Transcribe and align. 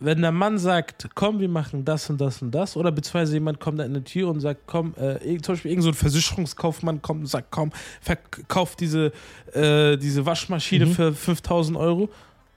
wenn 0.00 0.22
der 0.22 0.32
Mann 0.32 0.58
sagt, 0.58 1.08
komm, 1.14 1.40
wir 1.40 1.48
machen 1.48 1.84
das 1.84 2.08
und 2.10 2.20
das 2.20 2.40
und 2.42 2.50
das, 2.52 2.76
oder 2.76 2.90
beziehungsweise 2.90 3.34
jemand 3.34 3.60
kommt 3.60 3.78
da 3.78 3.84
in 3.84 3.94
die 3.94 4.02
Tür 4.02 4.28
und 4.28 4.40
sagt, 4.40 4.62
komm, 4.66 4.94
äh, 4.96 5.18
zum 5.40 5.54
Beispiel 5.54 5.70
irgend 5.70 5.84
so 5.84 5.90
ein 5.90 5.94
Versicherungskaufmann 5.94 7.02
kommt 7.02 7.20
und 7.20 7.26
sagt, 7.26 7.48
komm, 7.50 7.70
verkauf 8.00 8.76
diese, 8.76 9.12
äh, 9.52 9.96
diese 9.96 10.24
Waschmaschine 10.26 10.86
Mhm. 10.86 10.92
für 10.92 11.12
5000 11.12 11.76
Euro. 11.76 12.08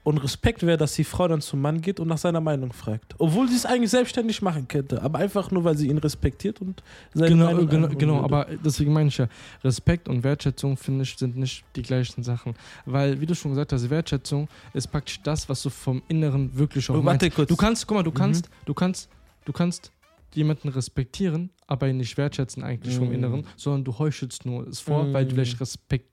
Und 0.04 0.18
Respekt 0.18 0.62
wäre, 0.62 0.76
dass 0.76 0.92
die 0.94 1.02
Frau 1.04 1.26
dann 1.28 1.40
zum 1.40 1.60
Mann 1.62 1.80
geht 1.80 1.98
und 1.98 2.08
nach 2.08 2.18
seiner 2.18 2.40
Meinung 2.42 2.72
fragt. 2.74 3.14
Obwohl 3.18 3.48
sie 3.48 3.56
es 3.56 3.64
eigentlich 3.64 3.90
selbstständig 3.90 4.42
machen 4.42 4.68
könnte, 4.68 5.00
aber 5.02 5.18
einfach 5.18 5.50
nur, 5.50 5.64
weil 5.64 5.76
sie 5.78 5.88
ihn 5.88 5.96
respektiert 5.96 6.60
und 6.60 6.82
seine 7.14 7.30
Genau, 7.30 7.46
Meinung 7.46 7.68
genau, 7.68 7.88
genau, 7.88 8.14
würde. 8.22 8.24
aber 8.24 8.46
deswegen 8.62 8.92
meine 8.92 9.08
ich 9.08 9.16
ja, 9.16 9.28
Respekt 9.64 10.06
und 10.08 10.22
Wertschätzung, 10.22 10.76
finde 10.76 11.04
ich, 11.04 11.16
sind 11.16 11.36
nicht 11.38 11.64
die 11.74 11.80
gleichen 11.82 12.22
Sachen. 12.22 12.54
Weil, 12.84 13.18
wie 13.18 13.24
du 13.24 13.34
schon 13.34 13.52
gesagt 13.52 13.72
hast, 13.72 13.88
Wertschätzung 13.88 14.46
ist 14.74 14.88
praktisch 14.92 15.22
das, 15.22 15.48
was 15.48 15.62
du 15.62 15.70
vom 15.70 16.02
Inneren 16.08 16.54
wirklich 16.56 16.90
auch 16.90 16.96
Oh, 16.96 17.04
warte 17.04 17.24
meinst. 17.24 17.36
kurz. 17.36 17.48
Du 17.48 17.56
kannst, 17.56 17.86
guck 17.86 17.96
mal, 17.96 18.02
du 18.02 18.10
Mhm. 18.10 18.14
kannst, 18.14 18.50
du 18.66 18.74
kannst, 18.74 19.08
du 19.46 19.52
kannst 19.54 19.90
jemanden 20.34 20.68
respektieren, 20.68 21.48
aber 21.66 21.88
ihn 21.88 21.96
nicht 21.96 22.18
wertschätzen 22.18 22.62
eigentlich 22.62 22.94
vom 22.94 23.08
Mhm. 23.08 23.14
Inneren, 23.14 23.46
sondern 23.56 23.84
du 23.84 23.98
heuchelst 23.98 24.44
nur 24.44 24.66
es 24.68 24.80
vor, 24.80 25.10
weil 25.14 25.24
du 25.24 25.30
Mhm. 25.30 25.34
vielleicht 25.36 25.60
Respekt 25.62 26.10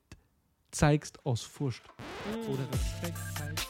zeigst 0.72 1.26
aus 1.26 1.42
Furcht. 1.42 1.82
Oder 2.48 2.62
Respekt 2.72 3.18
zeigst. 3.38 3.68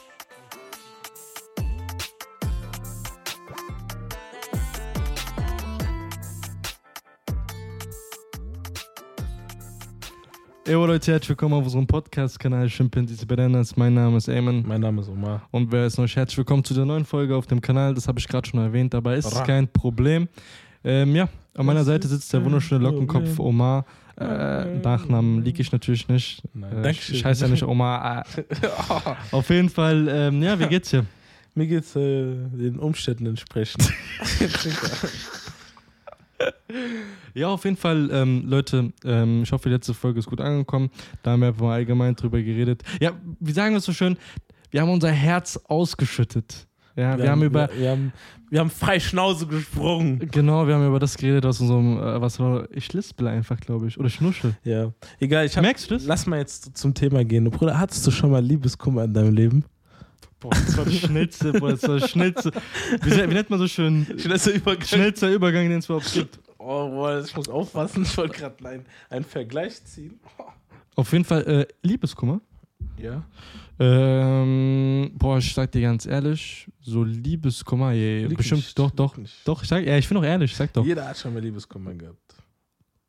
Ey, 10.64 10.74
Leute, 10.74 11.10
herzlich 11.10 11.30
willkommen 11.30 11.54
auf 11.54 11.64
unserem 11.64 11.86
Podcast-Kanal 11.88 12.68
Chimpanzees 12.68 13.26
Bananas. 13.26 13.76
Mein 13.76 13.94
Name 13.94 14.16
ist 14.18 14.28
Eamon. 14.28 14.64
Mein 14.66 14.80
Name 14.80 15.00
ist 15.00 15.08
Omar. 15.08 15.42
Und 15.50 15.72
wer 15.72 15.86
ist 15.86 15.98
noch 15.98 16.06
herzlich 16.08 16.38
willkommen 16.38 16.62
zu 16.62 16.72
der 16.72 16.84
neuen 16.84 17.04
Folge 17.04 17.34
auf 17.34 17.46
dem 17.48 17.60
Kanal. 17.60 17.94
Das 17.94 18.06
habe 18.06 18.20
ich 18.20 18.28
gerade 18.28 18.48
schon 18.48 18.60
erwähnt, 18.60 18.94
aber 18.94 19.16
ist 19.16 19.34
Ra. 19.34 19.42
kein 19.44 19.66
Problem. 19.66 20.28
Ähm, 20.84 21.16
ja, 21.16 21.28
an 21.56 21.66
meiner 21.66 21.82
Seite 21.82 22.06
sitzt 22.06 22.32
der 22.32 22.44
wunderschöne 22.44 22.84
Lockenkopf. 22.84 23.40
Omar. 23.40 23.84
Äh, 24.16 24.76
Nachnamen 24.78 25.42
liege 25.42 25.60
ich 25.62 25.72
natürlich 25.72 26.06
nicht. 26.08 26.42
Nein, 26.54 26.84
Äh, 26.84 26.90
ich 26.92 27.24
heiße 27.24 27.44
ja 27.44 27.50
nicht 27.50 27.64
Omar. 27.64 28.24
Äh, 28.36 28.44
auf 29.32 29.50
jeden 29.50 29.68
Fall, 29.68 30.06
ähm, 30.08 30.42
ja, 30.42 30.58
wie 30.60 30.66
geht's 30.66 30.90
dir? 30.90 31.04
Mir 31.54 31.66
geht's 31.66 31.96
äh, 31.96 32.00
den 32.52 32.78
Umständen 32.78 33.26
entsprechend. 33.26 33.82
Ja, 37.34 37.48
auf 37.48 37.64
jeden 37.64 37.76
Fall, 37.76 38.10
ähm, 38.12 38.44
Leute, 38.46 38.92
ähm, 39.04 39.42
ich 39.42 39.52
hoffe, 39.52 39.68
die 39.68 39.74
letzte 39.74 39.94
Folge 39.94 40.18
ist 40.18 40.26
gut 40.26 40.40
angekommen. 40.40 40.90
Da 41.22 41.30
haben 41.30 41.40
wir 41.40 41.48
einfach 41.48 41.62
mal 41.62 41.74
allgemein 41.74 42.14
drüber 42.14 42.42
geredet. 42.42 42.82
Ja, 43.00 43.12
wie 43.40 43.52
sagen 43.52 43.72
wir 43.72 43.78
es 43.78 43.86
so 43.86 43.92
schön? 43.92 44.18
Wir 44.70 44.82
haben 44.82 44.90
unser 44.90 45.10
Herz 45.10 45.58
ausgeschüttet. 45.64 46.66
Ja, 46.94 47.16
wir, 47.16 47.30
haben 47.30 47.42
über, 47.42 47.70
wir, 47.72 47.80
wir 47.80 47.90
haben, 47.90 48.12
wir 48.50 48.60
haben 48.60 48.68
frei 48.68 49.00
Schnauze 49.00 49.46
gesprungen. 49.46 50.18
genau, 50.30 50.66
wir 50.66 50.74
haben 50.74 50.86
über 50.86 50.98
das 50.98 51.16
geredet, 51.16 51.44
was 51.44 51.60
unserem, 51.60 51.96
äh, 51.96 52.20
was 52.20 52.38
war, 52.38 52.68
ich 52.70 52.92
lispel 52.92 53.28
einfach, 53.28 53.58
glaube 53.58 53.88
ich, 53.88 53.98
oder 53.98 54.10
schnuschel. 54.10 54.54
Ja, 54.62 54.92
egal. 55.18 55.46
Ich 55.46 55.56
hab, 55.56 55.62
Merkst 55.62 55.90
du 55.90 55.94
das? 55.94 56.04
Lass 56.04 56.26
mal 56.26 56.38
jetzt 56.38 56.76
zum 56.76 56.92
Thema 56.92 57.24
gehen. 57.24 57.50
Bruder, 57.50 57.78
hattest 57.78 58.06
du 58.06 58.10
schon 58.10 58.30
mal 58.30 58.44
Liebeskummer 58.44 59.04
in 59.04 59.14
deinem 59.14 59.34
Leben? 59.34 59.64
Boah, 60.42 60.50
das 60.50 60.76
war 60.76 60.84
das 60.84 60.98
Schnellste, 60.98 61.52
boah, 61.52 61.70
das 61.70 61.82
war 61.84 62.00
das 62.00 62.10
Schnellste. 62.10 62.50
Wie, 63.02 63.10
wie 63.12 63.34
nennt 63.34 63.48
man 63.48 63.60
so 63.60 63.68
schön? 63.68 64.04
Schnellster 64.18 64.52
Übergang. 64.52 64.84
Schnellster 64.84 65.30
Übergang, 65.30 65.68
den 65.68 65.78
es 65.78 65.84
überhaupt 65.84 66.12
gibt. 66.12 66.40
Oh, 66.58 66.88
boah, 66.88 67.22
ich 67.24 67.36
muss 67.36 67.48
aufpassen. 67.48 68.02
Ich 68.02 68.16
wollte 68.16 68.38
gerade 68.38 68.68
einen, 68.68 68.86
einen 69.08 69.24
Vergleich 69.24 69.84
ziehen. 69.84 70.18
Auf 70.96 71.12
jeden 71.12 71.24
Fall, 71.24 71.42
äh, 71.46 71.66
Liebeskummer. 71.86 72.40
Ja. 72.98 73.24
Ähm, 73.78 75.12
boah, 75.14 75.38
ich 75.38 75.54
sag 75.54 75.70
dir 75.70 75.82
ganz 75.82 76.06
ehrlich, 76.06 76.68
so 76.80 77.04
Liebeskummer, 77.04 77.92
je, 77.92 78.26
Lüg 78.26 78.36
bestimmt, 78.36 78.62
nicht, 78.62 78.78
doch, 78.78 78.90
doch, 78.90 79.16
nicht. 79.16 79.34
doch, 79.44 79.62
ich 79.62 79.68
sag, 79.68 79.86
ja, 79.86 79.96
ich 79.96 80.08
bin 80.08 80.18
auch 80.18 80.24
ehrlich, 80.24 80.50
ich 80.50 80.56
sag 80.56 80.72
doch. 80.72 80.84
Jeder 80.84 81.08
hat 81.08 81.18
schon 81.18 81.32
mal 81.32 81.40
Liebeskummer 81.40 81.94
gehabt. 81.94 82.34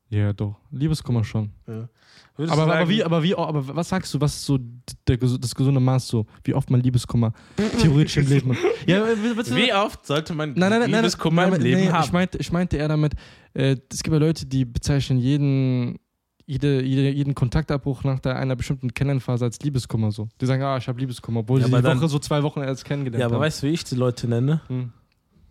Ja, 0.09 0.31
doch, 0.33 0.55
Liebeskummer 0.71 1.23
schon. 1.23 1.51
Ja. 1.67 1.89
Aber, 2.35 2.45
du 2.45 2.51
aber, 2.51 2.65
sagen, 2.65 2.89
wie, 2.89 3.03
aber 3.03 3.23
wie, 3.23 3.35
aber 3.35 3.75
was 3.75 3.89
sagst 3.89 4.13
du, 4.13 4.21
was 4.21 4.35
ist 4.35 4.45
so 4.45 4.59
der, 5.07 5.17
das 5.17 5.53
gesunde 5.55 5.79
Maß 5.79 6.07
so, 6.07 6.25
wie 6.43 6.53
oft 6.53 6.69
man 6.69 6.81
Liebeskummer 6.81 7.31
theoretisch 7.79 8.17
im 8.17 8.27
Leben 8.27 8.51
hat? 8.51 8.57
Ja, 8.87 9.03
Wie 9.05 9.73
oft 9.73 10.05
sollte 10.05 10.33
man 10.33 10.53
Nein, 10.55 10.69
nein, 10.71 10.91
Liebeskummer 10.91 11.43
nein, 11.47 11.53
im 11.55 11.61
Leben 11.61 11.91
haben? 11.91 12.03
Ich 12.05 12.11
meinte, 12.11 12.37
ich 12.37 12.51
meinte 12.51 12.77
eher 12.77 12.87
damit, 12.87 13.13
äh, 13.53 13.77
es 13.91 14.03
gibt 14.03 14.13
ja 14.13 14.19
Leute, 14.19 14.45
die 14.45 14.65
bezeichnen 14.65 15.19
jeden, 15.19 15.97
jede, 16.45 16.83
jede, 16.83 17.09
jeden 17.09 17.33
Kontaktabbruch 17.33 18.03
nach 18.03 18.19
der, 18.19 18.35
einer 18.37 18.55
bestimmten 18.55 18.93
Kennenphase 18.93 19.45
als 19.45 19.59
Liebeskummer 19.61 20.11
so. 20.11 20.27
Die 20.41 20.45
sagen, 20.45 20.61
ah, 20.63 20.77
ich 20.77 20.87
habe 20.87 20.99
Liebeskummer, 20.99 21.39
obwohl 21.41 21.59
Ja, 21.61 21.67
sie 21.67 21.73
die 21.75 21.81
dann- 21.81 21.97
Woche 21.99 22.09
so 22.09 22.19
zwei 22.19 22.43
Wochen 22.43 22.61
erst 22.61 22.83
kennengelernt 22.85 23.19
ja, 23.21 23.25
aber 23.27 23.35
haben. 23.35 23.41
weißt 23.43 23.63
du, 23.63 23.67
wie 23.67 23.71
ich 23.71 23.83
die 23.83 23.95
Leute 23.95 24.27
nenne? 24.27 24.61
Hm. 24.67 24.91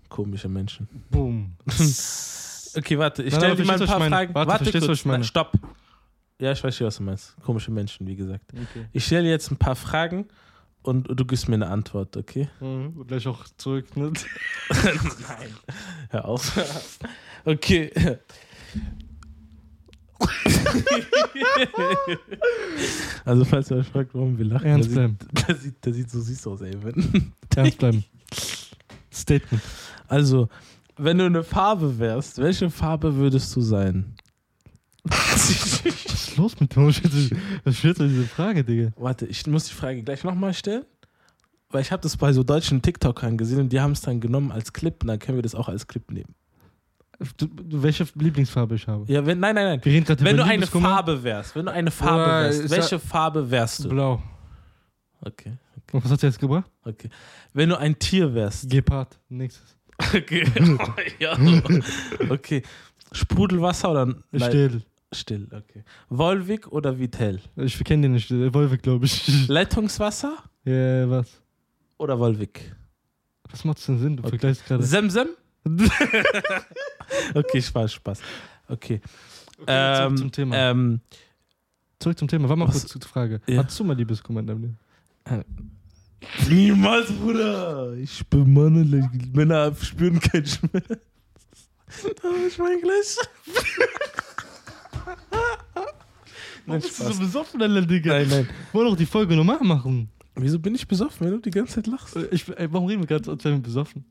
Komische 0.09 0.49
Menschen. 0.49 0.89
Boom. 1.11 1.53
Okay, 2.77 2.99
warte, 2.99 3.23
ich 3.23 3.35
stelle 3.35 3.57
dir 3.57 3.65
mal 3.65 3.73
ein 3.73 3.79
verstehst, 3.79 3.99
paar? 3.99 4.09
Fragen. 4.09 4.35
Warte, 4.35 4.51
verstehst 4.65 4.75
du, 4.75 4.81
kurz. 4.81 4.89
was 4.89 4.99
ich 4.99 5.05
meine? 5.07 5.19
Na, 5.19 5.25
stopp. 5.25 5.53
Ja, 6.41 6.53
ich 6.53 6.65
weiß 6.65 6.77
schon, 6.77 6.87
was 6.87 6.97
du 6.97 7.03
meinst. 7.03 7.37
Komische 7.43 7.71
Menschen, 7.71 8.07
wie 8.07 8.17
gesagt. 8.17 8.45
Okay. 8.53 8.87
Ich 8.93 9.05
stelle 9.05 9.25
dir 9.25 9.31
jetzt 9.31 9.51
ein 9.51 9.57
paar 9.57 9.77
Fragen 9.77 10.27
und 10.83 11.07
du 11.09 11.25
gibst 11.25 11.49
mir 11.49 11.55
eine 11.55 11.69
Antwort, 11.69 12.17
okay? 12.17 12.49
Mhm. 12.61 12.95
Und 12.97 13.07
gleich 13.07 13.27
auch 13.29 13.45
zurück. 13.57 13.97
Ne? 13.97 14.13
Nein. 14.71 15.55
Hör 16.11 16.25
auf. 16.25 16.59
Okay. 17.45 17.93
also, 23.25 23.45
falls 23.45 23.71
ihr 23.71 23.77
euch 23.79 23.87
fragt, 23.89 24.15
warum 24.15 24.39
wir 24.39 24.45
lachen, 24.45 24.67
Ernst 24.67 24.91
der 24.91 25.09
bleiben. 25.09 25.19
sieht, 25.21 25.49
der, 25.49 25.57
sieht, 25.57 25.85
der 25.85 25.95
sieht 25.95 26.11
so 26.11 26.21
süß 26.21 26.47
aus, 26.49 26.61
ey. 26.61 26.77
Ernst 27.57 27.79
bleiben. 27.79 28.05
Statement. 29.13 29.63
Also, 30.09 30.49
wenn 30.97 31.19
du 31.19 31.27
eine 31.27 31.43
Farbe 31.43 31.99
wärst, 31.99 32.39
welche 32.39 32.71
Farbe 32.71 33.15
würdest 33.17 33.55
du 33.57 33.61
sein? 33.61 34.15
Was 35.05 35.51
ist 35.51 36.37
los 36.37 36.59
mit 36.61 36.75
dir? 36.75 36.87
Was 37.65 37.77
stellst 37.77 38.01
du 38.01 38.09
diese 38.09 38.25
Frage, 38.27 38.63
Digga? 38.65 38.93
Warte, 38.97 39.27
ich 39.27 39.47
muss 39.47 39.67
die 39.67 39.75
Frage 39.75 40.03
gleich 40.03 40.23
nochmal 40.25 40.55
stellen. 40.55 40.85
Weil 41.71 41.81
ich 41.83 41.91
habe 41.91 42.03
das 42.03 42.17
bei 42.17 42.33
so 42.35 42.43
deutschen 42.43 42.83
TikTokern 42.83 43.39
gesehen 43.39 43.61
und 43.61 43.73
die 43.73 43.81
haben 43.81 43.93
es 43.93 44.03
dann 44.03 44.21
genommen 44.21 44.53
als 44.53 44.73
Clip 44.75 44.95
und 45.03 45.09
dann 45.09 45.19
können 45.19 45.39
wir 45.39 45.43
das 45.43 45.55
auch 45.55 45.69
als 45.69 45.87
Clip 45.87 46.09
nehmen. 46.11 46.35
Du, 47.37 47.49
welche 47.83 48.07
Lieblingsfarbe 48.15 48.75
ich 48.75 48.87
habe? 48.87 49.11
Ja, 49.11 49.25
wenn, 49.25 49.41
nein, 49.41 49.55
nein, 49.55 49.65
nein. 49.65 49.81
Wir 49.85 49.93
reden 49.93 50.07
Wenn 50.09 50.35
über 50.35 50.45
du 50.45 50.51
eine. 50.51 50.67
Farbe 50.67 51.23
wärst, 51.23 51.55
wenn 51.57 51.67
du 51.67 51.73
eine 51.73 51.91
Farbe 51.91 52.25
Boah, 52.25 52.43
wärst, 52.43 52.71
welche 52.71 52.99
Farbe 52.99 53.51
wärst 53.51 53.85
du? 53.85 53.89
Blau. 53.91 54.23
Okay, 55.25 55.53
Und 55.93 56.05
was 56.05 56.11
hat 56.11 56.21
sie 56.21 56.27
jetzt 56.27 56.39
gebracht? 56.41 56.69
okay. 56.85 57.09
Wenn 57.55 57.69
du 57.69 57.79
ein 57.79 57.97
Tier 57.99 58.35
wärst. 58.35 58.69
Gepard. 58.69 59.19
Nächstes. 59.29 59.77
Okay. 60.15 60.45
ja. 61.19 61.37
okay. 62.31 62.63
Sprudelwasser 63.13 63.91
oder 63.91 64.15
Still. 64.37 64.83
still? 65.13 65.49
Okay. 65.53 65.85
Volvic 66.09 66.69
oder 66.73 66.99
Vitell? 66.99 67.41
Ich 67.57 67.83
kenne 67.85 68.03
den 68.03 68.13
nicht. 68.13 68.31
Wolfe, 68.31 68.79
glaube 68.79 69.05
ich. 69.07 69.49
Leitungswasser 69.49 70.37
Ja, 70.65 71.09
was? 71.11 71.41
oder 71.99 72.19
Volvic? 72.19 72.75
Was 73.51 73.65
macht 73.65 73.87
denn 73.87 73.99
Sinn? 73.99 74.17
Du 74.17 74.23
Okay. 74.23 74.31
vergleichst 74.31 74.67
gerade. 74.67 74.83
Semsem? 74.83 75.29
okay, 77.35 77.61
Spaß, 77.63 77.93
Spaß. 77.93 78.21
Okay. 78.69 79.01
zurück 79.57 79.69
ähm, 79.69 80.17
zum 80.17 80.33
Thema. 80.33 80.57
Ähm, 80.57 81.01
Zurück 81.99 82.19
zum 82.19 82.27
Thema. 82.29 82.49
Warte 82.49 82.59
mal 82.59 82.69
Was- 82.69 82.81
kurz 82.81 82.89
zur 82.93 83.01
Frage. 83.03 83.41
Ja. 83.47 83.59
Hattest 83.59 83.79
du 83.79 83.85
mal 83.85 83.95
Liebeskummer 83.97 84.41
in 84.41 84.47
deinem 84.47 84.63
Leben? 84.63 84.79
Niemals, 86.49 87.11
Bruder. 87.13 87.95
Ich 87.95 88.27
bin 88.27 88.53
Mann, 88.53 89.11
Männer 89.33 89.75
spüren 89.75 90.21
keinen 90.21 90.47
Schmerz. 90.47 90.85
Ich 92.47 92.59
mein 92.59 92.81
gleich. 92.81 93.17
Nein, 96.67 96.81
Spaß. 96.81 97.19
besoffen, 97.19 97.61
Alter, 97.61 97.83
Digga? 97.83 98.13
Nein, 98.13 98.29
nein. 98.29 98.49
Wollen 98.73 98.89
doch 98.89 98.97
die 98.97 99.07
Folge 99.07 99.35
normal 99.37 99.61
machen. 99.63 100.09
Wieso 100.35 100.59
bin 100.59 100.75
ich 100.75 100.87
besoffen, 100.87 101.27
wenn 101.27 101.35
du 101.35 101.41
die 101.41 101.51
ganze 101.51 101.75
Zeit 101.75 101.87
lachst? 101.87 102.17
Ich, 102.31 102.49
ey, 102.49 102.73
warum 102.73 102.87
reden 102.87 103.03
wir 103.03 103.07
gerade, 103.07 103.31
als 103.31 103.45
wären 103.45 103.57
wir 103.57 103.63
besoffen? 103.63 104.05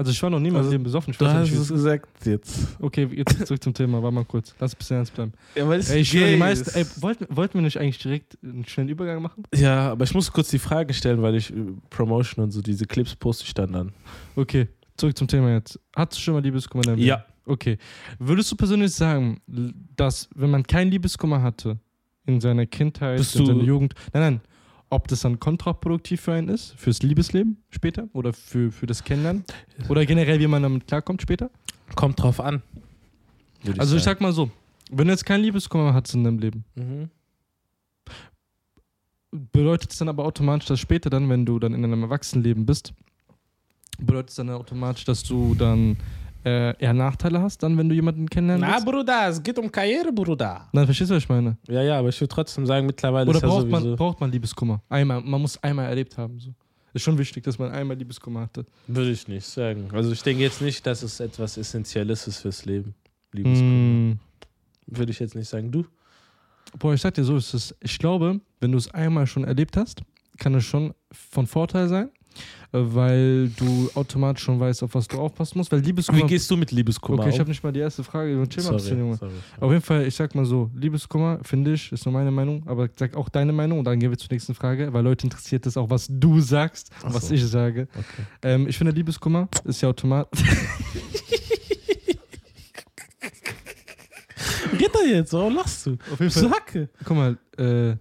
Also 0.00 0.12
ich 0.12 0.22
war 0.22 0.30
noch 0.30 0.40
nie 0.40 0.48
in 0.48 0.54
meinem 0.54 0.60
Also, 0.60 0.70
Leben 0.72 0.84
besoffen. 0.84 1.10
Ich 1.10 1.18
Du 1.18 1.26
hast 1.26 1.50
es 1.50 1.58
es 1.58 1.68
gesagt 1.68 2.08
jetzt. 2.24 2.68
Okay, 2.80 3.06
jetzt 3.12 3.46
zurück 3.46 3.62
zum 3.62 3.74
Thema. 3.74 4.02
Warte 4.02 4.14
mal 4.14 4.24
kurz. 4.24 4.54
Lass 4.58 4.72
ein 4.74 4.78
bisschen 4.78 4.96
ernst 4.96 5.12
bleiben. 5.14 5.32
Ja, 5.54 5.68
weil 5.68 5.78
es 5.78 5.90
Ey, 5.90 6.00
ich 6.00 6.10
die 6.10 6.36
meisten. 6.36 6.70
ist. 6.70 6.74
Ey, 6.74 7.02
wollten, 7.02 7.26
wollten 7.28 7.54
wir 7.58 7.60
nicht 7.60 7.76
eigentlich 7.76 7.98
direkt 7.98 8.38
einen 8.42 8.64
schnellen 8.64 8.88
Übergang 8.88 9.20
machen? 9.20 9.42
Ja, 9.54 9.90
aber 9.92 10.04
ich 10.04 10.14
muss 10.14 10.32
kurz 10.32 10.48
die 10.48 10.58
Frage 10.58 10.94
stellen, 10.94 11.20
weil 11.20 11.34
ich 11.34 11.50
äh, 11.54 11.56
Promotion 11.90 12.42
und 12.42 12.50
so 12.50 12.62
diese 12.62 12.86
Clips 12.86 13.14
poste 13.14 13.44
ich 13.44 13.52
dann 13.52 13.74
an. 13.74 13.92
Okay, 14.36 14.68
zurück 14.96 15.18
zum 15.18 15.28
Thema 15.28 15.52
jetzt. 15.52 15.78
Hattest 15.94 16.18
du 16.18 16.24
schon 16.24 16.34
mal 16.34 16.42
Liebeskummer 16.42 16.84
Leben? 16.84 17.02
Ja. 17.02 17.26
Okay. 17.44 17.76
Würdest 18.18 18.50
du 18.50 18.56
persönlich 18.56 18.92
sagen, 18.92 19.42
dass, 19.96 20.30
wenn 20.34 20.48
man 20.50 20.62
kein 20.62 20.90
Liebeskummer 20.90 21.42
hatte, 21.42 21.78
in 22.24 22.40
seiner 22.40 22.64
Kindheit, 22.64 23.18
Bist 23.18 23.36
in 23.36 23.44
seiner 23.44 23.62
Jugend, 23.64 23.92
nein, 24.14 24.22
nein, 24.22 24.40
ob 24.90 25.08
das 25.08 25.20
dann 25.20 25.40
kontraproduktiv 25.40 26.20
für 26.20 26.32
einen 26.34 26.48
ist, 26.48 26.74
fürs 26.76 27.02
Liebesleben 27.02 27.56
später 27.70 28.08
oder 28.12 28.32
für, 28.32 28.70
für 28.72 28.86
das 28.86 29.04
Kennenlernen 29.04 29.44
oder 29.88 30.04
generell, 30.04 30.40
wie 30.40 30.46
man 30.46 30.62
damit 30.62 30.86
klarkommt 30.86 31.22
später? 31.22 31.50
Kommt 31.94 32.20
drauf 32.20 32.40
an. 32.40 32.62
würd 33.62 33.80
also 33.80 33.96
ich 33.96 34.02
sagen. 34.02 34.16
sag 34.18 34.20
mal 34.20 34.32
so, 34.32 34.50
wenn 34.90 35.06
du 35.06 35.12
jetzt 35.12 35.24
kein 35.24 35.40
Liebeskummer 35.40 35.94
hattest 35.94 36.14
in 36.16 36.24
deinem 36.24 36.38
Leben, 36.38 36.64
Mhm. 36.74 37.08
bedeutet 39.52 39.92
es 39.92 39.98
dann 39.98 40.08
aber 40.08 40.24
automatisch, 40.24 40.66
dass 40.68 40.80
später 40.80 41.08
dann, 41.10 41.28
wenn 41.28 41.46
du 41.46 41.58
dann 41.58 41.72
in 41.74 41.84
einem 41.84 42.02
Erwachsenenleben 42.02 42.66
bist 42.66 42.92
bedeutet 44.02 44.30
es 44.30 44.36
dann 44.36 44.48
automatisch, 44.48 45.04
dass 45.04 45.22
du 45.24 45.54
dann 45.54 45.98
äh, 46.44 46.76
eher 46.78 46.94
Nachteile 46.94 47.40
hast, 47.40 47.62
dann, 47.62 47.76
wenn 47.76 47.88
du 47.88 47.94
jemanden 47.94 48.28
kennenlernen 48.28 48.68
Na? 48.68 48.80
Bruder, 48.80 49.28
es 49.28 49.42
geht 49.42 49.58
um 49.58 49.70
Karriere, 49.70 50.12
Bruder. 50.12 50.68
Nein, 50.72 50.84
verstehst 50.86 51.10
du, 51.10 51.14
was 51.14 51.22
ich 51.22 51.28
meine? 51.28 51.56
Ja, 51.68 51.82
ja, 51.82 51.98
aber 51.98 52.08
ich 52.08 52.20
würde 52.20 52.32
trotzdem 52.34 52.66
sagen, 52.66 52.86
mittlerweile 52.86 53.28
Oder 53.28 53.38
ist 53.38 53.42
ja 53.42 53.48
braucht, 53.48 53.62
sowieso... 53.62 53.86
man, 53.88 53.96
braucht 53.96 54.20
man 54.20 54.32
Liebeskummer? 54.32 54.82
Einmal, 54.88 55.20
man 55.20 55.40
muss 55.40 55.62
einmal 55.62 55.86
erlebt 55.86 56.16
haben. 56.16 56.38
So. 56.40 56.54
Ist 56.92 57.02
schon 57.02 57.18
wichtig, 57.18 57.44
dass 57.44 57.58
man 57.58 57.70
einmal 57.70 57.96
Liebeskummer 57.96 58.40
hatte. 58.40 58.66
Würde 58.86 59.10
ich 59.10 59.28
nicht 59.28 59.46
sagen. 59.46 59.88
Also 59.92 60.10
ich 60.12 60.22
denke 60.22 60.42
jetzt 60.42 60.60
nicht, 60.60 60.84
dass 60.86 61.02
es 61.02 61.20
etwas 61.20 61.56
Essentielles 61.56 62.26
ist 62.26 62.38
fürs 62.38 62.64
Leben. 62.64 62.94
Liebeskummer. 63.32 63.70
Mm. 63.70 64.20
Würde 64.86 65.12
ich 65.12 65.20
jetzt 65.20 65.36
nicht 65.36 65.48
sagen. 65.48 65.70
Du? 65.70 65.84
Boah, 66.78 66.94
ich 66.94 67.00
sag 67.00 67.14
dir 67.14 67.24
so, 67.24 67.36
ist 67.36 67.54
es. 67.54 67.74
Ich 67.80 67.98
glaube, 67.98 68.40
wenn 68.60 68.72
du 68.72 68.78
es 68.78 68.92
einmal 68.92 69.26
schon 69.26 69.44
erlebt 69.44 69.76
hast, 69.76 70.02
kann 70.38 70.54
es 70.54 70.64
schon 70.64 70.94
von 71.12 71.46
Vorteil 71.46 71.88
sein, 71.88 72.10
weil 72.72 73.48
du 73.50 73.90
automatisch 73.94 74.44
schon 74.44 74.60
weißt, 74.60 74.82
auf 74.84 74.94
was 74.94 75.08
du 75.08 75.18
aufpassen 75.18 75.58
musst. 75.58 75.72
Weil 75.72 75.80
Wie 75.82 75.86
Liebeskummer. 75.86 76.26
gehst 76.26 76.50
du 76.50 76.56
mit 76.56 76.70
Liebeskummer 76.70 77.20
okay, 77.22 77.30
ich 77.30 77.38
habe 77.40 77.48
nicht 77.50 77.62
mal 77.62 77.72
die 77.72 77.80
erste 77.80 78.04
Frage. 78.04 78.30
Chill 78.48 78.62
mal 78.62 78.70
ein 78.70 78.76
bisschen, 78.76 78.88
sorry, 78.90 79.00
Junge. 79.00 79.16
sorry. 79.16 79.32
Auf 79.60 79.72
jeden 79.72 79.82
Fall, 79.82 80.06
ich 80.06 80.14
sag 80.14 80.34
mal 80.34 80.44
so, 80.44 80.70
Liebeskummer, 80.76 81.40
finde 81.42 81.72
ich, 81.74 81.90
ist 81.90 82.04
nur 82.06 82.12
meine 82.12 82.30
Meinung, 82.30 82.62
aber 82.66 82.88
sag 82.96 83.16
auch 83.16 83.28
deine 83.28 83.52
Meinung 83.52 83.80
und 83.80 83.84
dann 83.84 83.98
gehen 83.98 84.10
wir 84.10 84.18
zur 84.18 84.28
nächsten 84.30 84.54
Frage, 84.54 84.92
weil 84.92 85.02
Leute 85.02 85.24
interessiert 85.26 85.66
es 85.66 85.76
auch, 85.76 85.90
was 85.90 86.06
du 86.08 86.40
sagst 86.40 86.90
und 87.02 87.10
Ach 87.10 87.14
was 87.14 87.28
so. 87.28 87.34
ich 87.34 87.44
sage. 87.44 87.88
Okay. 87.92 88.22
Ähm, 88.42 88.68
ich 88.68 88.78
finde, 88.78 88.92
Liebeskummer 88.92 89.48
ist 89.64 89.80
ja 89.80 89.88
automatisch. 89.88 90.44
Geht 94.78 94.94
da 94.94 95.00
jetzt? 95.04 95.32
Warum 95.32 95.56
lachst 95.56 95.86
du? 95.86 95.96
Auf 96.12 96.20
jeden 96.20 96.30
Fall. 96.30 96.42
Sacke. 96.48 96.88
Guck 97.04 97.16
mal, 97.16 97.36
äh, 97.58 97.96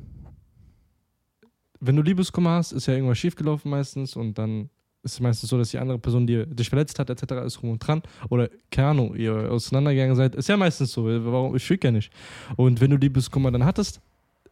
wenn 1.79 1.95
du 1.95 2.01
Liebeskummer 2.01 2.51
hast, 2.51 2.71
ist 2.71 2.87
ja 2.87 2.93
irgendwas 2.93 3.17
schiefgelaufen 3.17 3.71
meistens 3.71 4.15
und 4.15 4.37
dann 4.37 4.69
ist 5.01 5.13
es 5.13 5.19
meistens 5.21 5.49
so, 5.49 5.57
dass 5.57 5.71
die 5.71 5.77
andere 5.77 5.97
Person 5.97 6.27
die 6.27 6.45
dich 6.45 6.69
verletzt 6.69 6.99
hat, 6.99 7.09
etc. 7.09 7.45
ist 7.45 7.63
rum 7.63 7.71
und 7.71 7.79
dran. 7.79 8.01
Oder, 8.29 8.49
Ahnung, 8.77 9.15
ihr 9.15 9.49
auseinandergegangen 9.49 10.15
seid. 10.15 10.35
Ist 10.35 10.49
ja 10.49 10.57
meistens 10.57 10.91
so. 10.91 11.05
Warum? 11.05 11.55
Ich 11.55 11.65
schwieg 11.65 11.83
ja 11.83 11.91
nicht. 11.91 12.11
Und 12.57 12.81
wenn 12.81 12.91
du 12.91 12.97
Liebeskummer 12.97 13.51
dann 13.51 13.63
hattest, 13.63 14.01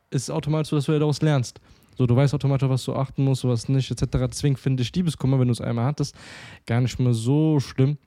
ist 0.09 0.23
es 0.23 0.29
automatisch 0.29 0.69
so, 0.69 0.77
dass 0.77 0.85
du 0.85 0.93
ja 0.93 0.99
daraus 0.99 1.21
lernst. 1.21 1.59
So, 1.97 2.05
du 2.05 2.15
weißt 2.15 2.33
automatisch, 2.33 2.69
was 2.69 2.85
du 2.85 2.93
achten 2.93 3.23
musst, 3.23 3.43
was 3.43 3.67
nicht, 3.67 3.89
etc. 3.91 4.05
Deswegen 4.29 4.55
finde 4.55 4.83
ich 4.83 4.93
Liebeskummer, 4.95 5.39
wenn 5.39 5.47
du 5.47 5.51
es 5.51 5.61
einmal 5.61 5.85
hattest, 5.85 6.15
gar 6.65 6.79
nicht 6.79 6.97
mehr 6.99 7.13
so 7.13 7.59
schlimm. 7.59 7.97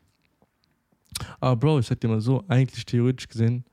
Aber 1.40 1.56
Bro, 1.56 1.80
ich 1.80 1.86
sag 1.86 2.00
dir 2.00 2.08
mal 2.08 2.20
so, 2.20 2.44
eigentlich 2.48 2.86
theoretisch 2.86 3.28
gesehen, 3.28 3.64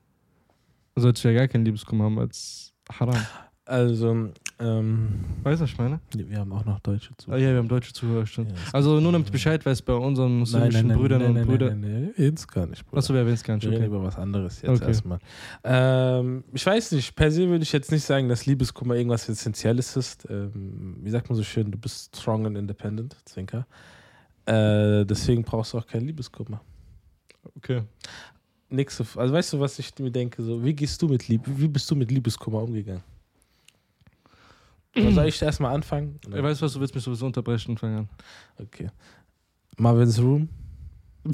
solltest 0.95 1.23
du 1.23 1.29
ja 1.29 1.39
gar 1.39 1.47
keinen 1.47 1.65
Liebeskummer 1.65 2.05
haben 2.05 2.19
als 2.19 2.73
Haram. 2.91 3.25
Also, 3.65 4.29
ähm, 4.59 5.09
Weißt 5.43 5.59
du, 5.59 5.63
was 5.65 5.71
ich 5.71 5.77
meine? 5.77 5.99
wir 6.13 6.39
haben 6.39 6.51
auch 6.51 6.65
noch 6.65 6.79
Deutsche 6.79 7.15
zu. 7.17 7.31
Ah, 7.31 7.37
ja, 7.37 7.51
wir 7.51 7.57
haben 7.57 7.67
deutsche 7.67 7.93
Zuhörer, 7.93 8.25
stimmt. 8.25 8.49
Ja, 8.51 8.55
Also 8.73 8.99
nur 8.99 9.11
damit 9.11 9.31
Bescheid 9.31 9.65
weißt, 9.65 9.85
bei 9.85 9.93
unseren 9.93 10.29
Nein, 10.31 10.39
muslimischen 10.39 10.79
nein, 10.81 10.87
nein, 10.87 10.97
Brüdern 10.97 11.21
nein, 11.21 11.33
nein, 11.33 11.41
und 11.43 11.47
Brüdern. 11.49 11.79
Nein, 11.81 11.91
nein, 11.91 12.01
nein, 12.17 12.25
jetzt 12.25 12.47
gar 12.47 12.65
nicht, 12.65 12.85
Bruder. 12.85 12.97
Achso, 12.97 13.13
wer 13.13 13.25
will 13.25 13.33
es 13.33 13.43
gar 13.43 13.55
nicht, 13.55 13.63
Wir 13.65 13.71
reden 13.71 13.83
okay. 13.83 13.87
über 13.95 14.03
was 14.03 14.17
anderes 14.17 14.61
jetzt 14.61 14.69
Okay. 14.81 14.87
erstmal. 14.87 15.19
Ähm, 15.63 16.43
ich 16.53 16.65
weiß 16.65 16.91
nicht, 16.93 17.15
per 17.15 17.31
se 17.31 17.47
würde 17.47 17.63
ich 17.63 17.71
jetzt 17.71 17.91
nicht 17.91 18.03
sagen, 18.03 18.29
dass 18.29 18.45
Liebeskummer 18.45 18.95
irgendwas 18.95 19.29
Essentielles 19.29 19.95
ist. 19.95 20.27
Ähm, 20.29 20.97
wie 21.03 21.09
sagt 21.09 21.29
man 21.29 21.35
so 21.35 21.43
schön, 21.43 21.69
du 21.71 21.77
bist 21.77 22.15
strong 22.15 22.45
and 22.47 22.57
independent, 22.57 23.15
Zwinker. 23.25 23.67
Äh, 24.45 25.05
deswegen 25.05 25.43
brauchst 25.43 25.73
du 25.73 25.77
auch 25.77 25.85
keinen 25.85 26.07
Liebeskummer. 26.07 26.61
Okay. 27.57 27.83
Nächste, 28.69 29.05
also 29.15 29.33
weißt 29.33 29.53
du, 29.53 29.59
was 29.59 29.77
ich 29.79 29.91
mir 29.99 30.11
denke? 30.11 30.41
So, 30.43 30.63
wie 30.63 30.73
gehst 30.73 31.01
du 31.01 31.07
mit 31.07 31.27
Lieb 31.27 31.41
wie 31.45 31.67
bist 31.67 31.89
du 31.91 31.95
mit 31.95 32.11
Liebeskummer 32.11 32.63
umgegangen? 32.63 33.03
Oder 34.95 35.11
soll 35.11 35.25
ich 35.27 35.41
erstmal 35.41 35.73
anfangen? 35.73 36.19
Ich 36.25 36.43
weiß, 36.43 36.61
was 36.61 36.73
du 36.73 36.79
willst 36.79 36.95
mich 36.95 37.03
sowieso 37.03 37.25
unterbrechen, 37.25 37.77
fang 37.77 37.95
an. 37.95 38.09
Okay. 38.57 38.89
Marvin's 39.77 40.19
Room. 40.19 40.49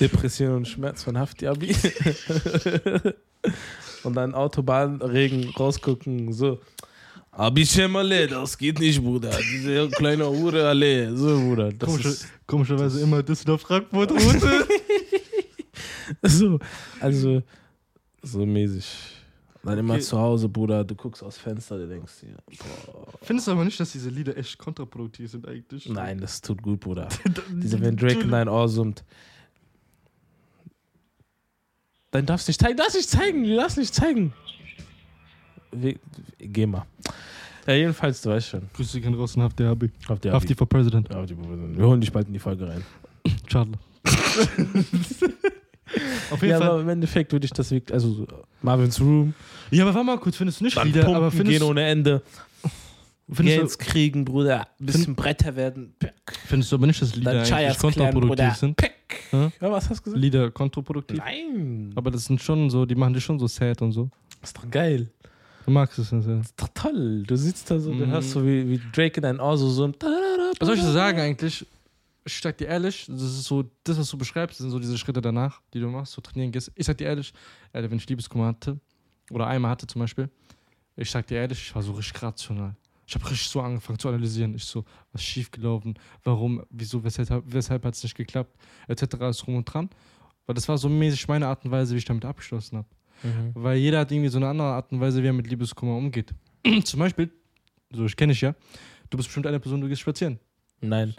Depression 0.00 0.56
und 0.56 0.66
Schmerz 0.68 1.04
von 1.04 1.16
Hafti 1.18 1.46
Abi. 1.46 1.74
und 4.02 4.14
dann 4.14 4.34
Autobahnregen 4.34 5.50
rausgucken, 5.50 6.32
so. 6.32 6.58
Abi 7.30 7.66
Schemale, 7.66 8.26
das 8.26 8.56
geht 8.56 8.78
nicht, 8.78 9.02
Bruder. 9.02 9.30
Diese 9.38 9.88
kleine 9.90 10.26
Hure, 10.26 10.68
alle. 10.68 11.14
So, 11.16 11.38
Bruder. 11.38 11.70
Das 11.70 11.88
Komische, 11.88 12.08
ist, 12.08 12.26
komischerweise 12.46 13.00
immer 13.02 13.22
Düsseldorf 13.22 13.60
Frankfurt 13.60 14.10
Route. 14.10 14.66
so, 16.22 16.58
also, 16.98 17.42
so 18.22 18.46
mäßig. 18.46 18.86
Dann 19.66 19.78
immer 19.78 19.94
Okay. 19.94 20.02
zu 20.02 20.18
Hause, 20.18 20.48
Bruder, 20.48 20.84
du 20.84 20.94
guckst 20.94 21.22
aus 21.22 21.36
Fenster, 21.38 21.76
du 21.76 21.88
denkst 21.88 22.20
dir, 22.20 22.36
boah. 22.46 23.12
Findest 23.22 23.48
du 23.48 23.52
aber 23.52 23.64
nicht, 23.64 23.78
dass 23.80 23.90
diese 23.92 24.10
Lieder 24.10 24.36
echt 24.36 24.56
kontraproduktiv 24.58 25.30
sind 25.30 25.46
eigentlich? 25.46 25.88
Nein, 25.88 26.20
das 26.20 26.40
tut 26.40 26.62
gut, 26.62 26.80
Bruder. 26.80 27.08
Diese 27.52 27.80
wenn 27.80 27.96
Drake 27.96 28.20
in 28.20 28.30
dein 28.30 28.48
Ohr 28.48 28.68
summt. 28.68 29.04
Dann 32.12 32.24
darfst 32.26 32.46
du 32.46 32.50
nicht 32.50 32.60
zeigen. 32.60 32.76
Darfst 32.76 32.96
nicht 32.96 33.10
zeigen. 33.10 33.44
Du 33.44 33.56
darfst 33.56 33.76
nicht 33.76 33.92
zeigen. 33.92 34.32
We 35.72 35.96
geh 36.38 36.66
mal. 36.66 36.86
Ja, 37.66 37.74
jedenfalls, 37.74 38.22
du 38.22 38.30
weißt 38.30 38.48
schon. 38.48 38.62
Grüße 38.72 39.00
gehen 39.00 39.14
raus 39.14 39.36
und 39.36 39.42
habt 39.42 39.58
ihr 39.58 39.68
Abi. 39.68 39.90
Auf 40.08 40.20
die 40.20 40.30
Hafti 40.30 40.54
for 40.54 40.68
President. 40.68 41.12
Auf 41.12 41.26
die 41.26 41.36
Wir 41.36 41.84
holen 41.84 42.00
dich 42.00 42.12
bald 42.12 42.28
in 42.28 42.32
die 42.32 42.38
Folge 42.38 42.68
rein. 42.68 42.84
Schade. 43.48 43.72
Auf 46.30 46.40
jeden 46.42 46.52
Ja, 46.52 46.58
Fall. 46.58 46.70
aber 46.70 46.80
im 46.80 46.88
Endeffekt 46.88 47.32
würde 47.32 47.44
ich 47.44 47.52
das 47.52 47.70
wirklich, 47.70 47.94
also 47.94 48.12
so 48.12 48.26
Marvin's 48.62 49.00
Room, 49.00 49.34
Ja, 49.70 49.84
aber 49.84 49.94
warte 49.94 50.06
mal 50.06 50.18
kurz, 50.18 50.36
findest 50.36 50.60
du 50.60 50.64
nicht 50.64 50.76
dann 50.76 50.86
Lieder, 50.88 51.02
pumpen 51.02 51.16
aber 51.16 51.30
findest, 51.30 51.58
gehen 51.60 51.68
ohne 51.68 51.86
Ende, 51.86 52.22
findest, 53.30 53.78
Geld 53.78 53.88
kriegen, 53.90 54.24
Bruder, 54.24 54.66
ein 54.80 54.86
bisschen 54.86 55.14
breiter 55.14 55.54
werden, 55.56 55.94
du, 55.98 56.08
findest 56.46 56.72
du 56.72 56.76
aber 56.76 56.86
nicht, 56.86 57.00
dass 57.02 57.14
Lieder 57.14 57.42
dann 57.44 57.52
eigentlich 57.52 57.78
kontraproduktiv 57.78 58.54
sind? 58.54 58.76
Peck. 58.76 58.92
Hä? 59.30 59.50
Ja, 59.60 59.70
was 59.70 59.88
hast 59.88 60.00
du 60.00 60.04
gesagt? 60.04 60.20
Lieder 60.22 60.50
kontraproduktiv? 60.50 61.18
Nein. 61.18 61.92
Aber 61.94 62.10
das 62.10 62.24
sind 62.24 62.40
schon 62.40 62.68
so, 62.70 62.84
die 62.86 62.94
machen 62.94 63.14
dich 63.14 63.24
schon 63.24 63.38
so 63.38 63.46
sad 63.46 63.80
und 63.82 63.92
so. 63.92 64.08
ist 64.42 64.56
doch 64.56 64.68
geil. 64.70 65.08
Du 65.64 65.72
magst 65.72 65.98
es 65.98 66.12
nicht. 66.12 66.28
Ja. 66.28 66.38
ist 66.40 66.54
doch 66.56 66.68
toll. 66.74 67.24
Du 67.26 67.36
sitzt 67.36 67.68
da 67.70 67.78
so, 67.78 67.90
du 67.92 68.06
Mhm. 68.06 68.10
hörst 68.10 68.30
so 68.30 68.44
wie, 68.46 68.68
wie 68.68 68.80
Drake 68.92 69.16
in 69.16 69.22
dein 69.22 69.40
Ohr 69.40 69.56
so, 69.58 69.68
so 69.68 69.84
ein 69.84 69.94
Was 70.00 70.66
soll 70.66 70.76
ich 70.76 70.82
so 70.82 70.92
sagen 70.92 71.18
eigentlich? 71.18 71.66
Ich 72.26 72.40
sag 72.40 72.58
dir 72.58 72.66
ehrlich, 72.66 73.06
das 73.06 73.22
ist 73.22 73.44
so, 73.44 73.70
das, 73.84 73.98
was 73.98 74.10
du 74.10 74.18
beschreibst, 74.18 74.58
sind 74.58 74.70
so 74.70 74.80
diese 74.80 74.98
Schritte 74.98 75.20
danach, 75.20 75.60
die 75.72 75.78
du 75.78 75.88
machst, 75.88 76.12
so 76.12 76.20
trainieren 76.20 76.50
gehst. 76.50 76.72
Ich 76.74 76.84
sag 76.84 76.98
dir 76.98 77.04
ehrlich, 77.04 77.32
Alter, 77.72 77.88
wenn 77.88 77.98
ich 77.98 78.08
Liebeskummer 78.08 78.46
hatte, 78.46 78.80
oder 79.30 79.46
einmal 79.46 79.70
hatte 79.70 79.86
zum 79.86 80.00
Beispiel, 80.00 80.28
ich 80.96 81.10
sag 81.10 81.26
dir 81.26 81.36
ehrlich, 81.36 81.58
ich 81.58 81.74
war 81.74 81.82
so 81.82 81.92
richtig 81.92 82.20
rational. 82.20 82.74
Ich 83.06 83.14
habe 83.14 83.24
richtig 83.30 83.48
so 83.48 83.60
angefangen 83.60 83.98
zu 83.98 84.08
analysieren. 84.08 84.54
Ich 84.54 84.64
so, 84.64 84.84
was 85.12 85.22
ist 85.22 85.28
schiefgelaufen, 85.28 85.94
warum, 86.24 86.64
wieso, 86.70 87.04
weshalb, 87.04 87.44
weshalb 87.46 87.84
hat 87.84 87.94
es 87.94 88.02
nicht 88.02 88.16
geklappt, 88.16 88.56
etc. 88.88 89.02
ist 89.30 89.46
rum 89.46 89.56
und 89.56 89.64
dran. 89.64 89.88
Weil 90.46 90.54
das 90.54 90.68
war 90.68 90.76
so 90.78 90.88
mäßig 90.88 91.28
meine 91.28 91.46
Art 91.46 91.64
und 91.64 91.70
Weise, 91.70 91.94
wie 91.94 91.98
ich 91.98 92.04
damit 92.04 92.24
abgeschlossen 92.24 92.78
habe. 92.78 92.88
Mhm. 93.22 93.52
Weil 93.54 93.78
jeder 93.78 94.00
hat 94.00 94.10
irgendwie 94.10 94.28
so 94.28 94.38
eine 94.38 94.48
andere 94.48 94.68
Art 94.68 94.90
und 94.90 95.00
Weise, 95.00 95.22
wie 95.22 95.28
er 95.28 95.32
mit 95.32 95.48
Liebeskummer 95.48 95.96
umgeht. 95.96 96.34
Zum 96.84 96.98
Beispiel, 96.98 97.30
so 97.92 98.04
ich 98.04 98.16
kenne 98.16 98.32
ich 98.32 98.40
ja, 98.40 98.54
du 99.10 99.16
bist 99.16 99.28
bestimmt 99.28 99.46
eine 99.46 99.60
Person, 99.60 99.80
du 99.80 99.88
gehst 99.88 100.00
spazieren. 100.00 100.40
Nein. 100.80 101.14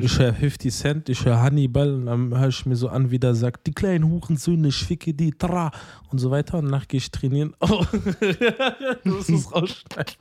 Ich 0.00 0.18
höre 0.18 0.34
50 0.34 0.72
Cent, 0.74 1.08
ich 1.08 1.24
höre 1.24 1.40
Hannibal 1.40 1.94
und 1.94 2.06
dann 2.06 2.38
höre 2.38 2.48
ich 2.48 2.66
mir 2.66 2.76
so 2.76 2.88
an, 2.88 3.10
wie 3.10 3.18
der 3.18 3.34
sagt, 3.34 3.66
die 3.66 3.72
kleinen 3.72 4.04
Hurensöhne, 4.10 4.68
ich 4.68 4.84
ficke 4.84 5.12
die, 5.14 5.32
tra 5.32 5.70
und 6.10 6.18
so 6.18 6.30
weiter. 6.30 6.58
Und 6.58 6.66
danach 6.66 6.88
gehe 6.88 6.98
ich 6.98 7.10
trainieren. 7.10 7.54
Oh, 7.60 7.84
du 9.04 9.14
musst 9.14 9.30
es 9.30 9.52
rausschneiden. 9.52 10.14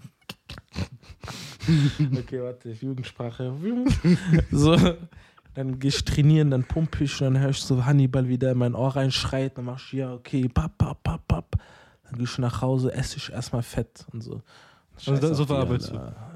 Okay, 2.17 2.41
warte, 2.41 2.71
Jugendsprache. 2.71 3.53
So, 4.51 4.77
dann 5.55 5.79
gehe 5.79 5.89
ich 5.89 6.03
trainieren, 6.03 6.51
dann 6.51 6.63
pumpe 6.65 7.05
ich 7.05 7.21
und 7.21 7.33
dann 7.33 7.41
höre 7.41 7.51
ich 7.51 7.61
so 7.61 7.85
Hannibal 7.85 8.27
wieder 8.27 8.51
in 8.51 8.57
mein 8.57 8.75
Ohr 8.75 8.95
reinschreit. 8.95 9.57
Dann 9.57 9.65
mach 9.65 9.79
ich, 9.79 9.93
ja, 9.93 10.13
okay, 10.13 10.47
papp, 10.47 10.77
papp, 10.77 11.01
papp, 11.01 11.27
papp. 11.27 11.55
Dann 12.03 12.15
gehe 12.15 12.25
ich 12.25 12.37
nach 12.37 12.61
Hause, 12.61 12.93
esse 12.93 13.17
ich 13.17 13.31
erstmal 13.31 13.63
Fett 13.63 14.05
und 14.11 14.21
so. 14.21 14.41
Also 15.05 15.33
so 15.33 15.45
verarbeitest 15.45 15.91
du. 15.91 15.95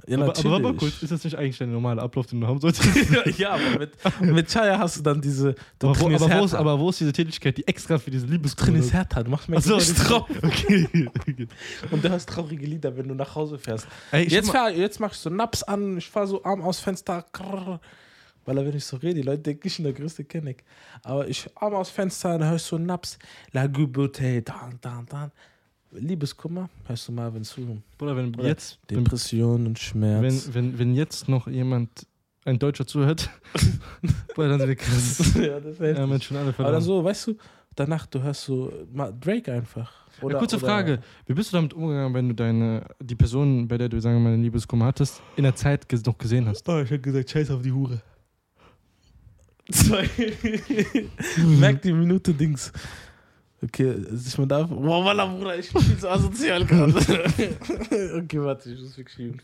Ja, 0.10 0.18
aber, 0.18 0.26
aber 0.26 0.36
warte 0.36 0.48
mal 0.48 0.60
natürlich. 0.60 0.80
kurz, 0.80 1.04
ist 1.04 1.12
das 1.12 1.24
nicht 1.24 1.36
eigentlich 1.38 1.58
der 1.60 1.68
normale 1.68 2.02
Ablauf, 2.02 2.26
den 2.26 2.42
du 2.42 2.48
haben 2.48 2.60
solltest? 2.60 2.84
ja, 3.38 3.52
aber 3.52 3.80
mit, 3.80 3.92
mit 4.22 4.48
Chaya 4.50 4.80
hast 4.80 4.98
du 4.98 5.04
dann 5.04 5.22
diese. 5.22 5.54
Du 5.78 5.90
aber, 5.90 6.00
wo, 6.00 6.08
aber, 6.08 6.40
wo 6.40 6.46
ist, 6.46 6.54
aber 6.56 6.80
wo 6.80 6.90
ist 6.90 7.00
diese 7.00 7.12
Tätigkeit, 7.12 7.58
die 7.58 7.68
extra 7.68 8.00
für 8.00 8.10
diese 8.10 8.26
du 8.26 8.32
Liebeskummer 8.34 8.72
trainierst 8.72 8.94
härter, 8.94 9.24
du 9.24 9.30
machst 9.30 9.50
Achso, 9.52 9.78
Gewicht 9.78 10.10
drauf. 10.10 10.28
okay. 10.44 11.10
Und 11.92 12.04
du 12.04 12.10
hörst 12.10 12.28
traurige 12.28 12.66
Lieder, 12.66 12.96
wenn 12.98 13.08
du 13.08 13.14
nach 13.14 13.36
Hause 13.36 13.60
fährst. 13.60 13.88
Ey, 14.12 14.28
Jetzt, 14.28 14.50
fahr, 14.50 14.72
jetzt 14.72 15.00
mach 15.00 15.12
ich 15.12 15.20
so 15.20 15.30
Naps 15.30 15.62
an, 15.62 15.98
ich 15.98 16.10
fahr 16.10 16.26
so 16.26 16.44
Arm 16.44 16.62
aus 16.62 16.80
Fenster. 16.80 17.24
krrr. 17.32 17.80
Weil 18.46 18.66
wenn 18.66 18.76
ich 18.76 18.86
so 18.86 18.98
rede, 18.98 19.16
die 19.16 19.22
Leute 19.22 19.44
denken, 19.44 19.68
ich 19.68 19.76
bin 19.76 19.84
der 19.84 19.94
größte 19.94 20.24
Kenneck. 20.24 20.64
Aber 21.04 21.28
ich 21.28 21.48
Arm 21.56 21.76
aus 21.76 21.92
Fenster, 21.92 22.40
dann 22.40 22.50
hörst 22.50 22.72
du 22.72 22.78
so 22.78 22.82
Naps. 22.82 23.20
La 23.52 23.68
Gubute, 23.68 24.42
dan, 24.42 24.80
dan, 24.82 25.06
dan. 25.08 25.32
Liebeskummer, 25.92 26.70
hörst 26.86 27.08
du 27.08 27.12
mal, 27.12 27.34
wenn 27.34 27.44
zu. 27.44 27.82
Bruder, 27.98 28.16
wenn 28.16 28.34
Oder 28.36 28.48
jetzt, 28.48 28.80
wenn, 28.88 29.04
Depression 29.04 29.66
und 29.68 29.80
Schmerz. 29.80 30.50
wenn, 30.52 30.54
wenn, 30.54 30.80
wenn 30.80 30.94
jetzt 30.96 31.28
noch 31.28 31.48
jemand, 31.48 32.06
ein 32.46 32.58
Deutscher 32.60 32.86
zuhört, 32.88 33.30
Bruder, 34.36 34.50
dann 34.50 34.60
sind 34.60 34.70
wir 34.70 34.76
krass. 34.76 35.34
ja, 35.42 35.60
das 35.60 35.78
Ja, 35.80 36.06
Mensch, 36.08 36.28
schon 36.28 36.38
alle 36.38 36.50
Aber 36.50 36.72
dann 36.72 36.82
verloren. 36.82 36.82
so, 36.82 37.04
weißt 37.04 37.28
du, 37.28 37.36
danach 37.76 38.06
du 38.06 38.22
hörst 38.22 38.44
so 38.44 38.72
mal 38.94 39.14
Drake 39.20 39.52
einfach. 39.52 39.92
Oder, 40.22 40.34
ja, 40.36 40.40
kurze 40.40 40.58
oder- 40.58 40.66
Frage. 40.66 41.00
Wie 41.26 41.34
bist 41.34 41.52
du 41.52 41.58
damit 41.58 41.74
umgegangen, 41.74 42.14
wenn 42.14 42.30
du 42.30 42.36
deine, 42.36 42.86
die 43.02 43.16
Person, 43.16 43.68
bei 43.68 43.78
der 43.78 43.90
du, 43.90 44.00
sagen 44.00 44.18
wir 44.18 44.22
mal, 44.22 44.34
einen 44.34 44.44
Liebeskummer 44.44 44.86
hattest, 44.86 45.22
in 45.38 45.44
der 45.44 45.56
Zeit 45.56 45.86
noch 46.06 46.18
gesehen 46.18 46.46
hast? 46.48 46.68
Oh, 46.70 46.80
ich 46.80 46.92
hab 46.92 47.02
gesagt, 47.04 47.30
scheiß 47.30 47.52
auf 47.52 47.62
die 47.62 47.72
Hure. 47.72 48.02
Zwei. 49.72 50.10
Merk 51.60 51.82
die 51.84 51.94
Minute 51.94 52.34
Dings. 52.34 52.72
Okay, 53.62 53.96
ich 54.26 54.38
man 54.38 54.48
darf. 54.48 54.70
Boah, 54.70 55.04
Wallah, 55.04 55.26
Bruder, 55.26 55.58
ich 55.58 55.72
bin 55.72 55.82
viel 55.82 55.98
so 55.98 56.08
asozial 56.08 56.66
gerade. 56.66 56.94
okay, 56.94 58.42
warte, 58.42 58.72
ich 58.72 58.80
muss 58.80 58.98
wirklich 58.98 59.16
schieben. 59.16 59.42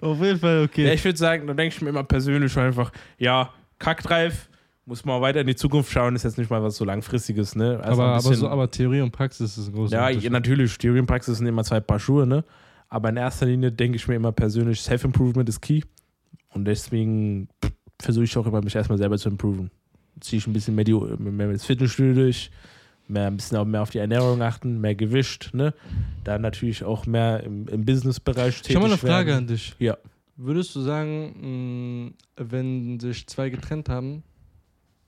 Auf 0.00 0.18
jeden 0.20 0.38
Fall, 0.38 0.64
okay. 0.64 0.86
Ja, 0.86 0.92
ich 0.94 1.04
würde 1.04 1.18
sagen, 1.18 1.46
da 1.46 1.52
denke 1.52 1.74
ich 1.74 1.82
mir 1.82 1.90
immer 1.90 2.04
persönlich 2.04 2.56
einfach, 2.56 2.90
ja, 3.18 3.50
Kackdreif, 3.78 4.48
muss 4.86 5.04
mal 5.04 5.20
weiter 5.20 5.42
in 5.42 5.46
die 5.46 5.54
Zukunft 5.54 5.90
schauen, 5.92 6.16
ist 6.16 6.22
jetzt 6.22 6.38
nicht 6.38 6.50
mal 6.50 6.62
was 6.62 6.76
so 6.76 6.84
langfristiges, 6.84 7.54
ne? 7.54 7.78
Also 7.82 8.00
aber, 8.02 8.04
ein 8.04 8.08
aber, 8.10 8.16
bisschen- 8.18 8.34
so, 8.36 8.48
aber 8.48 8.70
Theorie 8.70 9.00
und 9.02 9.10
Praxis 9.10 9.58
ist 9.58 9.68
ein 9.68 9.74
großer 9.74 9.94
ja, 9.96 10.06
Unterschied. 10.08 10.32
natürlich, 10.32 10.78
Theorie 10.78 11.00
und 11.00 11.06
Praxis 11.06 11.38
sind 11.38 11.46
immer 11.46 11.62
zwei 11.64 11.80
Paar 11.80 11.98
Schuhe, 11.98 12.26
ne? 12.26 12.44
Aber 12.88 13.08
in 13.08 13.16
erster 13.16 13.46
Linie 13.46 13.70
denke 13.72 13.96
ich 13.96 14.06
mir 14.08 14.16
immer 14.16 14.32
persönlich, 14.32 14.80
Self-Improvement 14.82 15.48
ist 15.48 15.60
key. 15.60 15.82
Und 16.50 16.66
deswegen 16.66 17.48
versuche 18.00 18.24
ich 18.24 18.36
auch 18.36 18.46
immer, 18.46 18.60
mich 18.62 18.74
erstmal 18.74 18.98
selber 18.98 19.16
zu 19.16 19.28
improven. 19.30 19.70
Ziehe 20.20 20.38
ich 20.38 20.46
ein 20.46 20.52
bisschen 20.52 20.74
mehr, 20.74 20.84
die, 20.84 20.92
mehr 20.92 21.50
ins 21.50 21.64
Fitnessstudio 21.64 22.14
durch, 22.14 22.50
mehr, 23.12 23.26
ein 23.28 23.36
bisschen 23.36 23.56
auch 23.58 23.64
mehr 23.64 23.82
auf 23.82 23.90
die 23.90 23.98
Ernährung 23.98 24.42
achten, 24.42 24.80
mehr 24.80 24.94
Gewicht, 24.94 25.50
ne? 25.54 25.74
Dann 26.24 26.42
natürlich 26.42 26.82
auch 26.84 27.06
mehr 27.06 27.42
im, 27.44 27.68
im 27.68 27.84
Business-Bereich 27.84 28.56
tätig 28.62 28.70
Ich 28.70 28.76
habe 28.76 28.86
mal 28.86 28.92
eine 28.92 28.98
Frage 28.98 29.28
werden. 29.28 29.38
an 29.42 29.46
dich. 29.46 29.74
Ja. 29.78 29.96
Würdest 30.36 30.74
du 30.74 30.80
sagen, 30.80 32.14
mh, 32.36 32.44
wenn 32.48 32.98
sich 32.98 33.26
zwei 33.26 33.50
getrennt 33.50 33.88
haben, 33.88 34.22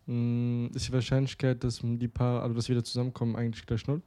mh, 0.07 0.71
ist 0.75 0.89
die 0.89 0.93
Wahrscheinlichkeit, 0.93 1.65
dass 1.65 1.81
die 1.83 2.09
Paar, 2.09 2.43
also 2.43 2.55
dass 2.55 2.67
sie 2.67 2.73
wieder 2.73 2.85
zusammenkommen, 2.85 3.35
eigentlich 3.37 3.65
gleich 3.67 3.87
null? 3.87 4.03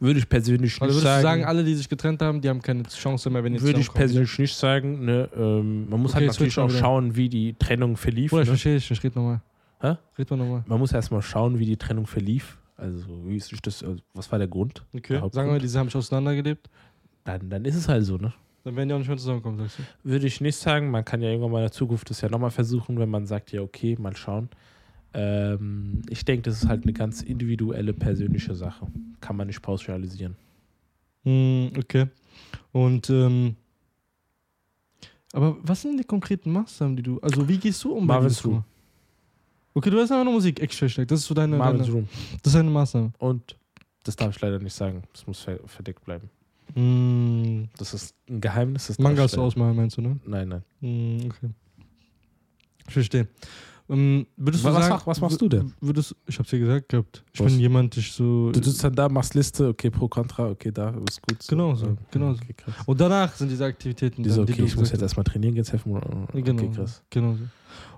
Würde 0.00 0.18
ich 0.18 0.28
persönlich 0.28 0.72
Also 0.80 0.84
nicht 0.86 0.94
würdest 0.94 1.04
du 1.04 1.08
sagen. 1.08 1.22
sagen, 1.22 1.44
alle, 1.44 1.64
die 1.64 1.74
sich 1.74 1.88
getrennt 1.88 2.22
haben, 2.22 2.40
die 2.40 2.48
haben 2.48 2.60
keine 2.62 2.82
Chance 2.84 3.28
mehr, 3.30 3.44
wenn 3.44 3.52
die 3.54 3.60
würde 3.60 3.80
ich 3.80 3.92
persönlich 3.92 4.38
nicht 4.38 4.54
sagen. 4.56 5.04
Ne? 5.04 5.28
Ähm, 5.36 5.88
man 5.88 6.00
muss 6.00 6.12
Okay, 6.12 6.20
halt 6.22 6.32
natürlich 6.32 6.58
auch 6.58 6.68
wieder- 6.68 6.78
schauen, 6.78 7.14
wie 7.16 7.28
die 7.28 7.54
Trennung 7.54 7.96
verlief. 7.96 8.30
Bruder, 8.30 8.42
ich 8.42 8.48
ne? 8.48 8.52
verstehe 8.54 8.74
dich 8.76 8.90
nicht. 8.90 9.04
Red 9.04 9.14
nochmal. 9.16 9.40
Hä? 9.80 9.96
Red 10.18 10.30
mal 10.30 10.36
nochmal. 10.38 10.64
Man 10.66 10.78
muss 10.78 10.92
erstmal 10.92 11.22
schauen, 11.22 11.58
wie 11.58 11.66
die 11.66 11.76
Trennung 11.76 12.06
verlief. 12.06 12.58
Also, 12.82 13.06
wie 13.26 13.36
ist 13.36 13.54
das, 13.64 13.84
also, 13.84 14.02
was 14.12 14.30
war 14.32 14.38
der 14.40 14.48
Grund? 14.48 14.84
Okay. 14.92 15.20
Der. 15.20 15.30
Sagen 15.30 15.52
wir, 15.52 15.60
diese 15.60 15.78
haben 15.78 15.86
sich 15.86 15.96
auseinandergelebt. 15.96 16.68
Dann, 17.22 17.48
dann 17.48 17.64
ist 17.64 17.76
es 17.76 17.88
halt 17.88 18.04
so, 18.04 18.16
ne? 18.16 18.32
Dann 18.64 18.74
werden 18.74 18.88
die 18.88 18.94
auch 18.94 18.98
nicht 18.98 19.08
mehr 19.08 19.16
zusammenkommen, 19.16 19.58
sagst 19.58 19.78
du? 19.78 19.82
Würde 20.02 20.26
ich 20.26 20.40
nicht 20.40 20.56
sagen. 20.56 20.90
Man 20.90 21.04
kann 21.04 21.22
ja 21.22 21.28
irgendwann 21.28 21.52
mal 21.52 21.58
in 21.58 21.64
der 21.64 21.72
Zukunft 21.72 22.10
das 22.10 22.20
ja 22.20 22.28
nochmal 22.28 22.50
versuchen, 22.50 22.98
wenn 22.98 23.08
man 23.08 23.26
sagt, 23.26 23.52
ja, 23.52 23.60
okay, 23.60 23.96
mal 24.00 24.16
schauen. 24.16 24.48
Ähm, 25.14 26.02
ich 26.08 26.24
denke, 26.24 26.42
das 26.42 26.62
ist 26.62 26.68
halt 26.68 26.82
eine 26.82 26.92
ganz 26.92 27.22
individuelle, 27.22 27.92
persönliche 27.92 28.54
Sache. 28.56 28.88
Kann 29.20 29.36
man 29.36 29.46
nicht 29.46 29.62
pauschalisieren. 29.62 30.36
Hm, 31.22 31.70
okay. 31.78 32.06
Und, 32.72 33.10
ähm, 33.10 33.54
aber 35.32 35.56
was 35.62 35.82
sind 35.82 35.98
die 35.98 36.04
konkreten 36.04 36.50
Maßnahmen, 36.50 36.96
die 36.96 37.02
du, 37.04 37.20
also 37.20 37.48
wie 37.48 37.58
gehst 37.58 37.84
du 37.84 37.92
um 37.92 38.06
Marvin's 38.06 38.42
Liebeskummer? 38.42 38.64
Okay, 39.74 39.90
du 39.90 39.98
hast 40.00 40.10
einfach 40.10 40.24
nur 40.24 40.34
Musik 40.34 40.60
extra 40.60 40.88
steckt. 40.88 41.10
Das 41.10 41.20
ist 41.20 41.26
so 41.26 41.34
deine, 41.34 41.56
Marvin's 41.56 41.84
deine 41.86 41.94
Room. 41.94 42.08
das 42.42 42.52
ist 42.52 42.58
deine 42.58 42.70
Maßnahme. 42.70 43.12
Und 43.18 43.56
das 44.04 44.16
darf 44.16 44.34
ich 44.34 44.40
leider 44.42 44.58
nicht 44.58 44.74
sagen. 44.74 45.02
Das 45.12 45.26
muss 45.26 45.40
ver 45.40 45.58
verdeckt 45.66 46.04
bleiben. 46.04 46.28
Hm, 46.74 47.68
Das 47.78 47.94
ist 47.94 48.14
ein 48.28 48.40
Geheimnis. 48.40 48.86
Das 48.88 48.98
Mangas 48.98 49.36
ausmalen, 49.36 49.76
meinst 49.76 49.96
du, 49.96 50.02
ne? 50.02 50.18
Nein, 50.26 50.48
nein. 50.48 50.62
Hm, 50.80 51.30
okay. 51.30 51.50
Ich 52.86 52.92
verstehe. 52.92 53.28
Ähm, 53.88 54.26
würdest 54.36 54.64
du 54.64 54.68
Was- 54.68 54.74
was 54.76 54.86
sagen, 54.86 55.02
was 55.04 55.20
machst 55.20 55.40
du 55.40 55.48
denn? 55.48 55.72
Würdest, 55.80 56.14
ich 56.26 56.38
hab's 56.38 56.48
dir 56.50 56.58
gesagt 56.60 56.88
gehabt. 56.88 57.24
Ich 57.32 57.40
Was? 57.40 57.52
bin 57.52 57.60
jemand, 57.60 57.96
ich 57.96 58.12
so. 58.12 58.50
Du 58.52 58.62
sitzt 58.62 58.82
dann 58.84 58.94
da, 58.94 59.08
machst 59.08 59.34
Liste, 59.34 59.68
okay, 59.68 59.90
pro, 59.90 60.08
contra, 60.08 60.48
okay, 60.48 60.70
da 60.72 60.90
ist 61.08 61.20
gut. 61.22 61.46
Genau 61.48 61.74
so, 61.74 61.96
genau 62.10 62.32
so. 62.32 62.40
Okay, 62.42 62.54
krass. 62.54 62.74
und 62.86 63.00
danach 63.00 63.34
sind 63.34 63.50
diese 63.50 63.64
Aktivitäten. 63.64 64.22
Die 64.22 64.30
so, 64.30 64.44
die 64.44 64.52
okay, 64.52 64.62
du 64.62 64.68
ich 64.68 64.76
muss 64.76 64.90
jetzt 64.92 65.02
erstmal 65.02 65.24
trainieren, 65.24 65.56
jetzt 65.56 65.72
helfen. 65.72 65.96
Okay, 65.96 66.42
Genau, 66.42 66.70
krass. 66.70 67.02
genau 67.10 67.34
so. 67.34 67.40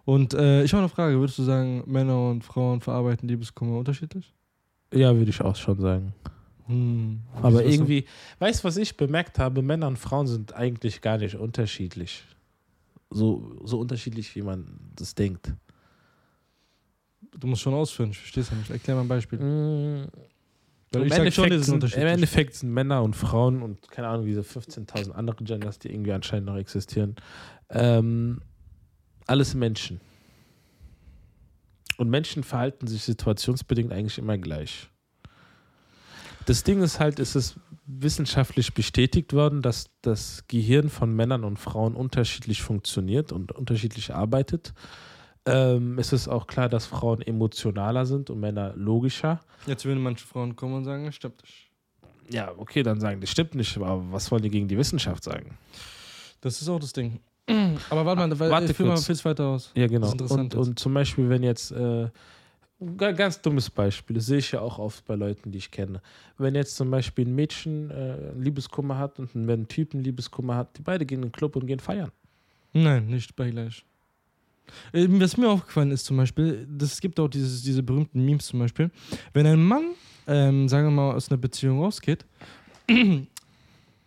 Und 0.07 0.35
äh, 0.35 0.65
ich 0.65 0.73
habe 0.73 0.83
eine 0.83 0.89
Frage. 0.89 1.19
Würdest 1.19 1.39
du 1.39 1.43
sagen, 1.45 1.83
Männer 1.87 2.31
und 2.31 2.45
Frauen 2.45 2.81
verarbeiten 2.81 3.29
Liebeskummer 3.29 3.79
unterschiedlich? 3.79 4.33
Ja, 4.93 5.15
würde 5.17 5.31
ich 5.31 5.41
auch 5.41 5.57
schon 5.57 5.81
sagen. 5.81 6.13
Hm. 6.67 7.21
Aber 7.43 7.65
irgendwie, 7.65 8.05
weißt 8.39 8.65
du, 8.65 8.69
was 8.69 8.77
ich 8.79 8.97
bemerkt 8.97 9.39
habe? 9.39 9.61
Männer 9.63 9.87
und 9.87 9.99
Frauen 9.99 10.27
sind 10.27 10.55
eigentlich 10.55 11.01
gar 11.03 11.19
nicht 11.19 11.35
unterschiedlich. 11.37 12.25
So, 13.11 13.57
so 13.65 13.79
unterschiedlich, 13.79 14.35
wie 14.35 14.43
man 14.43 14.67
das 14.97 15.15
denkt. 15.15 15.53
Du 17.39 17.47
musst 17.47 17.63
schon 17.63 17.75
ausführen, 17.75 18.11
ich 18.11 18.19
verstehe 18.19 18.43
es 18.43 18.51
ja 18.51 18.57
nicht. 18.57 18.71
Erklär 18.71 18.97
mal 18.97 19.03
ein 19.03 19.09
Beispiel. 19.09 19.39
Mm, 19.39 20.09
Im 20.93 21.03
Endeffekt, 21.03 21.65
sind, 21.65 21.83
Im. 21.83 22.07
Endeffekt 22.07 22.55
sind 22.55 22.73
Männer 22.73 23.03
und 23.03 23.17
Frauen 23.17 23.63
und 23.63 23.91
keine 23.91 24.09
Ahnung, 24.09 24.27
diese 24.27 24.43
15.000 24.43 25.11
andere 25.11 25.43
Genders, 25.43 25.79
die 25.79 25.91
irgendwie 25.91 26.13
anscheinend 26.13 26.47
noch 26.47 26.57
existieren, 26.57 27.17
ähm, 27.71 28.41
alles 29.27 29.55
Menschen. 29.55 30.01
Und 31.97 32.11
Menschen 32.11 32.43
verhalten 32.43 32.87
sich 32.87 33.03
situationsbedingt 33.03 33.93
eigentlich 33.93 34.19
immer 34.19 34.39
gleich. 34.39 34.89
Das 36.47 36.63
Ding 36.63 36.83
ist 36.83 37.01
halt, 37.01 37.19
es 37.19 37.35
ist 37.35 37.57
wissenschaftlich 37.87 38.75
bestätigt 38.75 39.33
worden, 39.33 39.63
dass 39.63 39.91
das 40.03 40.45
Gehirn 40.49 40.89
von 40.89 41.15
Männern 41.15 41.45
und 41.45 41.59
Frauen 41.59 41.95
unterschiedlich 41.95 42.63
funktioniert 42.63 43.33
und 43.33 43.53
unterschiedlich 43.53 44.15
arbeitet. 44.15 44.75
Ähm, 45.47 45.99
es 45.99 46.13
ist 46.13 46.27
auch 46.29 46.47
klar, 46.47 46.69
dass 46.69 46.87
Frauen 46.87 47.21
emotionaler 47.23 48.07
sind 48.07 48.31
und 48.31 48.41
Männer 48.41 48.73
logischer. 48.77 49.41
Jetzt 49.67 49.85
würden 49.85 50.03
manche 50.03 50.27
Frauen 50.27 50.57
kommen 50.57 50.75
und 50.75 50.85
sagen, 50.85 51.07
es 51.07 51.17
stimmt 51.17 51.43
nicht. 51.43 51.71
Ja, 52.31 52.53
okay, 52.57 52.83
dann 52.83 52.99
sagen, 53.01 53.21
das 53.21 53.31
stimmt 53.31 53.55
nicht, 53.55 53.77
aber 53.77 54.03
was 54.11 54.31
wollen 54.31 54.43
die 54.43 54.49
gegen 54.51 54.67
die 54.67 54.79
Wissenschaft 54.79 55.23
sagen? 55.23 55.59
Das 56.41 56.61
ist 56.63 56.69
auch 56.69 56.79
das 56.79 56.93
Ding. 56.95 57.21
Aber 57.91 58.07
warte 58.07 58.27
mal, 58.27 58.39
weil, 58.39 58.51
Warte 58.51 58.71
ich 58.71 58.77
fühl 58.77 58.87
mal 58.87 58.97
viel 58.97 59.23
weiter 59.25 59.45
aus. 59.49 59.71
Ja, 59.75 59.87
genau. 59.87 60.11
Das 60.15 60.31
und, 60.31 60.55
und 60.55 60.79
zum 60.79 60.95
Beispiel, 60.95 61.29
wenn 61.29 61.43
jetzt, 61.43 61.73
äh, 61.73 62.09
ga- 62.97 63.13
ganz 63.13 63.39
dummes 63.43 63.69
Beispiel, 63.69 64.17
das 64.17 64.25
sehe 64.27 64.39
ich 64.39 64.53
ja 64.53 64.61
auch 64.63 64.79
oft 64.79 65.05
bei 65.05 65.15
Leuten, 65.15 65.53
die 65.53 65.59
ich 65.59 65.71
kenne. 65.71 66.01
Wenn 66.39 66.55
jetzt 66.55 66.77
zum 66.77 66.91
Beispiel 66.91 67.27
ein 67.27 67.35
Mädchen 67.35 67.91
äh, 67.91 68.33
Liebeskummer 68.33 68.97
hat 68.97 69.19
und 69.19 69.35
ein, 69.35 69.47
wenn 69.47 69.63
ein 69.63 69.69
Typ 69.69 69.93
einen 69.93 70.03
Liebeskummer 70.05 70.57
hat, 70.57 70.79
die 70.79 70.83
beide 70.83 71.05
gehen 71.05 71.19
in 71.19 71.29
den 71.29 71.33
Club 71.33 71.55
und 71.57 71.67
gehen 71.67 71.81
feiern. 71.81 72.11
Nein, 72.73 73.07
nicht 73.09 73.37
bei 73.37 73.51
gleich. 73.51 73.85
Ähm, 74.93 75.21
Was 75.21 75.37
mir 75.37 75.49
aufgefallen 75.49 75.91
ist 75.91 76.05
zum 76.05 76.17
Beispiel, 76.17 76.67
es 76.81 77.01
gibt 77.01 77.19
auch 77.21 77.29
dieses, 77.29 77.63
diese 77.63 77.83
berühmten 77.83 78.25
Memes 78.25 78.47
zum 78.47 78.59
Beispiel, 78.59 78.91
wenn 79.33 79.47
ein 79.47 79.63
Mann, 79.63 79.95
ähm, 80.27 80.69
sagen 80.69 80.87
wir 80.87 80.91
mal, 80.91 81.15
aus 81.15 81.31
einer 81.31 81.39
Beziehung 81.39 81.81
rausgeht, 81.81 82.25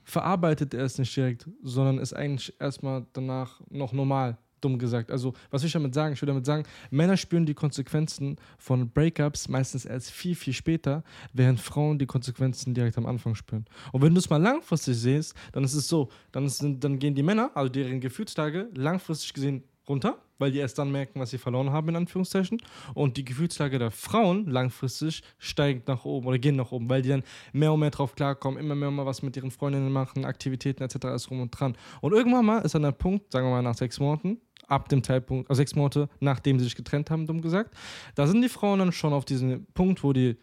verarbeitet 0.03 0.73
er 0.73 0.85
es 0.85 0.97
nicht 0.97 1.15
direkt, 1.15 1.47
sondern 1.63 1.97
ist 1.97 2.13
eigentlich 2.13 2.53
erstmal 2.59 3.05
danach 3.13 3.59
noch 3.69 3.91
normal, 3.91 4.37
dumm 4.61 4.79
gesagt. 4.79 5.11
Also, 5.11 5.33
was 5.51 5.61
will 5.61 5.67
ich 5.67 5.73
damit 5.73 5.93
sagen? 5.93 6.13
Ich 6.13 6.21
will 6.21 6.27
damit 6.27 6.45
sagen, 6.45 6.63
Männer 6.89 7.17
spüren 7.17 7.45
die 7.45 7.53
Konsequenzen 7.53 8.37
von 8.57 8.89
Breakups 8.89 9.49
meistens 9.49 9.85
erst 9.85 10.11
viel, 10.11 10.35
viel 10.35 10.53
später, 10.53 11.03
während 11.33 11.59
Frauen 11.59 11.99
die 11.99 12.05
Konsequenzen 12.05 12.73
direkt 12.73 12.97
am 12.97 13.05
Anfang 13.05 13.35
spüren. 13.35 13.65
Und 13.91 14.01
wenn 14.01 14.13
du 14.13 14.19
es 14.19 14.29
mal 14.29 14.41
langfristig 14.41 14.97
siehst, 14.97 15.35
dann 15.51 15.63
ist 15.63 15.73
es 15.73 15.87
so, 15.87 16.09
dann, 16.31 16.45
ist, 16.45 16.63
dann 16.63 16.99
gehen 16.99 17.13
die 17.13 17.23
Männer, 17.23 17.51
also 17.53 17.69
deren 17.69 17.99
Gefühlstage, 17.99 18.69
langfristig 18.75 19.33
gesehen 19.33 19.63
runter, 19.87 20.17
weil 20.39 20.51
die 20.51 20.59
erst 20.59 20.77
dann 20.77 20.91
merken, 20.91 21.19
was 21.19 21.31
sie 21.31 21.37
verloren 21.37 21.71
haben, 21.71 21.89
in 21.89 21.95
Anführungszeichen. 21.95 22.61
Und 22.93 23.17
die 23.17 23.25
Gefühlslage 23.25 23.79
der 23.79 23.91
Frauen 23.91 24.45
langfristig 24.45 25.21
steigt 25.37 25.87
nach 25.87 26.05
oben 26.05 26.27
oder 26.27 26.39
gehen 26.39 26.55
nach 26.55 26.71
oben, 26.71 26.89
weil 26.89 27.01
die 27.01 27.09
dann 27.09 27.23
mehr 27.53 27.73
und 27.73 27.79
mehr 27.79 27.91
drauf 27.91 28.15
klarkommen, 28.15 28.59
immer 28.59 28.75
mehr 28.75 28.89
und 28.89 28.95
mehr 28.95 29.05
was 29.05 29.21
mit 29.21 29.35
ihren 29.35 29.51
Freundinnen 29.51 29.91
machen, 29.91 30.25
Aktivitäten 30.25 30.83
etc. 30.83 31.05
ist 31.15 31.31
rum 31.31 31.41
und 31.41 31.51
dran. 31.51 31.75
Und 32.01 32.13
irgendwann 32.13 32.45
mal 32.45 32.59
ist 32.59 32.75
dann 32.75 32.83
der 32.83 32.91
Punkt, 32.91 33.31
sagen 33.31 33.47
wir 33.47 33.51
mal 33.51 33.61
nach 33.61 33.75
sechs 33.75 33.99
Monaten, 33.99 34.39
ab 34.67 34.89
dem 34.89 35.03
Zeitpunkt, 35.03 35.49
also 35.49 35.57
sechs 35.57 35.75
Monate, 35.75 36.09
nachdem 36.19 36.59
sie 36.59 36.65
sich 36.65 36.75
getrennt 36.75 37.09
haben, 37.09 37.25
dumm 37.25 37.41
gesagt, 37.41 37.75
da 38.15 38.27
sind 38.27 38.41
die 38.41 38.49
Frauen 38.49 38.79
dann 38.79 38.91
schon 38.91 39.13
auf 39.13 39.25
diesem 39.25 39.65
Punkt, 39.73 40.03
wo 40.03 40.13
die 40.13 40.37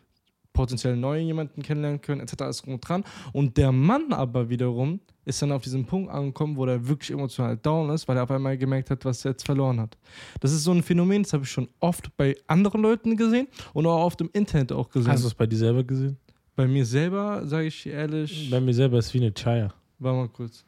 potenziell 0.54 0.96
neu 0.96 1.18
jemanden 1.18 1.60
kennenlernen 1.62 2.00
können, 2.00 2.22
etc. 2.22 2.44
ist 2.48 2.66
rum 2.66 2.74
und 2.74 2.88
dran. 2.88 3.04
Und 3.34 3.58
der 3.58 3.72
Mann 3.72 4.14
aber 4.14 4.48
wiederum 4.48 5.00
ist 5.26 5.42
dann 5.42 5.52
auf 5.52 5.62
diesem 5.62 5.84
Punkt 5.84 6.10
angekommen, 6.10 6.56
wo 6.56 6.64
er 6.64 6.86
wirklich 6.88 7.10
emotional 7.10 7.56
down 7.58 7.90
ist, 7.90 8.08
weil 8.08 8.16
er 8.16 8.22
auf 8.22 8.30
einmal 8.30 8.56
gemerkt 8.56 8.90
hat, 8.90 9.04
was 9.04 9.24
er 9.24 9.32
jetzt 9.32 9.44
verloren 9.44 9.80
hat. 9.80 9.98
Das 10.40 10.52
ist 10.52 10.64
so 10.64 10.72
ein 10.72 10.82
Phänomen, 10.82 11.22
das 11.24 11.32
habe 11.34 11.44
ich 11.44 11.50
schon 11.50 11.68
oft 11.80 12.16
bei 12.16 12.36
anderen 12.46 12.80
Leuten 12.80 13.16
gesehen 13.16 13.48
und 13.74 13.86
auch 13.86 14.04
oft 14.04 14.20
im 14.22 14.30
Internet 14.32 14.72
auch 14.72 14.88
gesehen. 14.88 15.12
Hast 15.12 15.24
du 15.24 15.28
es 15.28 15.34
bei 15.34 15.46
dir 15.46 15.58
selber 15.58 15.84
gesehen? 15.84 16.16
bei 16.56 16.68
mir 16.68 16.86
selber, 16.86 17.44
sage 17.46 17.66
ich 17.66 17.84
ehrlich, 17.84 18.48
Bei 18.48 18.60
mir 18.60 18.72
selber 18.72 18.98
ist 18.98 19.12
wie 19.12 19.18
eine 19.18 19.32
Chaya. 19.32 19.74
war 19.98 20.14
mal 20.14 20.28
kurz. 20.28 20.64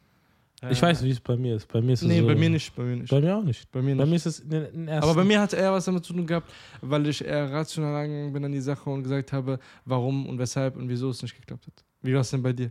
Ich 0.70 0.80
weiß, 0.82 1.02
wie 1.02 1.10
es 1.10 1.20
bei 1.20 1.36
mir 1.36 1.56
ist. 1.56 1.66
Bei 1.68 1.80
mir 1.80 1.92
ist 1.92 2.02
es 2.02 2.08
Nee, 2.08 2.20
so, 2.20 2.26
bei 2.26 2.34
mir 2.34 2.50
nicht, 2.50 2.74
bei 2.74 2.82
mir 2.82 2.96
nicht. 2.96 3.10
Bei 3.10 3.20
mir 3.20 3.36
auch 3.36 3.42
nicht. 3.42 3.70
Bei 3.70 3.82
mir 3.82 3.96
Bei 3.96 4.02
nicht. 4.04 4.10
mir 4.10 4.16
ist 4.16 4.26
es 4.26 4.40
in 4.40 4.50
den, 4.50 4.64
in 4.66 4.72
den 4.72 4.88
ersten 4.88 5.04
Aber 5.10 5.14
bei 5.20 5.24
mir 5.24 5.40
hat 5.40 5.52
es 5.52 5.58
eher 5.58 5.72
was 5.72 5.84
damit 5.84 6.04
zu 6.04 6.12
tun 6.12 6.26
gehabt, 6.26 6.50
weil 6.80 7.06
ich 7.06 7.24
eher 7.24 7.50
rational 7.52 7.94
angegangen 8.04 8.32
bin 8.32 8.44
an 8.44 8.52
die 8.52 8.60
Sache 8.60 8.88
und 8.90 9.02
gesagt 9.02 9.32
habe, 9.32 9.58
warum 9.84 10.26
und 10.26 10.38
weshalb 10.38 10.76
und 10.76 10.88
wieso 10.88 11.10
es 11.10 11.22
nicht 11.22 11.34
geklappt 11.34 11.66
hat. 11.66 11.84
Wie 12.02 12.12
war 12.14 12.20
es 12.20 12.30
denn 12.30 12.42
bei 12.42 12.52
dir? 12.52 12.70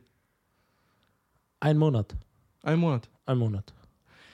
ein 1.59 1.77
Monat. 1.77 2.15
Ein 2.61 2.79
Monat. 2.79 3.09
Ein 3.25 3.37
Monat. 3.39 3.73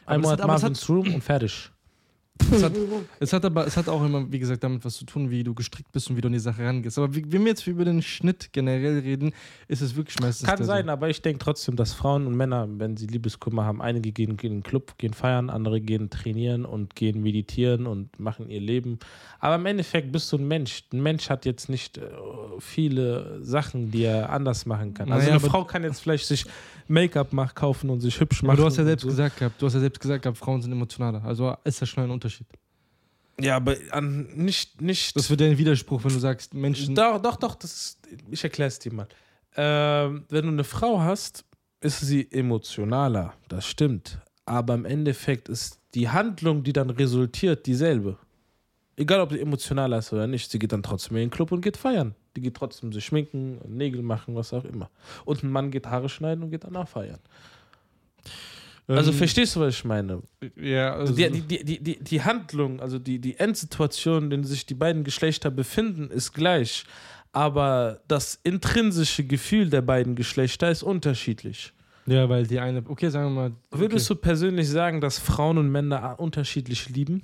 Ein 0.06 0.22
Monat 0.22 0.40
hat- 0.42 0.48
Marvin's 0.48 0.90
Room 0.90 1.14
und 1.14 1.22
fertig. 1.24 1.70
Es, 2.52 2.64
hat, 2.64 2.74
es 3.20 3.34
hat 3.34 3.46
aber, 3.46 3.68
es 3.68 3.78
hat 3.78 3.88
auch 3.90 4.04
immer, 4.04 4.32
wie 4.32 4.40
gesagt, 4.40 4.64
damit 4.64 4.84
was 4.84 4.96
zu 4.96 5.06
tun, 5.06 5.30
wie 5.30 5.44
du 5.44 5.54
gestrickt 5.54 5.92
bist 5.92 6.10
und 6.10 6.18
wie 6.18 6.22
du 6.22 6.28
an 6.28 6.34
die 6.34 6.40
Sache 6.40 6.64
rangehst. 6.64 6.98
Aber 6.98 7.14
wie, 7.14 7.24
wenn 7.32 7.42
wir 7.42 7.50
jetzt 7.50 7.66
über 7.68 7.86
den 7.86 8.02
Schnitt 8.02 8.50
generell 8.52 9.00
reden, 9.00 9.34
ist 9.68 9.82
es 9.82 9.96
wirklich 9.96 10.20
meistens. 10.20 10.48
Kann 10.48 10.64
sein, 10.64 10.90
aber 10.90 11.10
ich 11.10 11.22
denke 11.22 11.40
trotzdem, 11.40 11.76
dass 11.76 11.94
Frauen 11.94 12.28
und 12.28 12.36
Männer, 12.36 12.68
wenn 12.70 12.98
sie 12.98 13.08
Liebeskummer 13.08 13.66
haben, 13.66 13.82
einige 13.82 14.12
gehen, 14.12 14.38
gehen 14.38 14.52
in 14.52 14.58
den 14.60 14.64
Club, 14.64 14.98
gehen 14.98 15.14
feiern, 15.14 15.50
andere 15.50 15.82
gehen 15.82 16.10
trainieren 16.10 16.66
und 16.66 16.96
gehen 16.96 17.22
meditieren 17.22 17.88
und 17.88 18.20
machen 18.20 18.50
ihr 18.50 18.62
Leben. 18.62 19.00
Aber 19.40 19.56
im 19.56 19.66
Endeffekt 19.66 20.12
bist 20.12 20.32
du 20.32 20.38
ein 20.38 20.48
Mensch. 20.48 20.84
Ein 20.94 21.02
Mensch 21.02 21.30
hat 21.30 21.46
jetzt 21.46 21.70
nicht 21.70 21.98
äh, 21.98 22.04
viele 22.60 23.40
Sachen, 23.44 23.92
die 23.92 24.04
er 24.04 24.30
anders 24.30 24.66
machen 24.66 24.94
kann. 24.94 25.12
Also 25.12 25.26
Naja, 25.26 25.40
eine 25.40 25.50
Frau 25.50 25.64
kann 25.66 25.84
jetzt 25.84 26.02
vielleicht 26.02 26.26
sich 26.26 26.46
Make-up 26.88 27.32
kaufen 27.56 27.90
und 27.90 28.02
sich 28.02 28.20
hübsch 28.20 28.44
machen. 28.44 28.52
Aber 28.52 28.62
du 28.62 28.66
hast 28.66 28.78
ja 28.78 28.84
selbst 28.84 29.04
so. 29.04 29.08
gesagt 29.08 29.38
gehabt, 29.38 29.62
du 29.62 29.66
hast 29.66 29.74
ja 29.74 29.80
selbst 29.80 30.00
gesagt 30.00 30.24
gehabt, 30.24 30.38
Frauen 30.38 30.62
sind 30.62 30.72
emotionaler. 30.72 31.24
Also 31.24 31.56
ist 31.64 31.82
das 31.82 31.90
schon 31.90 32.04
ein 32.04 32.12
Unterschied. 32.12 32.31
Ja, 33.40 33.56
aber 33.56 33.76
an, 33.92 34.28
nicht, 34.36 34.82
nicht. 34.82 35.16
Das 35.16 35.30
wird 35.30 35.42
ein 35.42 35.58
Widerspruch, 35.58 36.04
wenn 36.04 36.14
du 36.14 36.20
sagst, 36.20 36.54
Menschen. 36.54 36.96
Doch, 36.96 37.22
doch, 37.22 37.38
doch, 37.38 37.56
das 37.56 37.74
ist, 37.74 38.00
ich 38.30 38.44
erkläre 38.44 38.68
es 38.68 38.80
dir 38.80 38.94
mal. 38.94 39.08
Ähm, 39.56 40.26
wenn 40.30 40.46
du 40.46 40.52
eine 40.52 40.64
Frau 40.64 41.02
hast, 41.02 41.44
ist 41.82 42.02
sie 42.02 42.32
emotionaler, 42.32 43.34
das 43.48 43.66
stimmt. 43.66 44.20
Aber 44.46 44.74
im 44.74 44.86
Endeffekt 44.86 45.50
ist 45.50 45.80
die 45.94 46.10
Handlung, 46.10 46.64
die 46.64 46.74
dann 46.74 46.90
resultiert, 46.90 47.66
dieselbe. 47.66 48.18
Egal, 48.96 49.22
ob 49.22 49.32
sie 49.32 49.40
emotionaler 49.40 49.98
ist 49.98 50.14
oder 50.14 50.28
nicht, 50.28 50.52
sie 50.52 50.60
geht 50.60 50.72
dann 50.72 50.84
trotzdem 50.84 51.18
in 51.18 51.24
den 51.24 51.30
Club 51.32 51.52
und 51.52 51.62
geht 51.62 51.78
feiern. 51.78 52.16
Die 52.36 52.42
geht 52.42 52.56
trotzdem 52.56 52.94
sich 52.94 53.06
schminken, 53.06 53.60
Nägel 53.68 54.02
machen, 54.02 54.36
was 54.36 54.54
auch 54.54 54.64
immer. 54.64 54.90
Und 55.26 55.44
ein 55.44 55.52
Mann 55.52 55.72
geht 55.72 55.88
Haare 55.88 56.08
schneiden 56.08 56.44
und 56.44 56.52
geht 56.52 56.64
danach 56.64 56.88
feiern. 56.88 57.20
Also 58.98 59.12
ähm, 59.12 59.18
verstehst 59.18 59.56
du, 59.56 59.60
was 59.62 59.76
ich 59.76 59.86
meine? 59.86 60.22
Ja, 60.56 60.94
also, 60.96 61.14
Die, 61.14 61.30
die, 61.30 61.42
die, 61.42 61.64
die, 61.64 61.80
die, 61.84 62.00
die 62.04 62.22
Handlung, 62.22 62.80
also 62.80 63.00
die, 63.00 63.20
die 63.20 63.38
Endsituation, 63.38 64.32
in 64.32 64.42
der 64.42 64.44
sich 64.44 64.66
die 64.66 64.74
beiden 64.74 65.04
Geschlechter 65.04 65.52
befinden, 65.52 66.10
ist 66.10 66.34
gleich. 66.34 66.84
Aber 67.32 68.02
das 68.08 68.40
intrinsische 68.44 69.24
Gefühl 69.24 69.70
der 69.70 69.82
beiden 69.82 70.16
Geschlechter 70.16 70.70
ist 70.70 70.84
unterschiedlich. 70.84 71.72
ja, 72.06 72.28
weil 72.28 72.46
die 72.46 72.60
eine. 72.60 72.84
Okay, 72.88 73.10
sagen 73.10 73.34
wir 73.34 73.42
mal. 73.42 73.52
Okay. 73.70 73.82
Würdest 73.82 74.10
du 74.10 74.16
persönlich 74.16 74.68
sagen, 74.68 75.00
dass 75.00 75.18
Frauen 75.20 75.58
und 75.58 75.70
Männer 75.72 76.20
unterschiedlich 76.20 76.90
lieben? 76.90 77.24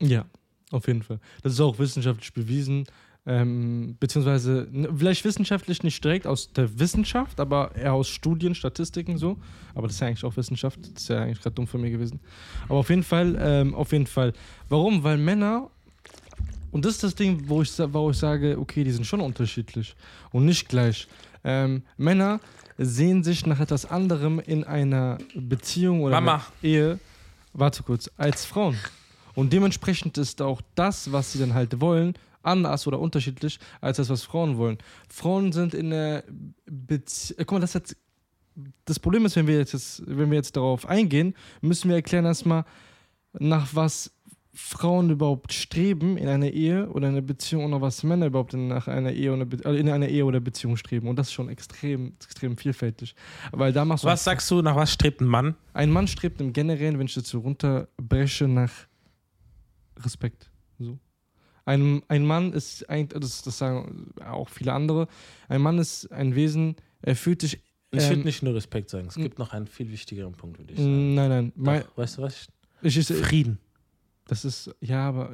Ja, 0.00 0.26
auf 0.70 0.86
jeden 0.86 1.02
Fall. 1.02 1.18
Das 1.42 1.52
ist 1.54 1.60
auch 1.60 1.78
wissenschaftlich 1.78 2.32
bewiesen. 2.34 2.84
Ähm, 3.24 3.96
beziehungsweise 4.00 4.68
n- 4.72 4.88
vielleicht 4.96 5.24
wissenschaftlich 5.24 5.84
nicht 5.84 6.02
direkt 6.02 6.26
aus 6.26 6.52
der 6.52 6.80
Wissenschaft, 6.80 7.38
aber 7.38 7.70
eher 7.76 7.92
aus 7.92 8.08
Studien, 8.08 8.54
Statistiken 8.54 9.16
so. 9.16 9.36
Aber 9.76 9.86
das 9.86 9.94
ist 9.94 10.00
ja 10.00 10.08
eigentlich 10.08 10.24
auch 10.24 10.36
Wissenschaft. 10.36 10.80
Das 10.82 11.02
ist 11.04 11.08
ja 11.08 11.22
eigentlich 11.22 11.40
gerade 11.40 11.54
dumm 11.54 11.68
von 11.68 11.80
mir 11.80 11.90
gewesen. 11.90 12.18
Aber 12.68 12.78
auf 12.80 12.90
jeden 12.90 13.04
Fall, 13.04 13.38
ähm, 13.40 13.74
auf 13.76 13.92
jeden 13.92 14.08
Fall. 14.08 14.32
Warum? 14.68 15.04
Weil 15.04 15.18
Männer, 15.18 15.70
und 16.72 16.84
das 16.84 16.94
ist 16.94 17.04
das 17.04 17.14
Ding, 17.14 17.44
wo 17.46 17.62
ich, 17.62 17.70
wo 17.78 18.10
ich 18.10 18.16
sage, 18.16 18.58
okay, 18.58 18.82
die 18.82 18.90
sind 18.90 19.06
schon 19.06 19.20
unterschiedlich 19.20 19.94
und 20.32 20.44
nicht 20.44 20.68
gleich. 20.68 21.06
Ähm, 21.44 21.82
Männer 21.96 22.40
sehen 22.78 23.22
sich 23.22 23.46
nach 23.46 23.60
etwas 23.60 23.84
anderem 23.84 24.40
in 24.40 24.64
einer 24.64 25.18
Beziehung 25.34 26.00
oder 26.02 26.20
Mama. 26.20 26.44
Ehe, 26.62 26.98
warte 27.52 27.84
kurz, 27.84 28.10
als 28.16 28.44
Frauen. 28.44 28.76
Und 29.34 29.52
dementsprechend 29.52 30.18
ist 30.18 30.42
auch 30.42 30.60
das, 30.74 31.12
was 31.12 31.32
sie 31.32 31.38
dann 31.38 31.54
halt 31.54 31.80
wollen, 31.80 32.14
anders 32.42 32.86
oder 32.86 32.98
unterschiedlich 33.00 33.58
als 33.80 33.96
das, 33.98 34.08
was 34.10 34.22
Frauen 34.22 34.56
wollen. 34.56 34.78
Frauen 35.08 35.52
sind 35.52 35.74
in 35.74 35.90
der 35.90 36.24
Beziehung. 36.66 37.38
Guck 37.40 37.52
mal, 37.52 37.60
das 37.60 37.74
hat. 37.74 37.96
Das 38.84 38.98
Problem 39.00 39.24
ist, 39.24 39.34
wenn 39.36 39.46
wir 39.46 39.56
jetzt, 39.56 40.02
wenn 40.06 40.30
wir 40.30 40.36
jetzt 40.36 40.56
darauf 40.56 40.86
eingehen, 40.86 41.34
müssen 41.62 41.88
wir 41.88 41.96
erklären 41.96 42.26
erstmal, 42.26 42.64
nach 43.38 43.74
was 43.74 44.12
Frauen 44.54 45.08
überhaupt 45.08 45.54
streben 45.54 46.18
in 46.18 46.28
einer 46.28 46.50
Ehe 46.50 46.86
oder 46.90 47.08
einer 47.08 47.22
Beziehung 47.22 47.64
oder 47.64 47.80
was 47.80 48.02
Männer 48.02 48.26
überhaupt 48.26 48.52
in, 48.52 48.68
nach 48.68 48.86
einer 48.86 49.10
Ehe 49.12 49.32
oder 49.32 49.46
Be- 49.46 49.64
äh, 49.64 49.80
in 49.80 49.88
einer 49.88 50.08
Ehe 50.08 50.26
oder 50.26 50.40
Beziehung 50.40 50.76
streben. 50.76 51.08
Und 51.08 51.16
das 51.16 51.28
ist 51.28 51.32
schon 51.32 51.48
extrem, 51.48 52.12
extrem 52.22 52.58
vielfältig. 52.58 53.14
Weil 53.52 53.72
da 53.72 53.86
machst 53.86 54.04
du 54.04 54.08
Was 54.08 54.24
sagst 54.24 54.50
du, 54.50 54.60
nach 54.60 54.76
was 54.76 54.92
strebt 54.92 55.22
ein 55.22 55.26
Mann? 55.26 55.54
ein 55.72 55.90
Mann 55.90 56.06
strebt 56.06 56.38
im 56.42 56.52
Generellen, 56.52 56.98
wenn 56.98 57.06
ich 57.06 57.14
das 57.14 57.26
so 57.30 57.38
runterbreche, 57.38 58.46
nach 58.46 58.72
Respekt. 60.04 60.50
So. 60.78 60.98
Ein, 61.64 62.02
ein 62.08 62.26
Mann 62.26 62.52
ist 62.52 62.88
eigentlich, 62.90 63.20
das, 63.20 63.42
das 63.42 63.58
sagen 63.58 64.12
auch 64.24 64.48
viele 64.48 64.72
andere, 64.72 65.06
ein 65.48 65.60
Mann 65.60 65.78
ist 65.78 66.10
ein 66.12 66.34
Wesen, 66.34 66.76
er 67.02 67.16
fühlt 67.16 67.40
sich. 67.42 67.60
Ich 67.94 68.02
Ähm, 68.04 68.08
würde 68.10 68.22
nicht 68.24 68.42
nur 68.42 68.54
Respekt 68.54 68.90
sagen. 68.90 69.06
Es 69.08 69.14
gibt 69.16 69.38
noch 69.38 69.52
einen 69.52 69.66
viel 69.66 69.90
wichtigeren 69.90 70.32
Punkt, 70.32 70.58
würde 70.58 70.72
ich 70.72 70.78
sagen. 70.78 71.14
Nein, 71.14 71.28
nein. 71.28 71.52
Mein, 71.56 71.82
Doch, 71.82 71.96
weißt 71.98 72.18
du 72.18 72.22
was? 72.22 72.48
ich, 72.82 72.96
ich, 72.96 73.06
Frieden. 73.06 73.58
das 74.26 74.44
ist, 74.46 74.74
ja, 74.80 75.08
aber 75.08 75.30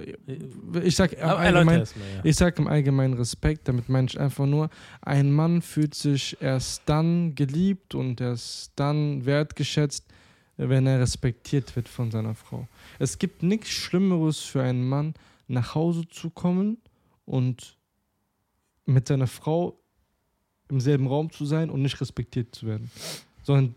ich 0.82 0.96
sag 0.96 1.12
im 1.12 1.22
Aber 1.22 1.44
es 1.44 1.64
mal, 1.64 1.78
ja. 1.78 2.24
ich 2.24 2.34
sag 2.36 2.58
im 2.58 2.66
Allgemeinen 2.66 3.14
Respekt, 3.14 3.68
damit 3.68 3.88
meine 3.88 4.08
ich 4.08 4.18
einfach 4.18 4.44
nur, 4.46 4.70
ein 5.02 5.30
Mann 5.32 5.62
fühlt 5.62 5.94
sich 5.94 6.36
erst 6.40 6.82
dann 6.86 7.34
geliebt 7.36 7.94
und 7.94 8.20
erst 8.20 8.72
dann 8.76 9.24
wertgeschätzt, 9.24 10.04
wenn 10.56 10.86
er 10.88 10.98
respektiert 11.00 11.76
wird 11.76 11.88
von 11.88 12.10
seiner 12.10 12.34
Frau. 12.34 12.66
Es 12.98 13.18
gibt 13.18 13.44
nichts 13.44 13.68
Schlimmeres 13.68 14.40
für 14.40 14.62
einen 14.62 14.88
Mann, 14.88 15.14
nach 15.48 15.74
Hause 15.74 16.06
zu 16.08 16.30
kommen 16.30 16.78
und 17.24 17.76
mit 18.86 19.08
seiner 19.08 19.26
Frau 19.26 19.78
im 20.70 20.80
selben 20.80 21.06
Raum 21.06 21.30
zu 21.30 21.46
sein 21.46 21.70
und 21.70 21.82
nicht 21.82 22.00
respektiert 22.00 22.54
zu 22.54 22.66
werden. 22.66 22.90
Sondern 23.42 23.74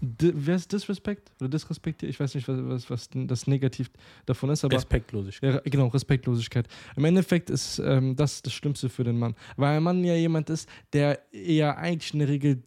wer 0.00 0.56
ist 0.56 0.70
Disrespect 0.70 1.30
oder 1.40 1.48
Disrespektiert? 1.48 2.10
Ich 2.10 2.20
weiß 2.20 2.34
nicht, 2.34 2.46
was, 2.46 2.58
was, 2.62 2.90
was 2.90 3.08
das 3.12 3.46
Negativ 3.46 3.90
davon 4.26 4.50
ist, 4.50 4.64
aber 4.64 4.76
Respektlosigkeit. 4.76 5.54
ja, 5.54 5.60
genau, 5.64 5.86
Respektlosigkeit. 5.88 6.68
Im 6.96 7.04
Endeffekt 7.04 7.48
ist 7.48 7.78
ähm, 7.78 8.14
das 8.16 8.42
das 8.42 8.52
Schlimmste 8.52 8.88
für 8.90 9.04
den 9.04 9.18
Mann. 9.18 9.34
Weil 9.56 9.76
ein 9.76 9.82
Mann 9.82 10.04
ja 10.04 10.14
jemand 10.14 10.50
ist, 10.50 10.68
der 10.92 11.32
eher 11.32 11.78
eigentlich 11.78 12.12
in 12.12 12.18
der 12.18 12.28
Regel 12.28 12.62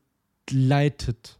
leitet. 0.50 1.40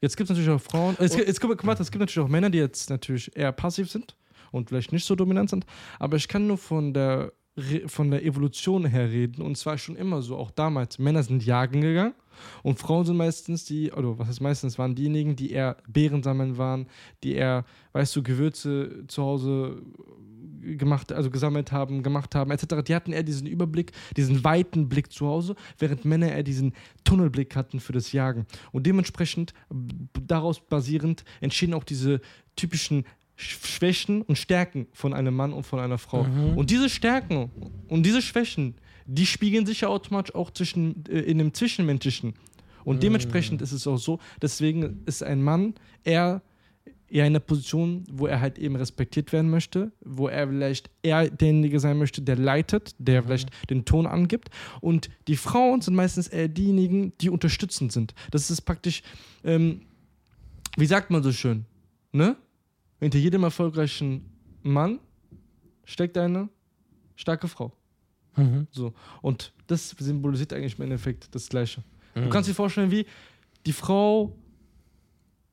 Jetzt 0.00 0.16
gibt 0.16 0.28
es 0.28 0.36
natürlich 0.36 0.50
auch 0.50 0.60
Frauen, 0.60 0.96
es, 0.98 1.14
gibt- 1.14 1.28
jetzt, 1.28 1.40
guck 1.40 1.62
mal, 1.64 1.72
es 1.78 1.90
gibt 1.90 2.00
natürlich 2.00 2.18
auch 2.24 2.28
Männer, 2.28 2.50
die 2.50 2.58
jetzt 2.58 2.90
natürlich 2.90 3.34
eher 3.36 3.52
passiv 3.52 3.90
sind 3.90 4.16
und 4.52 4.68
vielleicht 4.68 4.92
nicht 4.92 5.04
so 5.04 5.14
dominant 5.14 5.50
sind, 5.50 5.66
aber 5.98 6.16
ich 6.16 6.28
kann 6.28 6.46
nur 6.46 6.58
von 6.58 6.94
der, 6.94 7.32
von 7.86 8.10
der 8.10 8.24
Evolution 8.24 8.86
her 8.86 9.10
reden 9.10 9.42
und 9.42 9.56
zwar 9.56 9.78
schon 9.78 9.96
immer 9.96 10.22
so, 10.22 10.36
auch 10.36 10.50
damals. 10.50 10.98
Männer 10.98 11.22
sind 11.22 11.44
jagen 11.44 11.80
gegangen 11.80 12.14
und 12.62 12.78
Frauen 12.78 13.04
sind 13.04 13.16
meistens 13.16 13.64
die, 13.64 13.90
oder 13.90 14.18
was 14.18 14.28
heißt 14.28 14.40
meistens, 14.40 14.78
waren 14.78 14.94
diejenigen, 14.94 15.34
die 15.34 15.50
eher 15.50 15.76
Beeren 15.88 16.22
sammeln 16.22 16.56
waren, 16.56 16.86
die 17.24 17.34
eher, 17.34 17.64
weißt 17.92 18.14
du, 18.14 18.22
Gewürze 18.22 19.04
zu 19.08 19.22
Hause 19.22 19.82
gemacht, 20.60 21.12
also 21.12 21.30
gesammelt 21.30 21.72
haben, 21.72 22.02
gemacht 22.02 22.34
haben, 22.34 22.50
etc. 22.50 22.82
Die 22.86 22.94
hatten 22.94 23.12
eher 23.12 23.22
diesen 23.22 23.46
Überblick, 23.46 23.92
diesen 24.16 24.44
weiten 24.44 24.88
Blick 24.88 25.12
zu 25.12 25.26
Hause, 25.26 25.54
während 25.78 26.04
Männer 26.04 26.32
eher 26.32 26.42
diesen 26.42 26.74
Tunnelblick 27.04 27.56
hatten 27.56 27.80
für 27.80 27.92
das 27.92 28.12
Jagen. 28.12 28.46
Und 28.72 28.86
dementsprechend, 28.86 29.54
daraus 30.26 30.60
basierend, 30.60 31.24
entstehen 31.40 31.74
auch 31.74 31.84
diese 31.84 32.20
typischen 32.56 33.02
Sch- 33.02 33.06
Schwächen 33.38 34.22
und 34.22 34.36
Stärken 34.36 34.88
von 34.92 35.14
einem 35.14 35.34
Mann 35.34 35.52
und 35.52 35.64
von 35.64 35.78
einer 35.78 35.98
Frau. 35.98 36.24
Mhm. 36.24 36.58
Und 36.58 36.70
diese 36.70 36.88
Stärken 36.88 37.50
und 37.88 38.04
diese 38.04 38.20
Schwächen, 38.20 38.74
die 39.06 39.26
spiegeln 39.26 39.64
sich 39.64 39.82
ja 39.82 39.88
automatisch 39.88 40.34
auch 40.34 40.50
zwischen, 40.50 41.04
äh, 41.08 41.20
in 41.20 41.38
dem 41.38 41.54
Zwischenmenschlichen. 41.54 42.34
Und 42.84 43.02
dementsprechend 43.02 43.62
ist 43.62 43.72
es 43.72 43.86
auch 43.86 43.98
so, 43.98 44.18
deswegen 44.42 45.02
ist 45.06 45.22
ein 45.22 45.42
Mann 45.42 45.74
eher, 46.04 46.42
eher 47.08 47.26
in 47.26 47.34
der 47.34 47.40
Position, 47.40 48.04
wo 48.10 48.26
er 48.26 48.40
halt 48.40 48.58
eben 48.58 48.74
respektiert 48.74 49.32
werden 49.32 49.50
möchte, 49.50 49.92
wo 50.00 50.26
er 50.28 50.48
vielleicht 50.48 50.90
eher 51.02 51.30
derjenige 51.30 51.78
sein 51.80 51.98
möchte, 51.98 52.22
der 52.22 52.36
leitet, 52.36 52.96
der 52.98 53.22
vielleicht 53.22 53.50
den 53.70 53.84
Ton 53.84 54.06
angibt. 54.06 54.48
Und 54.80 55.10
die 55.28 55.36
Frauen 55.36 55.80
sind 55.80 55.94
meistens 55.94 56.28
eher 56.28 56.48
diejenigen, 56.48 57.12
die 57.20 57.30
unterstützend 57.30 57.92
sind. 57.92 58.14
Das 58.30 58.50
ist 58.50 58.62
praktisch, 58.62 59.02
ähm, 59.44 59.82
wie 60.76 60.86
sagt 60.86 61.10
man 61.10 61.22
so 61.22 61.30
schön, 61.30 61.66
ne? 62.12 62.36
Hinter 63.00 63.18
jedem 63.18 63.44
erfolgreichen 63.44 64.24
Mann 64.62 64.98
steckt 65.84 66.16
eine 66.18 66.48
starke 67.16 67.48
Frau. 67.48 67.72
Mhm. 68.36 68.66
So. 68.70 68.92
Und 69.22 69.52
das 69.66 69.90
symbolisiert 69.90 70.52
eigentlich 70.52 70.76
im 70.78 70.84
Endeffekt 70.84 71.34
das 71.34 71.48
Gleiche. 71.48 71.82
Du 72.14 72.22
Mhm. 72.22 72.30
kannst 72.30 72.48
dir 72.48 72.54
vorstellen, 72.54 72.90
wie 72.90 73.06
die 73.66 73.72
Frau 73.72 74.36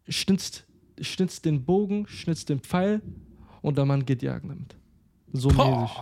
schnitzt, 0.07 0.65
schnitzt 1.01 1.45
den 1.45 1.63
Bogen, 1.65 2.07
schnitzt 2.07 2.49
den 2.49 2.59
Pfeil 2.59 3.01
und 3.61 3.77
der 3.77 3.85
Mann 3.85 4.05
geht 4.05 4.21
jagen 4.23 4.49
damit. 4.49 4.75
So 5.33 5.49
mäßig. 5.49 5.97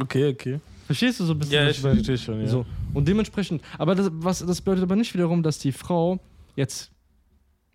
Okay, 0.00 0.30
okay. 0.32 0.60
Verstehst 0.86 1.20
du 1.20 1.24
so 1.24 1.32
ein 1.34 1.38
bisschen? 1.38 1.54
Ja, 1.54 1.68
ich 1.68 1.78
verstehe 1.80 2.18
schon, 2.18 2.40
ja. 2.40 2.48
So. 2.48 2.64
Und 2.94 3.06
dementsprechend, 3.06 3.62
aber 3.78 3.94
das, 3.94 4.08
was, 4.12 4.44
das 4.44 4.60
bedeutet 4.60 4.84
aber 4.84 4.96
nicht 4.96 5.12
wiederum, 5.14 5.42
dass 5.42 5.58
die 5.58 5.72
Frau 5.72 6.18
jetzt, 6.56 6.90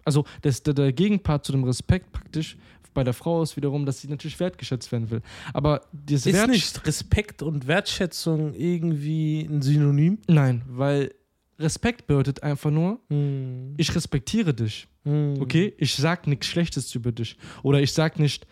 also 0.08 0.26
das, 0.42 0.64
der, 0.64 0.74
der 0.74 0.92
Gegenpart 0.94 1.46
zu 1.46 1.52
dem 1.52 1.64
Respekt 1.66 2.12
praktisch 2.12 2.58
bei 2.94 3.04
der 3.04 3.14
Frau 3.14 3.44
ist 3.44 3.56
wiederum, 3.56 3.86
dass 3.86 4.02
sie 4.02 4.08
natürlich 4.08 4.40
wertgeschätzt 4.40 4.92
werden 4.92 5.12
will. 5.12 5.22
Aber 5.54 5.82
das 5.92 6.26
Ist 6.26 6.34
Wert 6.34 6.50
nicht 6.50 6.88
Respekt 6.88 7.44
und 7.44 7.68
Wertschätzung 7.68 8.56
irgendwie 8.56 9.42
ein 9.42 9.62
Synonym? 9.62 10.18
Nein, 10.28 10.64
weil 10.68 11.14
Respekt 11.60 12.08
bedeutet 12.08 12.42
einfach 12.42 12.72
nur, 12.72 13.00
Mhm. 13.10 13.76
ich 13.78 13.94
respektiere 13.94 14.54
dich. 14.54 14.88
Mhm. 15.04 15.36
Okay? 15.42 15.74
Ich 15.78 15.94
sag 15.96 16.26
nichts 16.26 16.48
Schlechtes 16.48 16.94
über 16.96 17.12
dich. 17.12 17.38
Oder 17.62 17.82
ich 17.82 17.92
sag 17.94 18.18
nicht, 18.18 18.48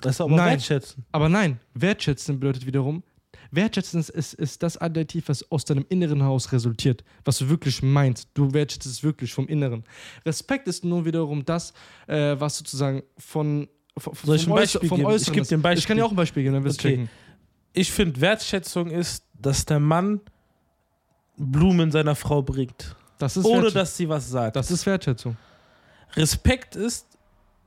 Das 0.00 0.16
ist 0.16 0.20
aber 0.22 0.34
Nein. 0.34 0.50
wertschätzen. 0.52 1.04
aber 1.12 1.28
nein, 1.28 1.60
wertschätzen 1.74 2.40
bedeutet 2.40 2.66
wiederum, 2.66 3.04
wertschätzen 3.54 4.00
ist, 4.00 4.10
ist, 4.10 4.34
ist 4.34 4.62
das 4.62 4.76
Adjektiv, 4.78 5.28
was 5.28 5.50
aus 5.50 5.64
deinem 5.64 5.84
inneren 5.88 6.22
Haus 6.22 6.52
resultiert, 6.52 7.04
was 7.24 7.38
du 7.38 7.48
wirklich 7.48 7.82
meinst. 7.82 8.28
Du 8.34 8.52
wertschätzt 8.52 8.86
es 8.86 9.02
wirklich 9.02 9.32
vom 9.32 9.46
Inneren. 9.48 9.84
Respekt 10.26 10.68
ist 10.68 10.84
nun 10.84 11.04
wiederum 11.04 11.44
das, 11.44 11.72
äh, 12.06 12.36
was 12.38 12.58
sozusagen 12.58 13.02
von, 13.18 13.68
von, 13.96 14.14
Soll 14.24 14.36
ich 14.36 14.44
vom, 14.44 14.54
Beispiel 14.54 14.88
vom 14.88 14.98
geben? 14.98 15.08
Ich 15.10 15.14
Äußeren 15.14 15.32
geb 15.34 15.42
ist. 15.42 15.50
dir 15.50 15.56
ein 15.58 15.62
Beispiel. 15.62 15.78
Ich 15.80 15.86
kann 15.86 15.96
dir 15.96 16.04
auch 16.06 16.10
ein 16.10 16.16
Beispiel 16.16 16.42
geben, 16.42 16.54
dann 16.54 16.64
wirst 16.64 16.82
du 16.82 16.88
Okay. 16.88 16.96
checken. 16.96 17.10
Ich 17.72 17.90
finde, 17.92 18.20
Wertschätzung 18.20 18.90
ist, 18.90 19.24
dass 19.40 19.64
der 19.64 19.80
Mann 19.80 20.20
Blumen 21.36 21.90
seiner 21.90 22.14
Frau 22.14 22.42
bringt. 22.42 22.94
Das 23.18 23.36
ist, 23.36 23.44
Ohne 23.44 23.54
Wertschätzung. 23.64 23.80
dass 23.80 23.96
sie 23.96 24.08
was 24.08 24.28
sagt. 24.30 24.56
das 24.56 24.70
ist 24.70 24.86
Wertschätzung. 24.86 25.36
Respekt 26.16 26.76
ist, 26.76 27.06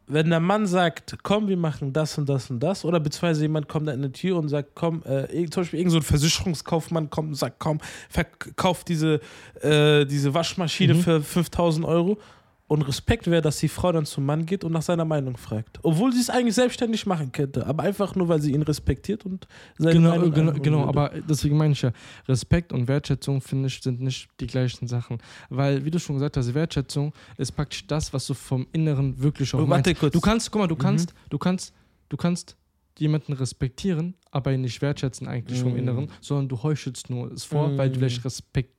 wenn 0.07 0.29
der 0.29 0.39
Mann 0.39 0.65
sagt, 0.65 1.17
komm, 1.23 1.47
wir 1.49 1.57
machen 1.57 1.91
das 1.93 2.17
und 2.17 2.27
das 2.29 2.49
und 2.49 2.61
das, 2.61 2.85
oder 2.85 2.99
beziehungsweise 2.99 3.41
jemand 3.41 3.67
kommt 3.67 3.89
an 3.89 4.01
die 4.01 4.11
Tür 4.11 4.37
und 4.37 4.47
sagt, 4.47 4.69
komm, 4.73 5.03
äh, 5.05 5.27
zum 5.49 5.61
Beispiel 5.63 5.79
irgend 5.79 5.91
so 5.91 5.97
ein 5.97 6.03
Versicherungskaufmann 6.03 7.09
kommt 7.09 7.29
und 7.29 7.35
sagt, 7.35 7.59
komm, 7.59 7.79
verkauf 8.09 8.83
diese, 8.85 9.19
äh, 9.61 10.05
diese 10.05 10.33
Waschmaschine 10.33 10.93
Mhm. 10.93 10.99
für 11.01 11.21
5000 11.21 11.85
Euro. 11.85 12.17
Und 12.69 12.81
Respekt 12.81 13.27
wäre, 13.27 13.41
dass 13.41 13.59
die 13.59 13.69
Frau 13.69 13.93
dann 13.93 14.05
zum 14.05 14.25
Mann 14.25 14.45
geht 14.45 14.65
und 14.65 14.73
nach 14.73 14.81
seiner 14.81 15.05
Meinung 15.05 15.37
fragt. 15.37 15.79
Obwohl 15.83 16.11
sie 16.11 16.19
es 16.19 16.29
eigentlich 16.29 16.55
selbstständig 16.55 17.05
machen 17.05 17.31
könnte, 17.31 17.65
aber 17.65 17.83
einfach 17.83 18.13
nur, 18.15 18.27
weil 18.27 18.41
sie 18.41 18.51
ihn 18.51 18.61
respektiert 18.61 19.25
und 19.25 19.47
seine 19.77 19.93
Genau, 19.93 20.09
Meinung 20.09 20.31
genau, 20.33 20.51
genau 20.51 20.77
würde. 20.79 20.89
aber 20.89 21.11
deswegen 21.21 21.55
meine 21.55 21.71
ich 21.71 21.81
ja, 21.81 21.93
Respekt 22.27 22.73
und 22.73 22.89
Wertschätzung, 22.89 23.39
finde 23.39 23.67
ich, 23.67 23.79
sind 23.81 24.01
nicht 24.01 24.27
die 24.41 24.47
gleichen 24.47 24.85
Sachen. 24.87 25.19
Weil, 25.49 25.85
wie 25.85 25.91
du 25.91 25.97
schon 25.97 26.17
gesagt 26.17 26.35
hast, 26.35 26.53
Wertschätzung 26.53 27.13
ist 27.37 27.53
praktisch 27.53 27.87
das, 27.87 28.11
was 28.11 28.27
du 28.27 28.33
vom 28.33 28.67
Inneren 28.73 29.17
wirklich 29.21 29.53
auch 29.53 29.59
Oh, 29.59 29.65
meinst. 29.65 29.87
warte 29.87 29.95
kurz. 29.97 30.11
Du 30.13 30.19
kannst, 30.19 30.51
guck 30.51 30.59
mal, 30.61 30.67
du 30.67 30.75
Mhm. 30.75 30.79
kannst, 30.79 31.13
du 31.29 31.37
kannst, 31.37 31.73
du 32.09 32.17
kannst 32.17 32.57
jemanden 32.99 33.31
respektieren, 33.31 34.15
aber 34.31 34.51
ihn 34.51 34.59
nicht 34.61 34.81
wertschätzen 34.81 35.25
eigentlich 35.29 35.61
vom 35.61 35.71
Mhm. 35.71 35.77
Inneren, 35.77 36.11
sondern 36.19 36.49
du 36.49 36.61
heuchelst 36.63 37.09
nur 37.09 37.31
es 37.31 37.45
vor, 37.45 37.77
weil 37.77 37.89
du 37.89 37.95
Mhm. 37.95 37.99
vielleicht 37.99 38.25
Respekt 38.25 38.73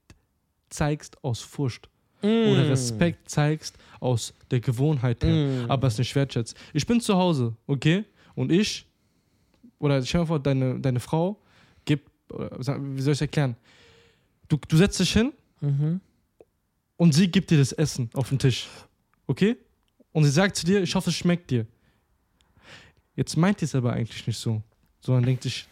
zeigst 0.69 1.25
aus 1.25 1.41
Furcht 1.41 1.89
Mm. 2.23 2.27
oder 2.53 2.69
Respekt 2.71 3.29
zeigst 3.31 3.77
aus 4.01 4.35
der 4.51 4.61
Gewohnheit 4.61 5.23
her, 5.25 5.65
Mm. 5.67 5.71
aber 5.71 5.87
es 5.89 5.99
nicht 5.99 6.15
wertschätzt. 6.15 6.57
Ich 6.73 6.87
bin 6.87 7.01
zu 7.01 7.15
Hause, 7.17 7.55
okay? 7.67 8.05
Und 8.35 8.51
ich, 8.53 8.87
oder 9.79 10.05
stell 10.05 10.23
dir 10.23 10.27
vor, 10.27 10.39
deine, 10.41 10.79
deine 10.81 11.01
Frau 11.01 11.39
gibt, 11.85 12.09
wie 12.31 13.01
soll 13.01 13.13
ich 13.13 13.19
es 13.19 13.21
erklären? 13.21 13.57
Du, 14.49 14.57
du 14.69 14.77
setzt 14.77 14.99
dich 15.01 15.13
hin 15.13 15.33
Mhm. 15.61 16.01
und 16.97 17.13
sie 17.13 17.29
gibt 17.31 17.51
dir 17.51 17.59
das 17.59 17.73
Essen 17.73 18.09
auf 18.15 18.29
den 18.29 18.39
Tisch. 18.39 18.67
Okay? 19.27 19.57
Und 20.13 20.25
sie 20.25 20.31
sagt 20.31 20.57
zu 20.57 20.65
dir, 20.65 20.83
ich 20.83 20.95
hoffe, 20.95 21.11
es 21.11 21.17
schmeckt 21.17 21.51
dir. 21.51 21.67
Jetzt 23.17 23.37
meint 23.37 23.61
ihr 23.63 23.67
es 23.67 23.75
aber 23.75 23.93
eigentlich 23.93 24.27
nicht 24.27 24.39
so, 24.39 24.63
sondern 25.01 25.25
denkt 25.25 25.43
sich, 25.43 25.67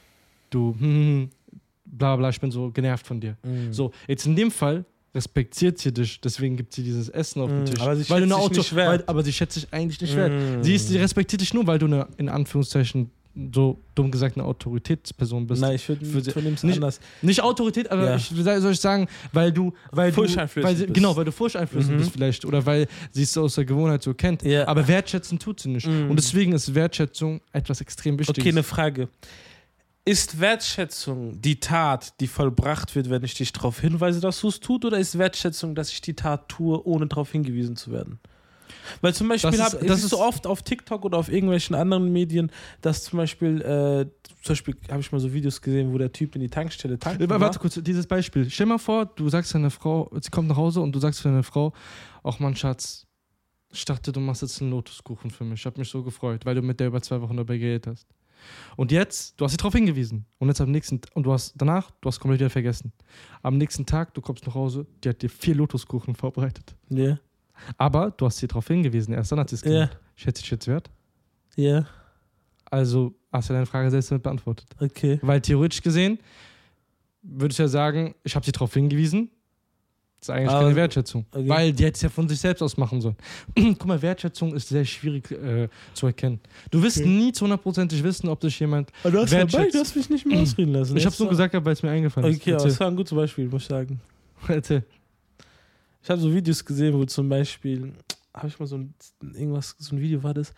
du, 0.51 0.75
hm, 0.79 0.81
hm, 0.81 1.31
bla 1.85 2.17
bla, 2.17 2.29
ich 2.31 2.41
bin 2.41 2.51
so 2.51 2.71
genervt 2.71 3.07
von 3.07 3.21
dir. 3.21 3.37
Mm. 3.45 3.73
So, 3.73 3.93
jetzt 4.09 4.27
in 4.27 4.35
dem 4.37 4.51
Fall 4.51 4.85
respektiert 5.17 5.79
sie 5.79 5.93
dich, 5.93 6.21
deswegen 6.21 6.57
gibt 6.57 6.73
sie 6.75 6.83
dieses 6.85 7.09
Essen 7.09 7.41
auf 7.43 7.49
den 7.51 7.63
Mm, 7.63 7.67
Tisch. 7.67 7.81
aber 7.81 7.97
sie 7.97 8.09
weil 8.11 8.21
du 8.21 8.27
schätzt 8.27 8.33
eine 8.33 8.35
dich 8.35 8.35
Auto, 8.51 8.59
nicht 8.61 8.77
wert. 8.77 8.89
weil, 8.89 9.05
aber 9.07 9.23
sie 9.25 9.33
schätzt 9.33 9.57
dich 9.57 9.67
eigentlich 9.73 10.01
nicht 10.01 10.15
wert. 10.15 10.33
Mm. 10.33 10.63
Sie, 10.63 10.75
ist, 10.75 10.89
sie 10.89 10.99
respektiert 10.99 11.41
dich 11.41 11.53
nur, 11.55 11.67
weil 11.67 11.79
du 11.79 11.87
eine, 11.87 12.07
in 12.19 12.29
Anführungszeichen, 12.29 13.11
so 13.53 13.79
dumm 13.95 14.11
gesagt, 14.11 14.37
eine 14.39 14.47
Autoritätsperson 14.47 15.47
bist. 15.47 15.61
Nein, 15.61 15.75
ich 15.75 15.87
würde 15.89 16.07
dem 16.07 16.55
nicht- 16.63 16.77
anders. 16.77 17.01
Nicht 17.21 17.43
Autorität, 17.43 17.91
aber 17.91 18.05
Ja. 18.11 18.17
ich, 18.17 18.29
soll 18.29 18.73
ich 18.73 18.81
sagen, 18.81 19.09
weil 19.33 19.53
du, 19.53 19.75
weil 19.93 20.11
du, 20.11 20.23
weil 20.23 20.75
sie, 20.77 20.85
bist. 20.85 20.95
genau, 20.95 21.15
weil 21.17 21.27
du 21.27 21.33
furchteinflößend 21.33 21.95
Mhm. 21.97 21.99
bist 21.99 22.13
vielleicht 22.13 22.45
oder 22.47 22.65
weil 22.65 22.87
sie 23.13 23.25
es 23.25 23.37
aus 23.37 23.57
der 23.57 23.67
Gewohnheit 23.67 24.03
so 24.03 24.15
kennt. 24.15 24.43
Ja. 24.43 24.67
Aber 24.69 24.89
wertschätzen 24.89 25.39
tut 25.39 25.61
sie 25.61 25.69
nicht. 25.69 25.87
Mhm. 25.87 26.09
Und 26.11 26.17
deswegen 26.17 26.53
ist 26.53 26.75
Wertschätzung 26.75 27.41
etwas 27.53 27.83
extrem 27.83 28.19
Wichtiges. 28.19 28.41
Okay, 28.43 28.51
eine 28.53 28.63
Frage. 28.63 29.09
Ist 30.09 30.39
Wertschätzung 30.41 31.41
die 31.43 31.59
Tat, 31.59 32.21
die 32.21 32.29
vollbracht 32.29 32.95
wird, 32.95 33.11
wenn 33.11 33.25
ich 33.25 33.35
dich 33.35 33.53
darauf 33.53 33.81
hinweise, 33.81 34.21
dass 34.21 34.41
du 34.41 34.47
es 34.49 34.61
tut, 34.61 34.85
oder 34.85 34.99
ist 34.99 35.19
Wertschätzung, 35.19 35.75
dass 35.75 35.91
ich 35.91 36.01
die 36.01 36.15
Tat 36.15 36.49
tue, 36.49 36.81
ohne 36.87 37.09
darauf 37.09 37.33
hingewiesen 37.33 37.75
zu 37.75 37.91
werden? 37.91 38.21
Weil 39.01 39.13
zum 39.15 39.27
Beispiel 39.29 39.51
Das 39.51 39.59
ist- 39.75 39.81
hab, 39.81 39.87
das 39.87 40.05
ist 40.05 40.11
so 40.11 40.21
oft 40.21 40.47
auf 40.47 40.63
TikTok 40.63 41.05
oder 41.05 41.19
auf 41.19 41.29
irgendwelchen 41.29 41.75
anderen 41.75 42.13
Medien, 42.13 42.53
dass 42.83 43.03
zum 43.03 43.17
Beispiel, 43.17 43.61
äh, 43.63 44.07
zum 44.43 44.49
Beispiel 44.53 44.77
habe 44.91 45.01
ich 45.01 45.11
mal 45.11 45.19
so 45.19 45.33
Videos 45.33 45.61
gesehen, 45.61 45.93
wo 45.93 45.99
der 45.99 46.13
Typ 46.13 46.37
in 46.37 46.41
die 46.41 46.49
Tankstelle 46.51 46.97
tankt. 47.01 47.21
Äh, 47.21 47.29
Warte 47.29 47.59
kurz, 47.59 47.75
dieses 47.83 48.07
Beispiel. 48.07 48.49
Stell 48.49 48.67
mal 48.67 48.79
vor, 48.79 49.07
du 49.07 49.29
sagst 49.29 49.55
deiner 49.55 49.71
Frau, 49.73 50.09
sie 50.21 50.31
kommt 50.31 50.47
nach 50.49 50.57
Hause 50.57 50.83
und 50.83 50.93
du 50.93 51.01
sagst 51.01 51.19
zu 51.21 51.29
deiner 51.29 51.43
Frau, 51.43 51.73
ach 52.23 52.39
mein 52.39 52.55
Schatz, 52.55 53.07
ich 53.73 53.85
dachte, 53.85 54.13
du 54.13 54.21
machst 54.21 54.43
jetzt 54.43 54.63
einen 54.63 54.71
Lotuskuchen 54.71 55.31
für 55.33 55.43
mich. 55.43 55.59
Ich 55.61 55.67
habe 55.67 55.81
mich 55.81 55.89
so 55.89 56.05
gefreut, 56.05 56.47
weil 56.47 56.55
du 56.55 56.63
mit 56.63 56.79
der 56.79 56.87
über 56.87 57.03
zwei 57.03 57.21
Wochen 57.21 57.37
dabei 57.37 57.59
geredet 57.59 57.89
hast. 57.89 58.07
Und 58.77 58.93
jetzt, 58.93 59.41
du 59.41 59.45
hast 59.45 59.53
sie 59.53 59.57
darauf 59.57 59.73
hingewiesen. 59.75 60.27
Und 60.39 60.49
jetzt 60.49 60.61
am 60.61 60.71
nächsten, 60.71 61.01
und 61.15 61.25
du 61.25 61.33
hast 61.33 61.55
danach, 61.57 61.91
du 62.01 62.09
hast 62.09 62.21
komplett 62.21 62.41
wieder 62.41 62.51
vergessen. 62.51 62.93
Am 63.43 63.57
nächsten 63.59 63.87
Tag, 63.87 64.15
du 64.15 64.21
kommst 64.21 64.47
nach 64.47 64.55
Hause, 64.55 64.87
die 65.03 65.09
hat 65.09 65.23
dir 65.23 65.31
vier 65.31 65.55
Lotuskuchen 65.55 66.15
vorbereitet. 66.15 66.75
Ja, 66.89 67.19
Aber 67.79 68.11
du 68.11 68.27
hast 68.27 68.39
sie 68.39 68.47
darauf 68.47 68.67
hingewiesen, 68.69 69.15
erst 69.15 69.33
dann 69.33 69.41
hat 69.41 69.49
sie 69.51 69.57
es 69.57 69.63
gemacht. 69.63 69.99
Schätze 70.17 70.43
ich 70.43 70.51
jetzt 70.51 70.67
wert? 70.69 70.91
ja, 71.57 71.87
Also 72.71 73.15
hast 73.33 73.49
du 73.49 73.53
deine 73.55 73.67
Frage 73.67 73.91
selbst 73.91 74.11
damit 74.11 74.23
beantwortet. 74.23 74.67
okay. 74.81 75.19
Weil 75.23 75.41
theoretisch 75.41 75.83
gesehen 75.83 76.19
würde 77.23 77.53
ich 77.53 77.59
ja 77.59 77.67
sagen, 77.69 78.15
ich 78.25 78.35
habe 78.37 78.45
sie 78.47 78.53
darauf 78.53 78.73
hingewiesen. 78.75 79.31
Das 80.27 80.35
ist 80.35 80.39
eigentlich 80.41 80.51
Aber- 80.51 80.61
keine 80.65 80.77
Wertschätzung. 80.77 81.27
okay. 81.31 81.49
Weil 81.49 81.73
die 81.73 81.85
hätte 81.85 81.97
es 81.97 82.03
ja 82.03 82.09
von 82.09 82.29
sich 82.29 82.39
selbst 82.41 82.63
aus 82.63 82.77
machen 82.77 83.01
sollen. 83.01 83.17
Guck 83.55 83.87
mal, 83.87 84.01
Wertschätzung 84.03 84.55
ist 84.55 84.69
sehr 84.69 84.85
schwierig 84.85 85.31
äh, 85.31 85.69
zu 85.95 86.07
erkennen. 86.07 86.41
Du 86.71 86.83
wirst 86.83 86.99
Okay. 86.99 87.07
nie 87.09 87.33
zu 87.33 87.45
hundertprozentig 87.45 88.03
wissen, 88.03 88.29
ob 88.29 88.41
dich 88.41 88.59
jemand. 88.59 88.91
Aber 89.03 89.13
du 89.13 89.19
hast, 89.21 89.31
Wertschätzt- 89.33 89.53
dabei, 89.53 89.71
du 89.71 89.79
hast 89.79 89.95
mich 89.97 90.11
nicht 90.11 90.27
mehr 90.27 90.41
ausreden 90.41 90.73
lassen. 90.73 90.97
Ich 90.97 91.07
habe 91.07 91.15
so 91.15 91.25
sag- 91.25 91.31
gesagt, 91.53 91.65
weil 91.65 91.73
es 91.73 91.83
mir 91.83 91.91
eingefallen 91.91 92.31
ist. 92.33 92.41
Okay, 92.41 92.51
aber 92.53 92.57
Erzähl. 92.59 92.71
das 92.71 92.81
war 92.81 92.89
ein 92.89 92.97
gutes 92.97 93.15
Beispiel, 93.15 93.49
muss 93.49 93.63
ich 93.63 93.69
sagen. 93.69 94.01
Erzähl. 94.49 94.85
Ich 96.03 96.11
habe 96.11 96.21
so 96.21 96.33
Videos 96.33 96.65
gesehen, 96.65 96.95
wo 96.95 97.05
zum 97.05 97.29
Beispiel, 97.29 97.93
habe 98.35 98.49
ich 98.49 98.59
mal 98.59 98.67
so 98.67 98.77
ein, 98.79 98.95
irgendwas, 99.35 99.75
so 99.79 99.97
ein 99.97 100.01
Video 100.01 100.23
war 100.23 100.35
das, 100.35 100.53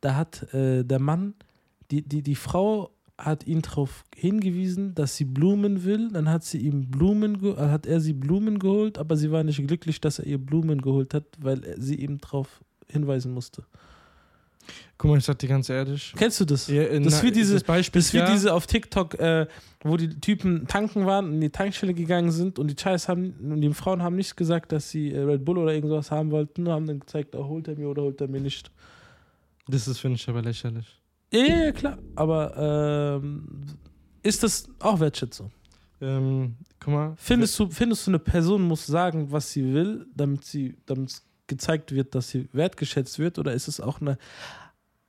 da 0.00 0.14
hat 0.14 0.52
äh, 0.54 0.84
der 0.84 0.98
Mann, 0.98 1.34
die, 1.90 2.02
die, 2.02 2.22
die 2.22 2.34
Frau 2.34 2.90
hat 3.16 3.46
ihn 3.46 3.62
darauf 3.62 4.04
hingewiesen, 4.14 4.94
dass 4.94 5.16
sie 5.16 5.24
Blumen 5.24 5.84
will, 5.84 6.10
dann 6.10 6.28
hat 6.28 6.42
sie 6.44 6.58
ihm 6.58 6.90
Blumen, 6.90 7.42
äh, 7.44 7.56
hat 7.68 7.86
er 7.86 8.00
sie 8.00 8.12
Blumen 8.12 8.58
geholt, 8.58 8.98
aber 8.98 9.16
sie 9.16 9.30
war 9.30 9.44
nicht 9.44 9.64
glücklich, 9.66 10.00
dass 10.00 10.18
er 10.18 10.26
ihr 10.26 10.38
Blumen 10.38 10.80
geholt 10.82 11.14
hat, 11.14 11.24
weil 11.38 11.62
er 11.64 11.80
sie 11.80 11.94
ihm 11.94 12.18
darauf 12.18 12.60
hinweisen 12.88 13.32
musste. 13.32 13.64
Guck 14.96 15.10
mal, 15.10 15.18
ich 15.18 15.24
sag 15.24 15.38
dir 15.38 15.48
ganz 15.48 15.68
ehrlich. 15.68 16.14
Kennst 16.16 16.40
du 16.40 16.44
das? 16.44 16.68
Ja, 16.68 16.82
äh, 16.82 17.00
Das 17.00 17.14
ist 17.14 17.22
wie 17.22 17.30
diese- 17.30 17.60
Beispiel. 17.60 18.00
Das 18.00 18.06
ist 18.06 18.14
wie 18.14 18.18
ja, 18.18 18.32
diese 18.32 18.54
auf 18.54 18.66
TikTok, 18.66 19.14
äh, 19.20 19.46
wo 19.82 19.96
die 19.96 20.08
Typen 20.20 20.66
tanken 20.66 21.04
waren 21.04 21.26
und 21.26 21.34
in 21.34 21.40
die 21.42 21.50
Tankstelle 21.50 21.92
gegangen 21.94 22.30
sind 22.30 22.58
und 22.58 22.68
die 22.68 22.80
Scheiß 22.80 23.08
haben 23.08 23.34
und 23.52 23.60
die 23.60 23.72
Frauen 23.74 24.02
haben 24.02 24.16
nicht 24.16 24.36
gesagt, 24.36 24.72
dass 24.72 24.90
sie 24.90 25.12
äh, 25.12 25.20
Red 25.20 25.44
Bull 25.44 25.58
oder 25.58 25.74
irgendwas 25.74 26.10
haben 26.10 26.30
wollten, 26.30 26.62
nur 26.62 26.72
haben 26.72 26.86
dann 26.86 27.00
gezeigt, 27.00 27.34
oh, 27.36 27.44
holt 27.46 27.68
er 27.68 27.76
mir 27.76 27.88
oder 27.88 28.02
holt 28.02 28.20
er 28.20 28.28
mir 28.28 28.40
nicht. 28.40 28.70
Das 29.68 29.86
ist, 29.86 29.98
finde 29.98 30.16
ich, 30.16 30.28
aber 30.28 30.42
lächerlich. 30.42 30.86
Ja, 31.34 31.64
ja, 31.64 31.72
klar. 31.72 31.98
Aber 32.14 33.20
ähm, 33.22 33.66
ist 34.22 34.42
das 34.42 34.68
auch 34.78 35.00
Wertschätzung? 35.00 35.50
Ähm, 36.00 36.56
guck 36.80 36.94
mal. 36.94 37.14
Findest 37.16 37.58
du, 37.58 37.68
findest 37.68 38.06
du, 38.06 38.12
eine 38.12 38.18
Person 38.18 38.62
muss 38.62 38.86
sagen, 38.86 39.30
was 39.30 39.50
sie 39.50 39.72
will, 39.72 40.06
damit 40.14 40.44
sie, 40.44 40.76
damit 40.86 41.22
gezeigt 41.46 41.92
wird, 41.92 42.14
dass 42.14 42.30
sie 42.30 42.48
wertgeschätzt 42.52 43.18
wird, 43.18 43.38
oder 43.38 43.52
ist 43.52 43.68
es 43.68 43.80
auch 43.80 44.00
eine 44.00 44.16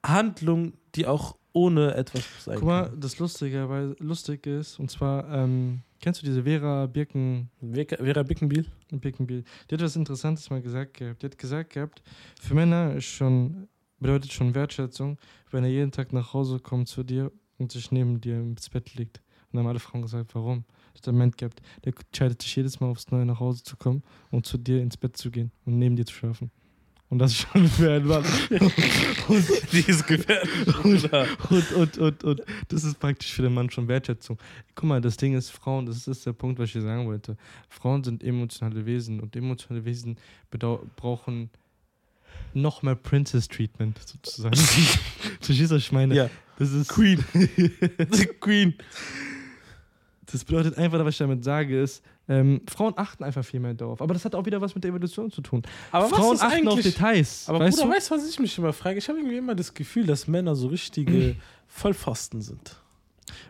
Handlung, 0.05 0.73
die 0.95 1.05
auch 1.05 1.35
ohne 1.53 1.95
etwas 1.95 2.23
sein 2.43 2.55
Guck 2.55 2.67
mal, 2.67 2.89
kann? 2.89 2.99
das 2.99 3.17
Lustige, 3.19 3.69
weil 3.69 3.95
lustig 3.99 4.45
ist, 4.45 4.79
und 4.79 4.91
zwar, 4.91 5.31
ähm, 5.31 5.81
kennst 6.01 6.21
du 6.21 6.25
diese 6.25 6.43
Vera 6.43 6.85
Birken, 6.87 7.49
Vera, 7.61 8.03
Vera 8.03 8.23
Bickenbiel? 8.23 8.65
Birkenbiel? 8.91 9.43
Die 9.69 9.75
hat 9.75 9.81
was 9.81 9.95
Interessantes 9.95 10.49
mal 10.49 10.61
gesagt 10.61 10.95
gehabt. 10.95 11.21
Die 11.21 11.27
hat 11.27 11.37
gesagt 11.37 11.71
gehabt, 11.71 12.01
für 12.41 12.53
Männer 12.53 12.95
ist 12.95 13.05
schon, 13.05 13.69
bedeutet 14.05 14.31
schon 14.31 14.53
Wertschätzung, 14.53 15.17
wenn 15.49 15.63
er 15.63 15.71
jeden 15.71 15.91
Tag 15.91 16.13
nach 16.13 16.31
Hause 16.31 16.59
kommt 16.59 16.87
zu 16.87 17.03
dir 17.03 17.31
und 17.57 17.71
sich 17.71 17.91
neben 17.91 18.21
dir 18.21 18.35
ins 18.35 18.69
Bett 18.69 18.93
liegt. 18.93 19.17
Und 19.17 19.53
dann 19.53 19.61
haben 19.61 19.69
alle 19.69 19.79
Frauen 19.79 20.03
gesagt, 20.03 20.35
warum? 20.35 20.63
Moment 21.07 21.37
gehabt. 21.37 21.61
Der 21.83 21.93
entscheidet 21.93 22.41
sich 22.41 22.55
jedes 22.55 22.79
Mal 22.79 22.87
aufs 22.87 23.09
Neue 23.09 23.25
nach 23.25 23.39
Hause 23.39 23.63
zu 23.63 23.77
kommen 23.77 24.03
und 24.29 24.45
zu 24.45 24.59
dir 24.59 24.81
ins 24.81 24.95
Bett 24.95 25.17
zu 25.17 25.31
gehen 25.31 25.51
und 25.65 25.79
neben 25.79 25.95
dir 25.95 26.05
zu 26.05 26.13
schlafen. 26.13 26.51
Und 27.09 27.19
das 27.19 27.31
ist 27.31 27.47
schon 27.47 27.67
für 27.67 27.93
einen 27.93 28.07
Mann. 28.07 28.23
Die 29.71 29.79
ist 29.79 30.05
gefährlich. 30.05 30.83
Und, 30.83 31.71
und, 31.73 31.97
und, 31.97 32.23
und 32.23 32.41
das 32.67 32.83
ist 32.83 32.99
praktisch 32.99 33.33
für 33.33 33.41
den 33.41 33.53
Mann 33.53 33.69
schon 33.69 33.87
Wertschätzung. 33.87 34.37
Guck 34.75 34.85
mal, 34.85 35.01
das 35.01 35.17
Ding 35.17 35.35
ist, 35.35 35.49
Frauen, 35.49 35.85
das 35.85 36.07
ist 36.07 36.25
der 36.25 36.33
Punkt, 36.33 36.59
was 36.59 36.67
ich 36.67 36.73
hier 36.73 36.81
sagen 36.81 37.07
wollte. 37.07 37.37
Frauen 37.69 38.03
sind 38.03 38.23
emotionale 38.23 38.85
Wesen 38.85 39.19
und 39.19 39.35
emotionale 39.35 39.83
Wesen 39.83 40.17
brauchen 40.95 41.49
noch 42.53 42.81
mehr 42.83 42.95
Princess-Treatment, 42.95 43.99
sozusagen. 44.05 44.55
du 45.39 45.45
verstehst, 45.45 45.71
was 45.71 45.79
ich 45.79 45.91
meine? 45.91 46.15
Ja. 46.15 46.29
Das 46.57 46.71
ist 46.71 46.87
Queen. 46.89 47.23
Queen. 48.39 48.75
Das 50.31 50.43
bedeutet 50.43 50.77
einfach, 50.77 50.99
was 51.05 51.13
ich 51.13 51.17
damit 51.19 51.43
sage, 51.43 51.81
ist, 51.81 52.03
ähm, 52.27 52.61
Frauen 52.67 52.93
achten 52.97 53.23
einfach 53.23 53.45
viel 53.45 53.59
mehr 53.59 53.73
darauf. 53.73 54.01
Aber 54.01 54.13
das 54.13 54.25
hat 54.25 54.33
auch 54.33 54.45
wieder 54.45 54.59
was 54.59 54.73
mit 54.73 54.83
der 54.83 54.89
Evolution 54.89 55.29
zu 55.29 55.41
tun. 55.41 55.61
Aber 55.91 56.09
was 56.09 56.17
Frauen 56.17 56.35
ist 56.35 56.41
achten 56.41 56.67
auf 56.67 56.73
eigentlich- 56.75 56.93
Details. 56.95 57.45
Aber 57.47 57.59
weißt 57.59 57.77
Bruder, 57.77 57.89
du? 57.91 57.95
weißt 57.95 58.09
du, 58.09 58.15
was 58.15 58.27
ich 58.29 58.39
mich 58.39 58.57
immer 58.57 58.73
frage? 58.73 58.97
Ich 58.97 59.07
habe 59.07 59.19
irgendwie 59.19 59.37
immer 59.37 59.53
das 59.53 59.73
Gefühl, 59.73 60.05
dass 60.07 60.27
Männer 60.27 60.55
so 60.55 60.67
richtige 60.67 61.35
Vollpfosten 61.67 62.41
sind. 62.41 62.77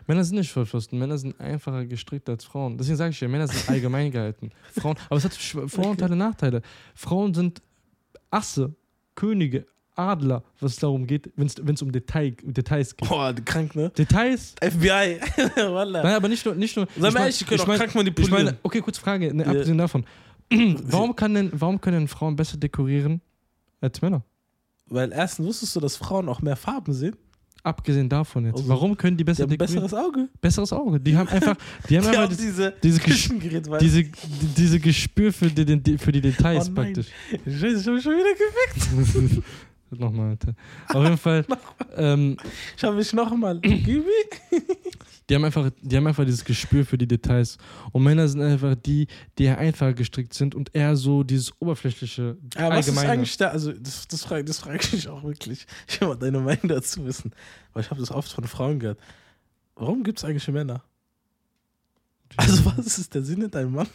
Männer 0.06 0.24
sind 0.24 0.36
nicht 0.38 0.50
Vollpfosten. 0.50 0.98
Männer 0.98 1.16
sind 1.16 1.40
einfacher 1.40 1.86
gestrickt 1.86 2.28
als 2.28 2.44
Frauen. 2.44 2.76
Deswegen 2.76 2.96
sage 2.96 3.10
ich 3.10 3.20
ja, 3.20 3.28
Männer 3.28 3.48
sind 3.48 3.68
allgemein 3.68 4.10
gehalten. 4.10 4.50
Frauen, 4.78 4.96
aber 5.08 5.16
es 5.16 5.24
hat 5.24 5.34
Vorteile, 5.34 6.16
Nachteile. 6.16 6.60
Frauen 6.94 7.32
sind 7.34 7.62
Asse, 8.30 8.74
Könige, 9.14 9.66
Adler, 9.94 10.42
was 10.60 10.72
es 10.72 10.78
darum 10.78 11.06
geht, 11.06 11.30
wenn 11.36 11.46
es 11.74 11.82
um 11.82 11.90
Detail, 11.90 12.32
Details 12.42 12.94
geht. 12.96 13.08
Boah, 13.08 13.32
krank, 13.32 13.74
ne? 13.74 13.88
Details? 13.90 14.54
FBI. 14.62 15.20
Wallah. 15.56 16.02
Nein, 16.02 16.14
aber 16.14 16.28
nicht 16.28 16.44
nur. 16.44 16.54
Nicht 16.54 16.76
nur 16.76 16.86
Sag 16.86 17.00
mal 17.00 17.08
ich 17.08 17.14
mein- 17.14 17.22
ehrlich, 17.22 17.42
ich 17.50 17.60
auch 17.60 17.66
mein- 17.66 17.78
krank 17.78 17.90
Ich 17.90 17.94
manipulieren. 17.96 18.44
meine, 18.44 18.58
okay, 18.62 18.80
kurze 18.82 19.00
Frage, 19.00 19.32
ne, 19.32 19.44
Ja. 19.44 19.50
abgesehen 19.50 19.78
davon. 19.78 20.04
warum, 20.50 21.16
kann 21.16 21.32
denn, 21.34 21.50
warum 21.54 21.80
können 21.80 22.08
Frauen 22.08 22.36
besser 22.36 22.56
dekorieren 22.58 23.20
als 23.80 24.00
Männer? 24.02 24.22
Weil 24.88 25.12
erstens 25.12 25.46
wusstest 25.46 25.74
du, 25.74 25.80
dass 25.80 25.96
Frauen 25.96 26.28
auch 26.28 26.42
mehr 26.42 26.56
Farben 26.56 26.92
sehen. 26.92 27.16
Abgesehen 27.62 28.08
davon 28.08 28.44
jetzt. 28.46 28.56
Also, 28.58 28.68
warum 28.68 28.96
können 28.96 29.16
die 29.16 29.22
Die 29.22 29.24
besser 29.24 29.42
ein 29.44 29.48
dekorieren? 29.48 29.82
besseres 29.82 29.94
Auge. 30.06 30.28
besseres 30.40 30.72
Auge. 30.72 31.00
Die 31.00 31.16
haben 31.16 31.28
einfach, 31.28 31.56
die 31.88 31.96
haben 31.96 32.02
Die 32.04 32.08
einfach 32.08 32.22
haben 32.22 32.28
das, 32.28 32.38
diese, 32.38 32.74
diese, 32.82 33.00
Küchengerät, 33.00 33.66
diese, 33.80 34.04
die- 34.04 34.12
diese 34.56 34.78
Gespür 34.78 35.32
für 35.32 35.48
die, 35.50 35.64
die, 35.82 35.98
für 35.98 36.12
die 36.12 36.20
Details 36.20 36.68
Oh 36.70 36.74
praktisch. 36.74 37.06
Scheiße, 37.44 37.80
ich 37.80 37.86
habe 37.86 37.94
mich 37.96 38.04
schon 38.04 38.12
wieder 38.12 38.34
gefickt. 39.24 39.42
Nochmal, 39.90 40.30
Alter. 40.30 40.54
Auf 40.88 41.04
jeden 41.04 41.16
Fall, 41.18 41.44
ähm, 41.96 42.36
Ich 42.76 42.84
habe 42.84 42.96
mich 42.96 43.12
nochmal. 43.12 43.58
Gibi? 43.60 44.02
die 45.28 45.34
haben, 45.34 45.44
einfach, 45.44 45.70
die 45.82 45.96
haben 45.96 46.06
einfach 46.06 46.24
dieses 46.24 46.44
Gespür 46.44 46.84
für 46.86 46.96
die 46.96 47.08
Details. 47.08 47.58
Und 47.92 48.04
Männer 48.04 48.28
sind 48.28 48.42
einfach 48.42 48.76
die, 48.76 49.08
die 49.38 49.44
eher 49.44 49.58
einfacher 49.58 49.92
gestrickt 49.92 50.34
sind 50.34 50.54
und 50.54 50.74
eher 50.74 50.94
so 50.96 51.24
dieses 51.24 51.52
oberflächliche, 51.60 52.36
Ja, 52.54 52.70
was 52.70 52.86
ist 52.86 52.90
allgemeine. 52.96 53.10
eigentlich 53.12 53.36
da? 53.36 53.48
Also, 53.48 53.72
das, 53.72 54.06
das 54.06 54.22
frage 54.24 54.44
das 54.44 54.58
frag 54.58 54.84
ich 54.84 54.92
mich 54.92 55.08
auch 55.08 55.24
wirklich. 55.24 55.66
Ich 55.88 56.00
will 56.00 56.08
mal 56.08 56.16
deine 56.16 56.38
Meinung 56.40 56.68
dazu 56.68 57.04
wissen. 57.04 57.32
Weil 57.72 57.82
ich 57.82 57.90
habe 57.90 58.00
das 58.00 58.10
oft 58.12 58.30
von 58.32 58.44
Frauen 58.44 58.78
gehört. 58.78 59.00
Warum 59.74 60.04
gibt 60.04 60.18
es 60.18 60.24
eigentlich 60.24 60.46
Männer? 60.48 60.82
Also, 62.36 62.64
was 62.76 62.98
ist 62.98 63.14
der 63.14 63.22
Sinn 63.22 63.42
in 63.42 63.50
deinem 63.50 63.72
Mann? 63.72 63.88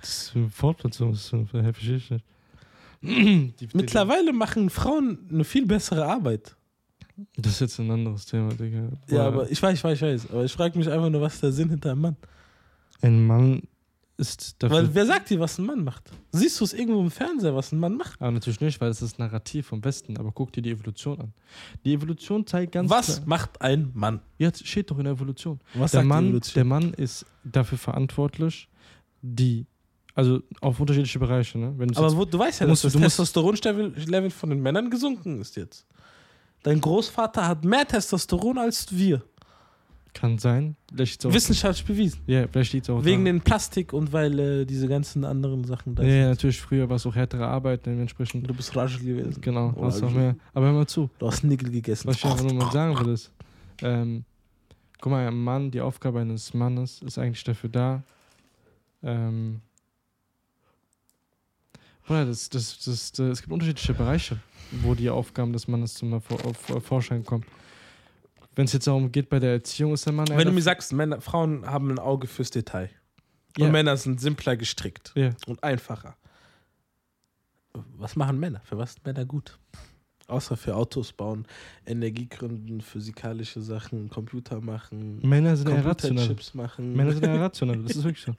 Das 0.00 0.28
ist 0.28 0.36
eine 0.36 0.48
Fortpflanzung, 0.50 1.12
das 1.12 1.28
verstehe 1.28 1.96
ich 1.96 2.10
nicht. 2.10 3.74
Mittlerweile 3.74 4.32
machen 4.32 4.70
Frauen 4.70 5.18
eine 5.30 5.44
viel 5.44 5.66
bessere 5.66 6.06
Arbeit. 6.06 6.56
Das 7.36 7.52
ist 7.54 7.60
jetzt 7.60 7.78
ein 7.78 7.90
anderes 7.90 8.26
Thema, 8.26 8.52
Digga. 8.54 8.88
Ja, 9.08 9.26
aber 9.26 9.50
ich 9.50 9.62
weiß, 9.62 9.74
ich 9.78 9.84
weiß, 9.84 9.94
ich 9.96 10.02
weiß. 10.02 10.30
Aber 10.30 10.44
ich 10.44 10.52
frage 10.52 10.78
mich 10.78 10.88
einfach 10.90 11.08
nur, 11.10 11.20
was 11.20 11.34
ist 11.34 11.42
der 11.42 11.52
Sinn 11.52 11.70
hinter 11.70 11.92
einem 11.92 12.00
Mann? 12.02 12.16
Ein 13.00 13.26
Mann 13.26 13.62
ist 14.18 14.56
dafür. 14.62 14.78
Weil 14.78 14.94
wer 14.94 15.06
sagt 15.06 15.30
dir, 15.30 15.40
was 15.40 15.58
ein 15.58 15.66
Mann 15.66 15.84
macht? 15.84 16.10
Siehst 16.32 16.58
du 16.60 16.64
es 16.64 16.72
irgendwo 16.72 17.00
im 17.00 17.10
Fernseher, 17.10 17.54
was 17.54 17.72
ein 17.72 17.78
Mann 17.78 17.96
macht? 17.96 18.20
aber 18.20 18.30
natürlich 18.32 18.60
nicht, 18.60 18.80
weil 18.80 18.88
das 18.88 19.02
ist 19.02 19.12
das 19.12 19.18
Narrativ 19.18 19.66
vom 19.66 19.84
Westen. 19.84 20.16
Aber 20.18 20.32
guck 20.32 20.52
dir 20.52 20.62
die 20.62 20.70
Evolution 20.70 21.20
an. 21.20 21.32
Die 21.84 21.92
Evolution 21.94 22.46
zeigt 22.46 22.72
ganz 22.72 22.90
was 22.90 23.16
klar. 23.16 23.22
macht 23.26 23.60
ein 23.60 23.90
Mann? 23.94 24.20
Jetzt 24.38 24.66
steht 24.66 24.90
doch 24.90 24.98
in 24.98 25.04
der 25.04 25.14
Evolution. 25.14 25.60
Was 25.74 25.90
Der 25.92 26.00
sagt 26.00 26.04
die 26.04 26.08
Mann, 26.08 26.24
Evolution? 26.28 26.54
der 26.54 26.64
Mann 26.64 26.94
ist 26.94 27.26
dafür 27.44 27.78
verantwortlich, 27.78 28.68
die, 29.22 29.66
also 30.14 30.40
auf 30.60 30.80
unterschiedliche 30.80 31.18
Bereiche, 31.18 31.58
ne? 31.58 31.74
Aber 31.94 32.16
wo, 32.16 32.24
du 32.24 32.38
weißt 32.38 32.60
ja, 32.60 32.66
du 32.66 32.72
dass 32.72 32.82
das 32.82 32.92
Testosteronlevel 32.94 33.92
Level 34.06 34.30
von 34.30 34.50
den 34.50 34.60
Männern 34.62 34.88
gesunken 34.90 35.40
ist 35.40 35.56
jetzt. 35.56 35.86
Dein 36.66 36.80
Großvater 36.80 37.46
hat 37.46 37.64
mehr 37.64 37.86
Testosteron 37.86 38.58
als 38.58 38.86
wir. 38.90 39.22
kann 40.12 40.36
sein. 40.38 40.74
Wissenschaftlich 40.92 41.86
bewiesen. 41.86 42.20
ja, 42.26 42.48
vielleicht 42.48 42.72
liegt's 42.72 42.90
auch 42.90 43.04
Wegen 43.04 43.24
daran. 43.24 43.36
den 43.38 43.40
Plastik 43.42 43.92
und 43.92 44.12
weil 44.12 44.38
äh, 44.38 44.64
diese 44.64 44.88
ganzen 44.88 45.24
anderen 45.24 45.62
Sachen 45.64 45.94
da 45.94 46.02
Ja, 46.02 46.08
sind. 46.08 46.18
ja, 46.20 46.28
natürlich, 46.30 46.60
früher 46.60 46.88
war 46.88 46.96
es 46.96 47.06
auch 47.06 47.14
härtere 47.14 47.46
Arbeit, 47.46 47.86
dementsprechend. 47.86 48.48
Du 48.50 48.54
bist 48.54 48.74
Rajel 48.74 48.98
gewesen. 49.00 49.40
Genau, 49.40 49.72
Oh, 49.76 49.84
hast 49.84 50.02
auch 50.02 50.10
mehr. 50.10 50.34
Aber 50.54 50.66
hör 50.66 50.72
mal 50.72 50.86
zu, 50.86 51.08
Du 51.18 51.26
hast 51.28 51.44
Nickel 51.44 51.70
gegessen. 51.70 52.08
was 52.08 52.16
ich 52.16 52.24
einfach 52.24 52.42
nur 52.44 52.54
mal 52.54 52.72
sagen 52.72 52.98
will, 52.98 53.12
ist, 53.12 53.30
ähm, 53.82 54.24
guck 55.00 55.12
mal, 55.12 55.28
ein 55.28 55.36
Mann, 55.38 55.70
die 55.70 55.80
Aufgabe 55.82 56.18
eines 56.20 56.52
Mannes 56.52 57.00
ist 57.02 57.18
eigentlich 57.18 57.44
dafür 57.44 57.68
da, 57.70 58.02
ähm, 59.02 59.60
Bruder, 62.06 62.26
das, 62.26 62.48
das, 62.48 62.78
das, 62.84 63.12
das, 63.12 63.26
es 63.32 63.40
gibt 63.42 63.52
unterschiedliche 63.52 63.92
Bereiche, 63.94 64.38
wo 64.70 64.94
die 64.94 65.10
Aufgaben 65.10 65.52
des 65.52 65.66
Mannes 65.68 65.94
zum 65.94 66.14
auf, 66.14 66.24
Vorschein 66.84 67.24
kommen. 67.24 67.44
Wenn 68.54 68.64
es 68.66 68.72
jetzt 68.72 68.86
darum 68.86 69.10
geht, 69.12 69.28
bei 69.28 69.38
der 69.38 69.52
Erziehung 69.52 69.92
ist 69.92 70.06
der 70.06 70.12
Mann. 70.12 70.28
Wenn 70.28 70.46
du 70.46 70.52
mir 70.52 70.62
sagst, 70.62 70.92
Männer, 70.92 71.20
Frauen 71.20 71.66
haben 71.66 71.90
ein 71.90 71.98
Auge 71.98 72.26
fürs 72.26 72.50
Detail. 72.50 72.90
Und 73.58 73.64
Ja. 73.64 73.70
Männer 73.70 73.96
sind 73.96 74.20
simpler 74.20 74.56
gestrickt 74.56 75.12
Ja. 75.14 75.30
und 75.46 75.62
einfacher. 75.64 76.16
Was 77.72 78.16
machen 78.16 78.38
Männer? 78.38 78.60
Für 78.64 78.78
was 78.78 78.94
sind 78.94 79.04
Männer 79.04 79.24
gut? 79.26 79.58
Außer 80.28 80.56
für 80.56 80.74
Autos 80.74 81.12
bauen, 81.12 81.46
Energiegründen, 81.86 82.80
physikalische 82.80 83.60
Sachen, 83.60 84.10
Computer 84.10 84.60
machen, 84.60 85.20
Männer 85.22 85.56
sind 85.56 85.68
eher 85.68 85.84
rational. 85.84 86.26
Computerchips 86.26 86.54
machen, 86.54 86.94
Männer 86.96 87.12
sind 87.12 87.24
eher 87.24 87.40
rational, 87.40 87.78
das 87.82 87.96
ist 87.96 88.02
wirklich 88.04 88.24
so. 88.24 88.34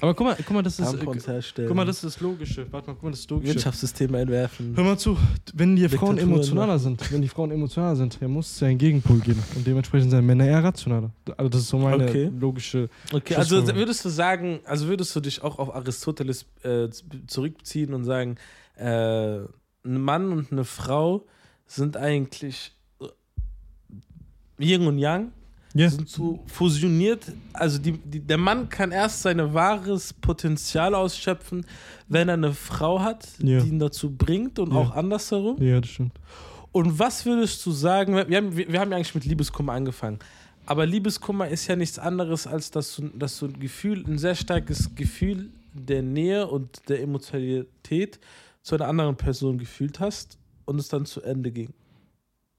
Aber 0.00 0.14
guck 0.14 0.26
mal, 0.26 0.36
guck 0.36 0.50
mal, 0.52 0.62
das 0.62 0.78
ist. 0.78 0.86
Tampons 0.90 1.26
herstellen, 1.26 1.66
Guck 1.66 1.76
mal, 1.76 1.84
das 1.84 1.96
ist 1.96 2.04
das 2.04 2.20
Logische. 2.20 2.66
Warte 2.70 2.88
mal, 2.88 2.94
guck 2.94 3.02
mal, 3.02 3.10
das 3.10 3.20
ist 3.20 3.30
Logische. 3.30 3.54
Wirtschaftssysteme 3.54 4.20
entwerfen. 4.20 4.72
Hör 4.76 4.84
mal 4.84 4.98
zu, 4.98 5.18
wenn 5.54 5.74
die 5.74 5.88
Frauen 5.88 6.18
emotionaler 6.18 6.78
sind, 6.78 7.12
wenn 7.12 7.22
die 7.22 7.28
Frauen 7.28 7.50
emotionaler 7.50 7.96
sind, 7.96 8.22
dann 8.22 8.30
muss 8.30 8.50
es 8.52 8.60
ja 8.60 8.68
einen 8.68 8.78
Gegenpol 8.78 9.18
geben. 9.18 9.42
Und 9.56 9.66
dementsprechend 9.66 10.10
sind 10.12 10.24
Männer 10.24 10.46
eher 10.46 10.62
rationaler. 10.62 11.10
Also 11.36 11.48
das 11.48 11.62
ist 11.62 11.68
so 11.68 11.78
meine 11.78 12.04
Okay. 12.04 12.30
logische. 12.38 12.88
Okay, 13.12 13.34
also 13.34 13.66
würdest 13.74 14.04
du 14.04 14.08
sagen, 14.08 14.60
also 14.64 14.86
würdest 14.86 15.14
du 15.16 15.20
dich 15.20 15.42
auch 15.42 15.58
auf 15.58 15.74
Aristoteles 15.74 16.46
äh, 16.62 16.88
zurückziehen 17.26 17.94
und 17.94 18.04
sagen, 18.04 18.36
äh, 18.76 19.40
ein 19.84 20.00
Mann 20.00 20.32
und 20.32 20.52
eine 20.52 20.64
Frau 20.64 21.24
sind 21.66 21.96
eigentlich 21.96 22.72
äh, 23.00 23.06
Yin 24.62 24.86
und 24.86 24.98
Yang, 24.98 25.32
Ja. 25.74 25.88
sind 25.88 26.08
so 26.08 26.40
fusioniert. 26.46 27.32
Also 27.54 27.78
die, 27.78 27.92
die, 27.92 28.20
der 28.20 28.38
Mann 28.38 28.68
kann 28.68 28.92
erst 28.92 29.22
sein 29.22 29.54
wahres 29.54 30.12
Potenzial 30.12 30.94
ausschöpfen, 30.94 31.64
wenn 32.08 32.28
er 32.28 32.34
eine 32.34 32.52
Frau 32.52 33.00
hat, 33.00 33.26
Ja. 33.38 33.60
die 33.60 33.68
ihn 33.70 33.78
dazu 33.78 34.10
bringt 34.14 34.58
und 34.58 34.70
Ja. 34.72 34.78
auch 34.78 34.90
andersherum. 34.94 35.60
Ja, 35.62 35.80
das 35.80 35.90
stimmt. 35.90 36.12
Und 36.72 36.98
was 36.98 37.26
würdest 37.26 37.64
du 37.66 37.70
sagen, 37.70 38.14
wir 38.14 38.36
haben, 38.36 38.56
wir 38.56 38.80
haben 38.80 38.90
ja 38.90 38.96
eigentlich 38.96 39.14
mit 39.14 39.24
Liebeskummer 39.24 39.72
angefangen, 39.74 40.18
aber 40.64 40.86
Liebeskummer 40.86 41.48
ist 41.48 41.66
ja 41.66 41.76
nichts 41.76 41.98
anderes, 41.98 42.46
als 42.46 42.70
dass 42.70 42.94
du, 42.96 43.08
dass 43.08 43.38
du 43.38 43.46
ein 43.46 43.58
Gefühl, 43.60 44.04
ein 44.06 44.16
sehr 44.18 44.34
starkes 44.34 44.94
Gefühl 44.94 45.50
der 45.74 46.02
Nähe 46.02 46.46
und 46.46 46.88
der 46.88 47.02
Emotionalität 47.02 48.20
zu 48.62 48.74
einer 48.74 48.88
anderen 48.88 49.16
Person 49.16 49.58
gefühlt 49.58 50.00
hast 50.00 50.38
und 50.64 50.78
es 50.78 50.88
dann 50.88 51.04
zu 51.04 51.20
Ende 51.22 51.50
ging. 51.50 51.72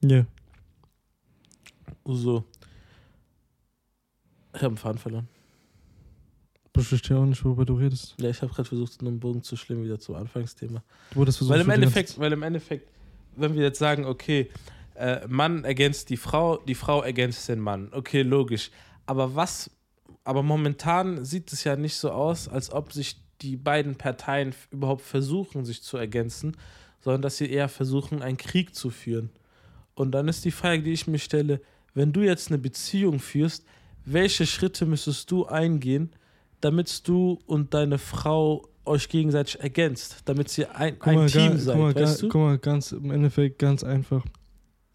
Ja. 0.02 0.26
So. 2.06 2.44
Ich 4.54 4.60
habe 4.62 4.68
einen 4.68 4.78
Faden 4.78 5.00
verloren. 5.00 5.28
Ich 6.76 6.88
verstehe 6.88 7.18
auch 7.18 7.26
nicht, 7.26 7.44
worüber 7.46 7.66
du 7.66 7.76
redest. 7.76 8.16
Ja, 8.20 8.30
ich 8.30 8.42
habe 8.42 8.52
gerade 8.52 8.68
versucht, 8.68 9.00
einen 9.02 9.20
Bogen 9.20 9.44
zu 9.44 9.56
schlimmen 9.56 9.84
wieder 9.84 10.00
zum 10.00 10.16
Anfangsthema. 10.16 10.84
Du 11.12 11.18
wurdest 11.18 11.38
versucht, 11.38 11.54
Weil 11.54 11.62
im 11.62 11.70
Endeffekt, 11.70 12.20
weil 12.20 12.34
im 12.34 12.42
Endeffekt, 12.42 12.90
wenn 13.36 13.54
wir 13.54 13.62
jetzt 13.62 13.80
sagen, 13.80 14.06
okay, 14.06 14.50
äh, 14.96 15.26
Mann 15.28 15.64
ergänzt 15.66 16.10
die 16.10 16.18
Frau, 16.18 16.58
die 16.58 16.76
Frau 16.76 17.02
ergänzt 17.02 17.48
den 17.48 17.60
Mann, 17.60 17.90
okay, 17.92 18.24
logisch. 18.24 18.72
Aber 19.06 19.36
was, 19.36 19.70
aber 20.24 20.42
momentan 20.42 21.24
sieht 21.26 21.54
es 21.54 21.64
ja 21.64 21.76
nicht 21.76 21.96
so 21.96 22.12
aus, 22.12 22.48
als 22.48 22.72
ob 22.72 22.92
sich 22.92 23.23
die 23.44 23.58
beiden 23.58 23.96
Parteien 23.96 24.56
überhaupt 24.72 25.02
versuchen, 25.02 25.66
sich 25.66 25.84
zu 25.84 25.98
ergänzen, 25.98 26.56
sondern 27.02 27.22
dass 27.22 27.38
sie 27.38 27.50
eher 27.50 27.68
versuchen, 27.68 28.22
einen 28.22 28.38
Krieg 28.38 28.74
zu 28.74 28.90
führen. 28.90 29.30
Und 29.96 30.12
dann 30.12 30.28
ist 30.28 30.46
die 30.46 30.52
Frage, 30.52 30.82
die 30.82 30.94
ich 30.94 31.08
mir 31.08 31.20
stelle, 31.20 31.62
wenn 31.94 32.14
du 32.14 32.22
jetzt 32.22 32.50
eine 32.50 32.58
Beziehung 32.58 33.20
führst, 33.20 33.66
welche 34.06 34.46
Schritte 34.46 34.86
müsstest 34.86 35.30
du 35.30 35.46
eingehen, 35.46 36.10
damit 36.62 37.08
du 37.08 37.40
und 37.46 37.74
deine 37.74 37.98
Frau 37.98 38.68
euch 38.86 39.08
gegenseitig 39.10 39.60
ergänzt, 39.60 40.22
damit 40.26 40.50
sie 40.50 40.66
ein, 40.66 41.02
ein 41.02 41.16
mal, 41.16 41.28
Team 41.28 41.58
seid, 41.58 41.76
guck 41.76 41.84
mal, 41.84 41.96
weißt 41.96 42.22
du? 42.22 42.30
guck 42.30 42.42
mal, 42.42 42.58
ganz 42.58 42.92
im 42.92 43.12
Endeffekt 43.12 43.60
ganz 43.60 43.84
einfach. 43.84 44.26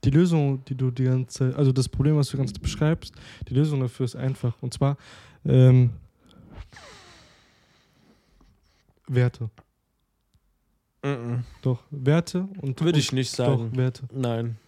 Die 0.04 0.11
Lösung, 0.11 0.64
die 0.66 0.74
du 0.74 0.90
die 0.90 1.04
ganze 1.04 1.38
Zeit, 1.38 1.56
also 1.56 1.72
das 1.72 1.88
Problem, 1.88 2.16
was 2.16 2.28
du 2.28 2.37
Zeit 2.37 2.61
beschreibst, 2.61 3.14
die 3.48 3.54
Lösung 3.54 3.80
dafür 3.80 4.04
ist 4.04 4.16
einfach. 4.16 4.54
Und 4.62 4.74
zwar 4.74 4.96
ähm, 5.44 5.90
Werte. 9.08 9.50
Mhm. 11.04 11.44
Doch, 11.62 11.82
Werte 11.90 12.48
und. 12.60 12.80
Würde 12.80 12.98
ich 12.98 13.12
nicht 13.12 13.30
sagen. 13.30 13.70
Doch, 13.70 13.76
Werte. 13.78 14.02
Nein. 14.12 14.58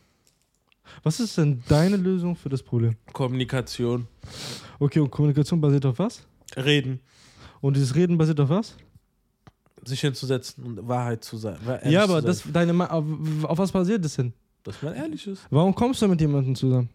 Was 1.03 1.21
ist 1.21 1.37
denn 1.39 1.63
deine 1.69 1.97
Lösung 1.97 2.35
für 2.37 2.49
das 2.49 2.63
Problem? 2.63 2.97
Kommunikation. 3.13 4.07
Okay, 4.79 4.99
und 5.01 5.11
Kommunikation 5.11 5.61
basiert 5.61 5.87
auf 5.87 5.99
was? 5.99 6.27
Reden. 6.57 7.01
Und 7.61 7.77
dieses 7.77 7.95
Reden 7.95 8.19
basiert 8.19 8.41
auf 8.41 8.49
was? 8.49 8.77
Sich 9.85 10.01
hinzusetzen 10.01 10.65
und 10.65 10.89
Wahrheit 10.89 11.23
zu 11.25 11.37
sein. 11.37 11.59
ja, 11.85 12.03
aber 12.05 12.21
das, 12.21 12.43
deine, 12.53 12.73
Ma- 12.73 12.87
auf, 12.87 13.05
auf 13.45 13.59
was 13.59 13.71
basiert 13.73 14.05
das 14.05 14.15
denn? 14.17 14.33
Dass 14.63 14.83
man 14.83 14.95
ehrlich 14.95 15.27
ist. 15.27 15.47
Warum 15.51 15.75
kommst 15.75 16.03
du 16.03 16.09
mit 16.09 16.21
jemandem 16.21 16.55
zusammen? 16.55 16.91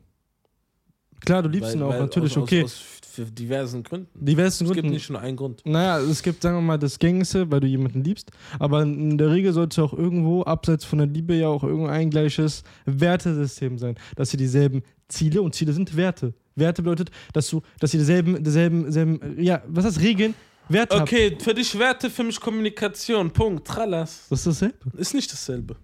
Klar, 1.21 1.43
du 1.43 1.49
liebst 1.49 1.69
Weil- 1.69 1.77
ihn 1.77 1.83
auch, 1.83 1.97
natürlich, 1.97 2.31
aus, 2.37 2.43
okay. 2.43 2.63
Aus, 2.63 2.71
aus 2.73 2.95
für 3.15 3.25
diversen 3.25 3.81
Gründen. 3.81 4.09
Diversen 4.25 4.65
Es 4.65 4.71
gibt 4.71 4.81
Gründen. 4.81 4.93
nicht 4.93 5.09
nur 5.09 5.21
einen 5.21 5.37
Grund. 5.37 5.61
Naja, 5.65 5.99
es 5.99 6.21
gibt, 6.21 6.41
sagen 6.41 6.57
wir 6.57 6.61
mal, 6.61 6.77
das 6.77 6.99
Gängigste, 6.99 7.49
weil 7.49 7.61
du 7.61 7.67
jemanden 7.67 8.03
liebst. 8.03 8.29
Aber 8.59 8.81
in 8.81 9.17
der 9.17 9.31
Regel 9.31 9.53
sollte 9.53 9.81
auch 9.83 9.93
irgendwo, 9.93 10.43
abseits 10.43 10.83
von 10.83 10.97
der 10.99 11.07
Liebe, 11.07 11.33
ja 11.35 11.47
auch 11.47 11.63
irgendein 11.63 12.09
gleiches 12.09 12.63
Wertesystem 12.85 13.77
sein. 13.77 13.95
Dass 14.17 14.33
ihr 14.33 14.37
dieselben 14.37 14.83
Ziele 15.07 15.41
und 15.41 15.55
Ziele 15.55 15.71
sind 15.71 15.95
Werte. 15.95 16.33
Werte 16.55 16.81
bedeutet, 16.81 17.11
dass 17.31 17.49
du, 17.49 17.61
dass 17.79 17.93
ihr 17.93 17.99
dieselben, 17.99 18.43
dieselben, 18.43 18.85
dieselben, 18.85 19.41
ja, 19.41 19.61
was 19.67 19.85
heißt 19.85 20.01
Regeln? 20.01 20.33
Werte. 20.67 21.01
Okay, 21.01 21.37
für 21.39 21.53
dich 21.53 21.77
Werte, 21.77 22.09
für 22.09 22.23
mich 22.23 22.39
Kommunikation. 22.39 23.31
Punkt. 23.31 23.67
Trallas. 23.67 24.25
Das 24.29 24.39
ist 24.39 24.47
dasselbe. 24.47 24.97
Ist 24.97 25.13
nicht 25.13 25.31
dasselbe. 25.31 25.75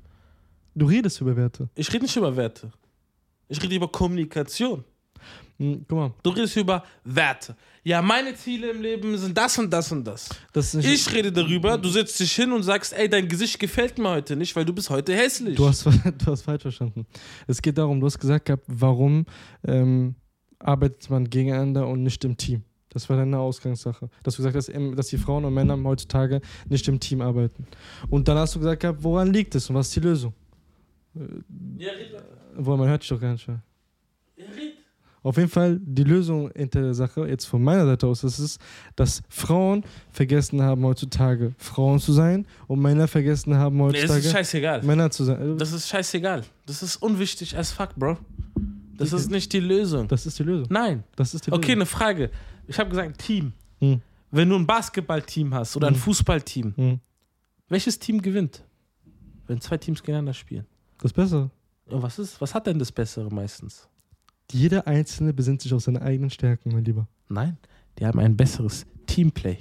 Du 0.73 0.85
redest 0.87 1.21
über 1.21 1.35
Werte. 1.35 1.69
Ich 1.75 1.91
rede 1.93 2.03
nicht 2.03 2.15
über 2.17 2.35
Werte. 2.35 2.71
Ich 3.47 3.61
rede 3.61 3.75
über 3.75 3.87
Kommunikation. 3.89 4.83
Hm, 5.61 5.85
guck 5.87 5.97
mal, 5.97 6.13
Du 6.23 6.31
redest 6.31 6.57
über 6.57 6.83
Werte. 7.03 7.55
Ja, 7.83 8.01
meine 8.01 8.33
Ziele 8.35 8.71
im 8.71 8.81
Leben 8.81 9.15
sind 9.17 9.37
das 9.37 9.57
und 9.59 9.69
das 9.71 9.91
und 9.91 10.03
das. 10.03 10.29
das 10.53 10.73
Ich 10.73 11.11
rede 11.13 11.31
darüber, 11.31 11.77
du 11.77 11.89
setzt 11.89 12.19
dich 12.19 12.31
hin 12.33 12.51
und 12.51 12.63
sagst, 12.63 12.93
ey, 12.93 13.07
dein 13.07 13.27
Gesicht 13.27 13.59
gefällt 13.59 13.97
mir 13.99 14.09
heute 14.09 14.35
nicht, 14.35 14.55
weil 14.55 14.65
du 14.65 14.73
bist 14.73 14.89
heute 14.89 15.15
hässlich. 15.15 15.55
Du 15.55 15.67
hast, 15.67 15.85
du 15.85 16.25
hast 16.25 16.41
falsch 16.41 16.63
verstanden. 16.63 17.05
Es 17.47 17.61
geht 17.61 17.77
darum, 17.77 17.99
du 17.99 18.07
hast 18.07 18.17
gesagt 18.19 18.45
gehabt, 18.45 18.63
warum 18.67 19.25
ähm, 19.67 20.15
arbeitet 20.57 21.09
man 21.11 21.29
gegeneinander 21.29 21.87
und 21.87 22.01
nicht 22.03 22.23
im 22.23 22.37
Team? 22.37 22.63
Das 22.89 23.07
war 23.09 23.17
deine 23.17 23.39
Ausgangssache. 23.39 24.09
Dass 24.23 24.35
du 24.35 24.43
gesagt 24.43 24.55
hast, 24.55 24.71
dass 24.97 25.07
die 25.07 25.17
Frauen 25.17 25.45
und 25.45 25.53
Männer 25.53 25.77
heutzutage 25.83 26.41
nicht 26.69 26.87
im 26.87 26.99
Team 26.99 27.21
arbeiten. 27.21 27.65
Und 28.09 28.27
dann 28.27 28.37
hast 28.37 28.55
du 28.55 28.59
gesagt 28.59 28.81
gehabt, 28.81 29.01
woran 29.03 29.31
liegt 29.31 29.55
es 29.55 29.69
und 29.69 29.75
was 29.75 29.87
ist 29.87 29.95
die 29.95 30.01
Lösung? 30.01 30.33
ja, 31.77 31.91
Woher 32.55 32.77
man 32.77 32.89
hört 32.89 33.01
dich 33.03 33.09
doch 33.09 33.19
gar 33.21 33.31
nicht 33.33 33.47
mehr. 33.47 33.61
ja. 34.37 34.45
Auf 35.23 35.37
jeden 35.37 35.49
Fall, 35.49 35.79
die 35.83 36.03
Lösung 36.03 36.49
hinter 36.55 36.81
der 36.81 36.93
Sache, 36.95 37.27
jetzt 37.27 37.45
von 37.45 37.61
meiner 37.63 37.85
Seite 37.85 38.07
aus, 38.07 38.23
ist 38.23 38.39
es, 38.39 38.57
dass 38.95 39.21
Frauen 39.29 39.83
vergessen 40.11 40.61
haben, 40.63 40.83
heutzutage 40.83 41.53
Frauen 41.59 41.99
zu 41.99 42.11
sein 42.11 42.47
und 42.67 42.79
Männer 42.81 43.07
vergessen 43.07 43.55
haben, 43.55 43.77
Nee, 43.77 43.89
es 43.97 44.03
ist 44.05 44.09
heutzutage 44.09 44.29
scheißegal. 44.33 44.83
Männer 44.83 45.11
zu 45.11 45.23
sein. 45.25 45.57
Das 45.59 45.71
ist 45.73 45.87
scheißegal. 45.87 46.43
Das 46.65 46.81
ist 46.81 46.95
unwichtig 46.95 47.55
as 47.55 47.71
fuck, 47.71 47.95
Bro. 47.95 48.17
Das 48.97 49.13
Okay. 49.13 49.21
ist 49.21 49.31
nicht 49.31 49.53
die 49.53 49.59
Lösung. 49.59 50.07
Das 50.07 50.25
ist 50.25 50.39
die 50.39 50.43
Lösung. 50.43 50.67
Nein. 50.71 51.03
Das 51.15 51.33
ist 51.35 51.45
die 51.45 51.51
Okay, 51.51 51.61
Lösung. 51.73 51.75
eine 51.81 51.85
Frage. 51.85 52.31
Ich 52.67 52.79
habe 52.79 52.89
gesagt, 52.89 53.19
Team. 53.19 53.53
Hm. 53.79 54.01
Wenn 54.31 54.49
du 54.49 54.55
ein 54.55 54.65
Basketballteam 54.65 55.53
hast 55.53 55.75
oder 55.75 55.87
ein 55.87 55.93
Hm. 55.93 55.99
Fußballteam, 56.01 56.73
Hm. 56.75 56.99
welches 57.69 57.99
Team 57.99 58.21
gewinnt? 58.21 58.63
Wenn 59.47 59.59
zwei 59.61 59.77
Teams 59.77 60.01
gegeneinander 60.01 60.33
spielen. 60.33 60.65
Das 60.97 61.11
ist 61.11 61.15
besser. 61.15 61.51
Und 61.87 62.01
was, 62.01 62.17
ist, 62.17 62.39
was 62.41 62.53
hat 62.55 62.65
denn 62.67 62.79
das 62.79 62.91
Bessere 62.91 63.29
meistens? 63.31 63.87
Jeder 64.53 64.87
Einzelne 64.87 65.33
besinnt 65.33 65.61
sich 65.61 65.73
auf 65.73 65.81
seine 65.83 66.01
eigenen 66.01 66.29
Stärken, 66.29 66.71
mein 66.73 66.85
Lieber. 66.85 67.07
Nein, 67.29 67.57
die 67.99 68.05
haben 68.05 68.19
ein 68.19 68.35
besseres 68.37 68.85
Teamplay. 69.07 69.57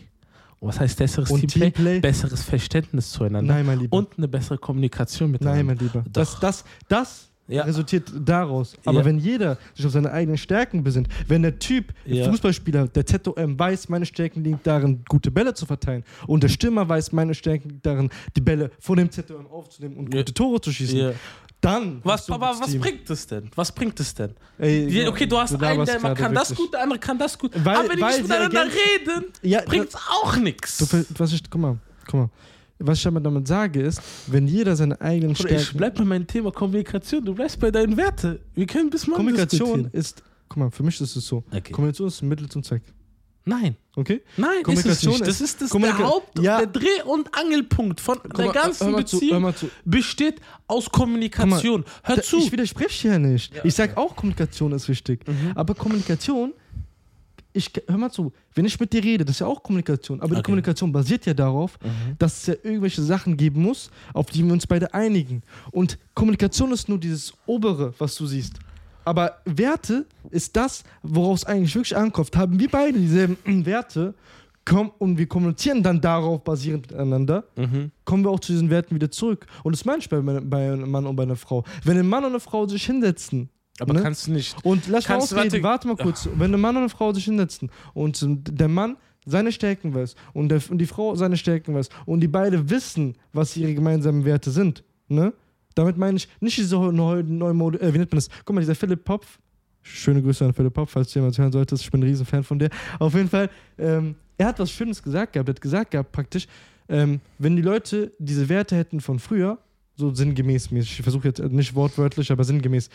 Und 0.61 0.69
was 0.69 0.81
heißt 0.81 0.99
besseres 0.99 1.31
Und 1.31 1.41
Teamplay? 1.41 1.71
Teamplay? 1.71 2.01
Besseres 2.01 2.43
Verständnis 2.43 3.11
zueinander. 3.13 3.55
Nein, 3.55 3.67
mein 3.67 3.79
Lieber. 3.81 3.97
Und 3.97 4.19
eine 4.19 4.29
bessere 4.29 4.59
Kommunikation 4.59 5.31
miteinander. 5.31 5.57
Nein, 5.59 5.67
mein 5.67 5.79
Lieber. 5.79 6.05
Das, 6.13 6.33
Doch. 6.35 6.41
das, 6.41 6.65
das 6.89 7.31
Ja. 7.49 7.63
resultiert 7.65 8.13
daraus. 8.15 8.77
Aber 8.85 8.99
Ja. 9.01 9.05
wenn 9.07 9.19
jeder 9.19 9.57
sich 9.75 9.85
auf 9.87 9.93
seine 9.93 10.13
eigenen 10.13 10.37
Stärken 10.39 10.85
besinnt, 10.85 11.09
wenn 11.27 11.43
der 11.43 11.59
Typ, 11.59 11.95
der 12.07 12.15
Ja. 12.15 12.31
Fußballspieler, 12.31 12.89
der 12.89 13.07
ZOM 13.07 13.59
weiß, 13.59 13.89
meine 13.89 14.05
Stärken 14.07 14.45
liegen 14.45 14.61
darin, 14.63 15.03
gute 15.09 15.31
Bälle 15.31 15.55
zu 15.55 15.65
verteilen 15.67 16.05
und 16.27 16.43
der 16.43 16.49
Stürmer 16.49 16.89
weiß, 16.89 17.11
meine 17.13 17.35
Stärken 17.35 17.71
liegen 17.71 17.83
darin, 17.83 18.11
die 18.37 18.41
Bälle 18.43 18.71
vor 18.79 18.97
dem 18.97 19.11
ZOM 19.11 19.47
aufzunehmen 19.47 19.97
und 19.97 20.11
gute 20.13 20.33
Tore 20.35 20.61
zu 20.61 20.71
schießen. 20.73 21.13
Dann. 21.61 22.01
Was, 22.05 22.27
du 22.27 22.33
aber 22.33 22.55
was 22.59 22.71
Team. 22.71 22.81
bringt 22.81 23.09
es 23.11 23.27
denn? 23.27 23.51
Was 23.55 23.73
bringt 23.73 23.99
es 24.01 24.15
denn? 24.15 24.33
Ey, 24.59 25.07
okay, 25.07 25.27
du 25.27 25.39
hast 25.39 25.53
einen, 25.53 25.61
laberst 25.61 25.93
der 26.03 26.15
kann 26.15 26.35
das 26.35 26.51
wirklich. 26.51 26.67
gut, 26.67 26.75
der 26.75 26.83
andere 26.83 26.99
kann 26.99 27.19
das 27.19 27.39
gut. 27.39 27.53
Weil- 27.65 27.77
aber 27.77 27.89
wenn 27.91 27.97
die 27.99 28.03
nicht 28.05 28.23
miteinander 28.23 28.65
reden, 28.65 29.25
Ja, 29.43 29.61
bringt's 29.67 29.95
auch 29.95 30.37
nichts. 30.37 30.79
Du, 30.79 31.05
was 31.19 31.33
ich, 31.33 31.43
guck 31.49 31.61
mal, 31.61 31.79
guck 32.07 32.15
mal. 32.21 32.31
Was 32.83 32.97
ich 32.97 33.05
damit, 33.05 33.27
damit 33.27 33.47
sage 33.47 33.83
ist, 33.83 34.01
wenn 34.29 34.47
jeder 34.49 34.75
seine 34.75 34.99
eigenen 35.03 35.35
Bruder, 35.35 35.51
ich 35.51 35.61
Stärken. 35.63 35.77
bleib 35.79 35.95
bei 35.97 36.05
meinem 36.05 36.27
Thema 36.27 36.51
Kommunikation. 36.51 37.23
Du 37.23 37.35
bleibst 37.35 37.61
bei 37.61 37.71
deinen 37.71 37.95
Werten. 37.95 38.39
Wir 38.55 38.67
können 38.67 38.89
bis 38.89 39.07
morgen 39.07 39.19
Kommunikation 39.19 39.91
ist, 39.93 40.23
guck 40.49 40.57
mal, 40.57 40.71
für 40.71 40.83
mich 40.83 40.99
ist 40.99 41.15
es 41.15 41.27
so. 41.27 41.45
Okay. 41.53 41.73
Kommunikation 41.73 42.09
ist 42.09 42.23
ein 42.23 42.29
Mittel 42.29 42.49
zum 42.49 42.63
Zweck. 42.63 42.83
Nein, 43.45 43.77
Okay? 43.97 44.21
nein, 44.37 44.63
Kommunikation 44.63 45.15
ist 45.15 45.21
es 45.21 45.27
nicht. 45.27 45.29
Das 45.29 45.41
ist- 45.41 45.63
das 45.63 45.71
Kommunika- 45.71 45.97
der 45.99 46.07
Haupt, 46.09 46.39
Ja. 46.39 46.59
der 46.59 46.67
Dreh- 46.67 47.03
und 47.07 47.35
Angelpunkt 47.35 48.01
von 48.01 48.19
Guck 48.23 48.35
der 48.35 48.47
mal, 48.47 48.53
ganzen 48.53 48.91
mal 48.93 48.99
Beziehung 48.99 49.33
hör 49.33 49.41
mal 49.41 49.55
zu. 49.55 49.71
besteht 49.85 50.41
aus 50.67 50.91
Kommunikation. 50.91 51.85
Hör 52.03 52.17
Da- 52.17 52.23
zu. 52.23 52.39
Ich 52.39 52.53
widerspreche 52.53 53.09
ja 53.09 53.19
nicht. 53.19 53.55
Ja, 53.55 53.65
ich 53.65 53.75
sage 53.75 53.97
auch, 53.97 54.15
Kommunikation 54.15 54.73
ist 54.73 54.89
wichtig. 54.89 55.27
Mhm. 55.27 55.53
Aber 55.55 55.75
Kommunikation, 55.75 56.53
ich, 57.53 57.71
hör 57.89 57.97
mal 57.99 58.11
zu, 58.13 58.33
wenn 58.55 58.65
ich 58.67 58.79
mit 58.79 58.93
dir 58.93 59.03
rede, 59.03 59.25
das 59.25 59.37
ist 59.37 59.41
ja 59.41 59.47
auch 59.47 59.63
Kommunikation. 59.63 60.21
Aber 60.21 60.29
die 60.29 60.35
Okay. 60.37 60.43
Kommunikation 60.45 60.93
basiert 60.93 61.27
ja 61.27 61.35
darauf, 61.35 61.79
Mhm. 61.83 62.17
dass 62.19 62.37
es 62.43 62.47
ja 62.47 62.55
irgendwelche 62.63 63.03
Sachen 63.03 63.37
geben 63.37 63.63
muss, 63.63 63.91
auf 64.13 64.27
die 64.27 64.45
wir 64.45 64.53
uns 64.53 64.67
beide 64.67 64.93
einigen. 64.95 65.43
Und 65.73 65.99
Kommunikation 66.15 66.71
ist 66.73 66.89
nur 66.89 66.99
dieses 66.99 67.33
Obere, 67.47 67.95
was 67.99 68.15
du 68.15 68.27
siehst. 68.27 68.55
Aber 69.05 69.37
Werte 69.45 70.07
ist 70.31 70.57
das, 70.57 70.85
worauf 71.03 71.39
es 71.39 71.45
eigentlich 71.45 71.75
wirklich 71.75 71.97
ankommt. 71.97 72.37
Haben 72.37 72.59
wir 72.59 72.69
beide 72.69 72.99
dieselben 72.99 73.37
Werte 73.67 74.15
komm, 74.65 74.93
und 74.99 75.17
wir 75.19 75.27
kommunizieren 75.27 75.83
dann 75.83 76.01
darauf 76.01 76.45
basierend 76.45 76.91
miteinander, 76.91 77.45
Mhm. 77.57 77.91
kommen 78.05 78.25
wir 78.25 78.31
auch 78.31 78.41
zu 78.41 78.53
diesen 78.53 78.71
Werten 78.71 78.95
wieder 78.95 79.11
zurück. 79.11 79.47
Und 79.65 79.75
das 79.75 79.85
meine 79.85 79.99
ich 79.99 80.09
bei, 80.09 80.21
bei 80.21 80.73
einem 80.73 80.91
Mann 80.91 81.07
und 81.07 81.17
bei 81.17 81.23
einer 81.25 81.37
Frau. 81.37 81.65
Wenn 81.85 81.99
ein 81.99 82.07
Mann 82.09 82.25
und 82.25 82.31
eine 82.31 82.41
Frau 82.41 82.67
sich 82.69 82.85
hinsetzen 82.85 83.49
Aber 83.81 83.95
Ne? 83.95 84.03
kannst 84.03 84.27
du 84.27 84.33
nicht. 84.33 84.55
und 84.65 84.87
lass 84.89 85.09
mal 85.09 85.17
ausreden, 85.17 85.63
warte- 85.63 85.89
mal 85.89 85.97
kurz. 85.97 86.29
Wenn 86.37 86.53
ein 86.55 86.61
Mann 86.61 86.77
und 86.77 86.83
eine 86.83 86.89
Frau 86.91 87.13
sich 87.15 87.25
hinsetzen 87.25 87.71
und 87.95 88.21
der 88.61 88.69
Mann 88.69 88.97
seine 89.27 89.51
Stärken 89.53 89.95
weiß 89.95 90.15
und, 90.35 90.51
der, 90.51 90.61
und 90.71 90.79
die 90.79 90.87
Frau 90.87 91.15
seine 91.15 91.37
Stärken 91.39 91.75
weiß 91.75 91.89
und 92.07 92.21
die 92.21 92.29
beide 92.29 92.69
wissen, 92.71 93.17
was 93.33 93.57
ihre 93.57 93.75
gemeinsamen 93.75 94.25
Werte 94.27 94.51
sind, 94.51 94.85
ne? 95.09 95.33
Damit 95.75 95.97
meine 95.97 96.17
ich 96.17 96.29
nicht 96.41 96.59
diese 96.59 96.77
neue, 96.77 97.23
neue 97.23 97.55
Mode, 97.55 97.81
äh, 97.81 97.93
wie 97.93 97.99
nennt 97.99 98.11
man 98.11 98.19
das? 98.19 98.29
Guck 98.45 98.55
mal, 98.55 98.61
dieser 98.61 98.75
Philipp 98.75 99.05
Popf, 99.05 99.39
schöne 99.83 100.23
Grüße 100.23 100.45
an 100.45 100.53
Philipp 100.53 100.75
Popf, 100.75 100.91
falls 100.91 101.13
du 101.13 101.19
jemand 101.19 101.39
hören 101.39 101.53
solltest, 101.53 101.83
ich 101.83 101.91
bin 101.91 102.01
ein 102.01 102.05
Riesenfan 102.05 102.43
von 102.43 102.59
der. 102.59 102.71
Auf 102.99 103.15
jeden 103.15 103.29
Fall, 103.29 103.51
ähm, 103.79 104.15
er 104.37 104.47
hat 104.47 104.59
was 104.59 104.71
Schönes 104.71 105.03
gesagt 105.03 105.33
gehabt, 105.33 105.49
er 105.49 105.55
hat 105.55 105.61
gesagt 105.61 105.91
gehabt 105.91 106.13
praktisch, 106.13 106.47
ähm, 106.89 107.21
wenn 107.39 107.57
die 107.57 107.63
Leute 107.63 108.13
diese 108.19 108.49
Werte 108.49 108.77
hätten 108.77 109.01
von 109.01 109.19
früher, 109.19 109.59
so 109.97 110.13
sinngemäß 110.15 110.73
ich 110.73 111.03
versuche 111.03 111.29
jetzt 111.29 111.41
nicht 111.41 111.75
wortwörtlich, 111.75 112.33
aber 112.33 112.43
sinngemäß, 112.43 112.89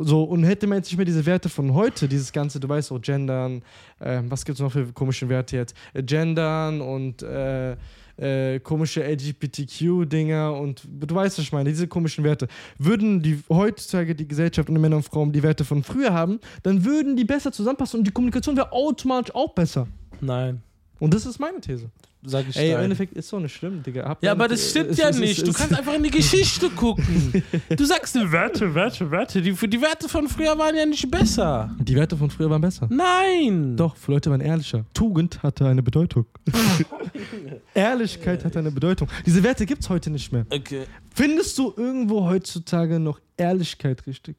so, 0.00 0.24
und 0.24 0.44
hätte 0.44 0.66
man 0.66 0.78
jetzt 0.78 0.86
nicht 0.86 0.96
mehr 0.96 1.04
diese 1.04 1.24
Werte 1.26 1.48
von 1.48 1.74
heute, 1.74 2.08
dieses 2.08 2.32
ganze, 2.32 2.58
du 2.58 2.68
weißt 2.68 2.90
auch, 2.90 3.00
Gendern, 3.00 3.62
ähm, 4.00 4.30
was 4.30 4.44
gibt 4.44 4.56
es 4.56 4.62
noch 4.62 4.72
für 4.72 4.86
komische 4.92 5.28
Werte 5.28 5.56
jetzt? 5.56 5.76
Äh, 5.92 6.02
Gendern 6.02 6.80
und 6.80 7.22
äh, 7.22 7.76
äh, 8.18 8.60
komische 8.60 9.02
LGBTQ-Dinger 9.02 10.54
und 10.54 10.82
du 10.86 11.14
weißt, 11.14 11.38
was 11.38 11.44
ich 11.44 11.52
meine, 11.52 11.70
diese 11.70 11.88
komischen 11.88 12.24
Werte. 12.24 12.48
Würden 12.78 13.22
die 13.22 13.40
heutzutage 13.48 14.14
die 14.14 14.28
Gesellschaft 14.28 14.68
und 14.68 14.74
die 14.74 14.80
Männer 14.80 14.96
und 14.96 15.04
Frauen 15.04 15.32
die 15.32 15.42
Werte 15.42 15.64
von 15.64 15.82
früher 15.82 16.12
haben, 16.12 16.40
dann 16.62 16.84
würden 16.84 17.16
die 17.16 17.24
besser 17.24 17.52
zusammenpassen 17.52 18.00
und 18.00 18.06
die 18.06 18.12
Kommunikation 18.12 18.56
wäre 18.56 18.72
automatisch 18.72 19.34
auch 19.34 19.54
besser. 19.54 19.86
Nein, 20.20 20.62
Und 21.00 21.14
das 21.14 21.26
ist 21.26 21.38
meine 21.38 21.60
These. 21.60 21.90
sag 22.24 22.48
ich 22.48 22.56
Ey, 22.56 22.72
im. 22.72 22.80
Endeffekt 22.80 23.12
ist 23.16 23.32
doch 23.32 23.38
nicht 23.38 23.54
schlimm, 23.54 23.82
Digga. 23.84 24.08
Habt 24.08 24.24
Ja, 24.24 24.32
aber 24.32 24.48
das 24.48 24.70
stimmt 24.70 24.96
ja 24.98 25.10
es- 25.10 25.18
nicht. 25.18 25.46
Du 25.46 25.50
es- 25.52 25.56
kannst 25.56 25.78
einfach 25.78 25.94
in 25.94 26.02
die 26.02 26.10
Geschichte 26.10 26.68
gucken. 26.76 27.42
Du 27.76 27.84
sagst 27.84 28.16
Werte, 28.16 28.74
Werte, 28.74 29.08
Werte. 29.10 29.40
Die, 29.40 29.52
die 29.52 29.80
Werte 29.80 30.08
von 30.08 30.26
früher 30.28 30.58
waren 30.58 30.74
ja 30.74 30.84
nicht 30.84 31.08
besser. 31.10 31.70
Die 31.80 31.94
Werte 31.94 32.16
von 32.16 32.30
früher 32.30 32.50
waren 32.50 32.60
besser. 32.60 32.88
Nein. 32.90 33.76
Doch, 33.76 33.94
für 33.96 34.10
Leute 34.12 34.30
waren 34.30 34.40
ehrlicher. 34.40 34.84
Tugend 34.92 35.40
hatte 35.44 35.66
eine 35.66 35.82
Bedeutung. 35.82 36.26
Ehrlichkeit 37.74 38.44
hatte 38.44 38.58
eine 38.58 38.70
Bedeutung. 38.70 39.08
Diese 39.26 39.42
Werte 39.42 39.66
gibt 39.66 39.82
es 39.82 39.88
heute 39.88 40.10
nicht 40.10 40.32
mehr. 40.32 40.46
Okay. 40.50 40.82
Findest 41.14 41.56
du 41.58 41.72
irgendwo 41.76 42.24
heutzutage 42.24 42.98
noch 42.98 43.20
Ehrlichkeit 43.36 44.06
richtig? 44.06 44.36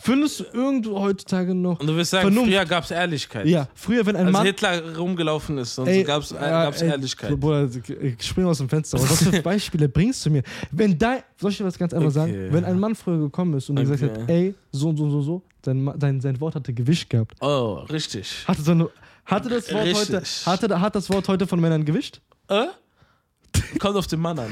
Findest 0.00 0.40
du 0.40 0.44
irgendwo 0.52 0.98
heutzutage 1.00 1.54
noch. 1.54 1.80
Und 1.80 1.86
du 1.86 1.96
wirst 1.96 2.10
sagen, 2.12 2.22
Vernunft. 2.28 2.50
früher 2.52 2.64
gab 2.64 2.84
es 2.84 2.90
Ehrlichkeit. 2.90 3.46
Ja, 3.46 3.68
früher, 3.74 4.04
wenn 4.06 4.16
ein 4.16 4.26
Als 4.26 4.32
Mann. 4.32 4.46
Hitler 4.46 4.96
rumgelaufen 4.96 5.58
ist 5.58 5.78
und 5.78 5.86
so 5.92 6.02
gab 6.04 6.22
es 6.22 6.30
ja, 6.30 6.68
ey, 6.70 6.88
Ehrlichkeit. 6.88 7.38
Bruder, 7.38 7.68
ich 8.00 8.22
spring 8.26 8.46
aus 8.46 8.58
dem 8.58 8.68
Fenster. 8.68 8.98
Aber 8.98 9.08
was 9.10 9.22
für 9.22 9.42
Beispiele 9.42 9.88
bringst 9.88 10.24
du 10.26 10.30
mir? 10.30 10.42
Wenn 10.70 10.96
dein, 10.98 11.22
soll 11.36 11.50
ich 11.50 11.58
dir 11.58 11.64
was 11.64 11.78
ganz 11.78 11.92
einfach 11.92 12.04
Okay. 12.06 12.14
sagen? 12.14 12.48
Wenn 12.50 12.64
ein 12.64 12.78
Mann 12.78 12.94
früher 12.94 13.18
gekommen 13.18 13.54
ist 13.54 13.68
und 13.70 13.76
dir 13.76 13.84
gesagt 13.84 14.02
Okay. 14.04 14.22
hat, 14.22 14.28
ey, 14.28 14.54
so 14.72 14.88
und 14.90 14.96
so 14.96 15.04
und 15.04 15.10
so, 15.10 15.22
so, 15.22 15.42
sein, 15.64 15.90
sein, 16.00 16.20
sein 16.20 16.40
Wort 16.40 16.54
hatte 16.54 16.72
Gewicht 16.72 17.08
gehabt. 17.10 17.34
Oh, 17.40 17.74
richtig. 17.90 18.44
Hatte, 18.46 18.62
so 18.62 18.72
eine, 18.72 18.88
hatte, 19.24 19.48
das 19.48 19.72
Wort 19.72 19.84
Richtig. 19.86 20.14
heute, 20.14 20.22
hatte, 20.46 20.80
hat 20.80 20.94
das 20.94 21.08
Wort 21.10 21.26
heute 21.28 21.46
von 21.46 21.58
Männern 21.60 21.84
Gewicht? 21.84 22.20
Äh? 22.48 22.66
Kommt 23.78 23.96
auf 23.96 24.06
den 24.06 24.20
Mann 24.20 24.38
an. 24.38 24.50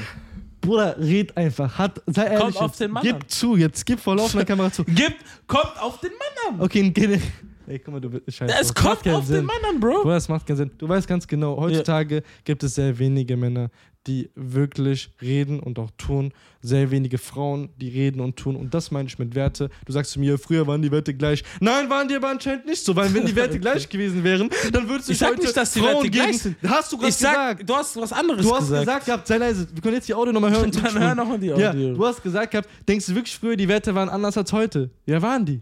Bruder, 0.63 0.95
red 0.97 1.35
einfach. 1.37 1.77
Hat, 1.77 2.01
sei 2.07 2.25
ehrlich. 2.25 2.55
auf 2.57 2.71
jetzt. 2.71 2.79
den 2.81 2.91
Mann 2.91 3.03
Gib 3.03 3.15
an. 3.15 3.27
zu, 3.27 3.55
jetzt 3.55 3.85
gib 3.85 3.99
vor 3.99 4.15
laufender 4.15 4.45
Kamera 4.47 4.71
zu. 4.71 4.83
Gib, 4.85 5.13
kommt 5.45 5.73
auf 5.79 5.99
den 5.99 6.11
Mann 6.11 6.55
an. 6.55 6.61
Okay, 6.61 6.89
geh 6.89 7.19
Ey, 7.65 7.79
guck 7.79 7.93
mal, 7.93 8.01
du 8.01 8.09
bist 8.09 8.35
scheiße. 8.37 8.53
Es 8.59 8.73
kommt 8.73 9.07
auf 9.07 9.25
Sinn. 9.25 9.37
den 9.37 9.45
Mann 9.45 9.55
an, 9.69 9.79
Bro. 9.79 10.01
Bruder, 10.01 10.15
das 10.15 10.27
macht 10.27 10.45
keinen 10.45 10.57
Sinn. 10.57 10.71
Du 10.77 10.87
weißt 10.89 11.07
ganz 11.07 11.25
genau, 11.27 11.55
heutzutage 11.57 12.23
gibt 12.43 12.61
es 12.63 12.75
sehr 12.75 12.97
wenige 12.99 13.37
Männer, 13.37 13.69
die 14.07 14.29
wirklich 14.35 15.11
reden 15.21 15.59
und 15.59 15.79
auch 15.79 15.89
tun. 15.97 16.33
Sehr 16.61 16.91
wenige 16.91 17.17
Frauen, 17.17 17.69
die 17.77 17.89
reden 17.89 18.19
und 18.21 18.35
tun. 18.37 18.55
Und 18.55 18.73
das 18.73 18.91
meine 18.91 19.07
ich 19.07 19.17
mit 19.19 19.33
Werte. 19.35 19.69
Du 19.85 19.91
sagst 19.93 20.11
zu 20.11 20.19
mir, 20.19 20.37
früher 20.37 20.65
waren 20.67 20.81
die 20.81 20.91
Werte 20.91 21.13
gleich. 21.13 21.43
Nein, 21.59 21.89
waren 21.89 22.07
die 22.07 22.15
aber 22.15 22.29
anscheinend 22.29 22.65
nicht 22.65 22.83
so, 22.83 22.95
weil 22.95 23.13
wenn 23.13 23.25
die 23.25 23.35
Werte 23.35 23.59
gleich 23.61 23.87
gewesen 23.87 24.23
wären, 24.23 24.49
dann 24.71 24.87
würdest 24.89 25.09
du 25.09 25.13
Ich 25.13 25.19
sag 25.19 25.31
heute 25.31 25.41
nicht, 25.41 25.55
dass 25.55 25.73
die 25.73 25.79
Frauen 25.79 25.93
Werte 25.95 26.09
gleich 26.09 26.39
sind. 26.39 26.55
Hast 26.67 26.91
du 26.91 26.97
gerade 26.97 27.11
gesagt. 27.11 27.69
du 27.69 27.75
hast 27.75 27.95
was 27.97 28.13
anderes 28.13 28.45
Du 28.45 28.53
hast 28.53 28.61
gesagt. 28.61 28.81
gesagt 28.81 29.05
gehabt, 29.05 29.27
sei 29.27 29.37
leise. 29.37 29.67
Wir 29.73 29.81
können 29.81 29.95
jetzt 29.95 30.07
die 30.07 30.13
Audio 30.13 30.33
nochmal 30.33 30.51
hören. 30.51 30.65
und 30.65 30.75
Dann 30.83 30.99
hör 30.99 31.15
nochmal 31.15 31.39
die 31.39 31.47
Ja, 31.47 31.71
Audio. 31.71 31.93
du 31.93 32.05
hast 32.05 32.21
gesagt 32.21 32.51
gehabt, 32.51 32.69
denkst 32.87 33.05
du 33.07 33.15
wirklich 33.15 33.37
früher, 33.37 33.55
die 33.55 33.67
Werte 33.67 33.95
waren 33.95 34.09
anders 34.09 34.37
als 34.37 34.51
heute? 34.53 34.89
Ja, 35.05 35.21
waren 35.21 35.45
die. 35.45 35.61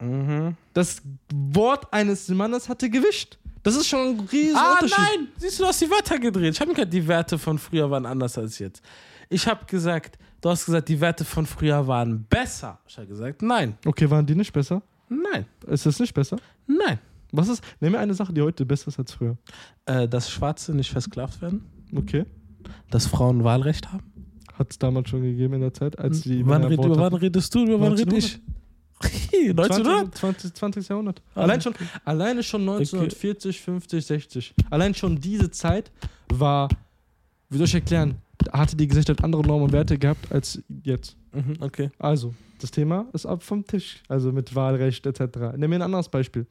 Mhm. 0.00 0.54
Das 0.72 1.02
Wort 1.32 1.92
eines 1.92 2.28
Mannes 2.28 2.68
hatte 2.68 2.88
Gewicht. 2.88 3.38
Das 3.62 3.76
ist 3.76 3.86
schon 3.88 4.00
ein 4.16 4.20
riesen 4.20 4.56
Ah, 4.56 4.72
Unterschied. 4.72 4.96
nein! 4.98 5.28
Siehst 5.36 5.58
du, 5.58 5.64
du 5.64 5.68
hast 5.68 5.80
die 5.80 5.90
Wörter 5.90 6.18
gedreht. 6.18 6.54
Ich 6.54 6.60
habe 6.60 6.72
gesagt, 6.72 6.92
die 6.92 7.06
Werte 7.06 7.38
von 7.38 7.58
früher 7.58 7.90
waren 7.90 8.06
anders 8.06 8.38
als 8.38 8.58
jetzt. 8.58 8.82
Ich 9.28 9.46
habe 9.46 9.64
gesagt, 9.66 10.18
du 10.40 10.48
hast 10.50 10.64
gesagt, 10.66 10.88
die 10.88 11.00
Werte 11.00 11.24
von 11.24 11.44
früher 11.46 11.86
waren 11.86 12.24
besser. 12.24 12.78
Ich 12.88 12.96
habe 12.96 13.06
gesagt, 13.06 13.42
nein. 13.42 13.76
Okay, 13.84 14.08
waren 14.10 14.24
die 14.24 14.34
nicht 14.34 14.52
besser? 14.52 14.82
Nein. 15.08 15.44
Ist 15.66 15.84
das 15.86 16.00
nicht 16.00 16.14
besser? 16.14 16.38
Nein. 16.66 16.98
Was 17.32 17.48
ist? 17.48 17.62
Nenn 17.80 17.92
mir 17.92 17.98
eine 17.98 18.14
Sache, 18.14 18.32
die 18.32 18.40
heute 18.42 18.64
besser 18.64 18.88
ist 18.88 18.98
als 18.98 19.12
früher. 19.12 19.36
Äh, 19.84 20.08
dass 20.08 20.30
Schwarze 20.30 20.74
nicht 20.74 20.90
versklavt 20.90 21.40
werden. 21.42 21.64
Okay. 21.94 22.24
Dass 22.90 23.06
Frauen 23.06 23.44
Wahlrecht 23.44 23.92
haben. 23.92 24.02
Hat 24.54 24.70
es 24.72 24.78
damals 24.78 25.08
schon 25.10 25.22
gegeben 25.22 25.54
in 25.54 25.60
der 25.60 25.72
Zeit, 25.74 25.98
als 25.98 26.22
die 26.22 26.40
wann, 26.46 26.62
Männer 26.62 26.70
red, 26.70 26.84
über 26.84 26.96
wann 26.98 27.14
redest 27.14 27.54
du? 27.54 27.64
Über 27.64 27.80
wann 27.80 27.92
rede 27.92 28.16
ich? 28.16 28.40
1900? 29.48 30.14
20, 30.14 30.54
20, 30.54 30.54
20. 30.54 30.88
Jahrhundert. 30.88 31.22
Ah, 31.34 31.42
allein, 31.42 31.60
schon, 31.60 31.74
alleine 32.04 32.42
schon 32.42 32.62
1940, 32.62 33.60
50, 33.60 34.06
60. 34.06 34.54
Allein 34.70 34.94
schon 34.94 35.20
diese 35.20 35.50
Zeit 35.50 35.90
war, 36.32 36.68
wie 37.48 37.56
soll 37.58 37.66
ich 37.66 37.74
erklären, 37.74 38.16
hatte 38.52 38.76
die 38.76 38.86
Gesellschaft 38.86 39.22
andere 39.24 39.42
Normen 39.42 39.64
und 39.64 39.72
Werte 39.72 39.98
gehabt 39.98 40.30
als 40.32 40.62
jetzt. 40.84 41.16
Mhm, 41.32 41.56
okay. 41.60 41.90
Also, 41.98 42.34
das 42.60 42.70
Thema 42.70 43.06
ist 43.12 43.26
ab 43.26 43.42
vom 43.42 43.66
Tisch. 43.66 44.02
Also 44.08 44.32
mit 44.32 44.54
Wahlrecht 44.54 45.04
etc. 45.06 45.20
Nimm 45.56 45.70
mir 45.70 45.76
ein 45.76 45.82
anderes 45.82 46.08
Beispiel. 46.08 46.46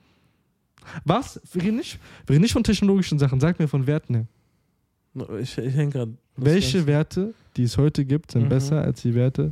Was? 1.05 1.39
Wir 1.51 1.63
reden 1.63 1.77
nicht, 1.77 1.99
wir 2.25 2.33
reden 2.33 2.41
nicht 2.43 2.53
von 2.53 2.63
technologischen 2.63 3.19
Sachen. 3.19 3.39
Sag 3.39 3.59
mir 3.59 3.67
von 3.67 3.85
Werten 3.87 4.15
her. 4.15 4.27
Ich, 5.41 5.57
ich 5.57 5.73
hänge 5.75 5.91
gerade. 5.91 6.13
Welche 6.37 6.85
Werte, 6.87 7.33
die 7.57 7.63
es 7.63 7.77
heute 7.77 8.05
gibt, 8.05 8.31
sind 8.31 8.43
Mhm. 8.43 8.49
besser 8.49 8.81
als 8.81 9.01
die 9.01 9.13
Werte 9.15 9.51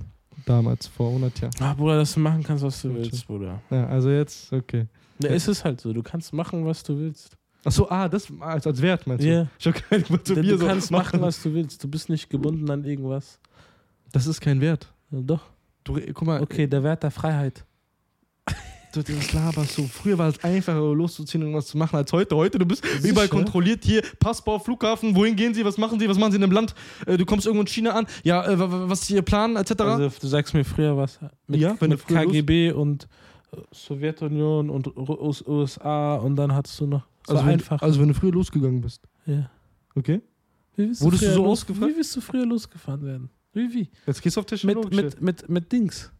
damals, 0.49 0.87
vor 0.87 1.07
100 1.09 1.39
Jahren? 1.41 1.53
Ah, 1.59 1.73
Bruder, 1.73 1.97
dass 1.97 2.13
du 2.13 2.19
machen 2.19 2.43
kannst, 2.43 2.63
was 2.63 2.81
du 2.81 2.93
willst, 2.93 3.25
Bruder. 3.27 3.61
Ja, 3.69 3.87
also 3.87 4.09
jetzt, 4.09 4.51
okay. 4.53 4.87
Ja, 5.19 5.29
Ja. 5.29 5.35
es 5.35 5.47
ist 5.47 5.63
halt 5.63 5.81
so. 5.81 5.93
Du 5.93 6.01
kannst 6.03 6.31
machen, 6.33 6.65
was 6.65 6.83
du 6.83 6.97
willst. 6.97 7.35
Achso, 7.63 7.87
ah, 7.89 8.07
das 8.07 8.27
als, 8.39 8.65
als 8.67 8.81
Wert 8.81 9.05
meinst 9.07 9.23
du? 9.25 9.29
Ja. 9.29 9.47
Ich 9.59 9.65
hab 9.67 10.09
mal 10.09 10.23
zu 10.23 10.35
Du 10.35 10.41
mir 10.41 10.57
so 10.57 10.65
kannst 10.65 10.91
machen, 10.91 11.19
was 11.21 11.41
du 11.43 11.53
willst. 11.53 11.83
Du 11.83 11.87
bist 11.89 12.07
nicht 12.09 12.29
gebunden 12.29 12.69
an 12.69 12.83
irgendwas. 12.85 13.39
Das 14.11 14.25
ist 14.27 14.39
kein 14.39 14.61
Wert. 14.61 14.93
Ja, 15.11 15.19
doch. 15.21 15.41
Du, 15.83 15.99
guck 16.13 16.25
mal, 16.27 16.41
Okay, 16.41 16.67
der 16.67 16.83
Wert 16.83 17.03
der 17.03 17.11
Freiheit. 17.11 17.65
Du 19.03 19.13
das 19.13 19.33
laberst 19.33 19.77
du. 19.77 19.83
Früher 19.87 20.17
war 20.17 20.29
es 20.29 20.43
einfacher, 20.43 20.79
loszuziehen 20.93 21.41
und 21.43 21.49
irgendwas 21.49 21.67
zu 21.67 21.77
machen 21.77 21.95
als 21.95 22.11
heute. 22.13 22.35
Heute, 22.35 22.59
du 22.59 22.65
bist 22.65 22.83
Sicher? 22.85 23.09
überall 23.09 23.27
kontrolliert. 23.27 23.83
Hier, 23.83 24.01
Passbau, 24.19 24.59
Flughafen, 24.59 25.15
wohin 25.15 25.35
gehen 25.35 25.53
sie, 25.53 25.63
was 25.65 25.77
machen 25.77 25.99
sie, 25.99 26.07
was 26.09 26.17
machen 26.17 26.31
sie 26.31 26.37
in 26.37 26.43
einem 26.43 26.51
Land? 26.53 26.75
Äh, 27.05 27.17
du 27.17 27.25
kommst 27.25 27.45
irgendwo 27.45 27.61
in 27.61 27.67
China 27.67 27.91
an. 27.91 28.07
Ja, 28.23 28.45
äh, 28.47 28.57
wa- 28.59 28.71
wa- 28.71 28.83
was 28.89 29.01
ist 29.03 29.09
ihr 29.11 29.21
Plan, 29.21 29.55
etc. 29.55 29.71
Also, 29.81 30.11
du 30.21 30.27
sagst 30.27 30.53
mir 30.53 30.63
früher 30.63 30.95
was. 30.97 31.19
Mit, 31.47 31.59
Ja, 31.61 31.75
mit 31.79 31.91
du 31.91 31.97
KGB 32.13 32.71
und 32.71 33.07
äh, 33.53 33.57
Sowjetunion 33.71 34.69
und 34.69 34.87
USA 34.97 36.15
und 36.15 36.35
dann 36.35 36.53
hattest 36.53 36.79
du 36.79 36.87
noch. 36.87 37.03
So 37.25 37.33
also, 37.33 37.45
wenn, 37.45 37.53
einfach. 37.53 37.81
also 37.81 37.99
wenn 37.99 38.07
du 38.09 38.13
früher 38.13 38.31
losgegangen 38.31 38.81
bist. 38.81 39.01
ja. 39.25 39.49
Okay? 39.95 40.21
Wie 40.75 40.85
bist 40.87 41.01
Wurdest 41.01 41.23
du 41.23 41.25
früher 41.27 41.35
so 41.35 41.43
los- 41.43 41.51
ausgefahren? 41.61 41.89
Wie 41.89 41.97
bist 41.97 42.15
du 42.15 42.21
früher 42.21 42.45
losgefahren 42.45 43.03
werden? 43.03 43.29
Wie, 43.53 43.73
wie? 43.73 43.89
Jetzt 44.05 44.21
gehst 44.21 44.35
du 44.37 44.41
auf 44.41 44.45
Mit, 44.45 44.59
technologische. 44.61 45.01
mit, 45.03 45.21
mit, 45.21 45.49
mit 45.49 45.71
Dings. 45.71 46.11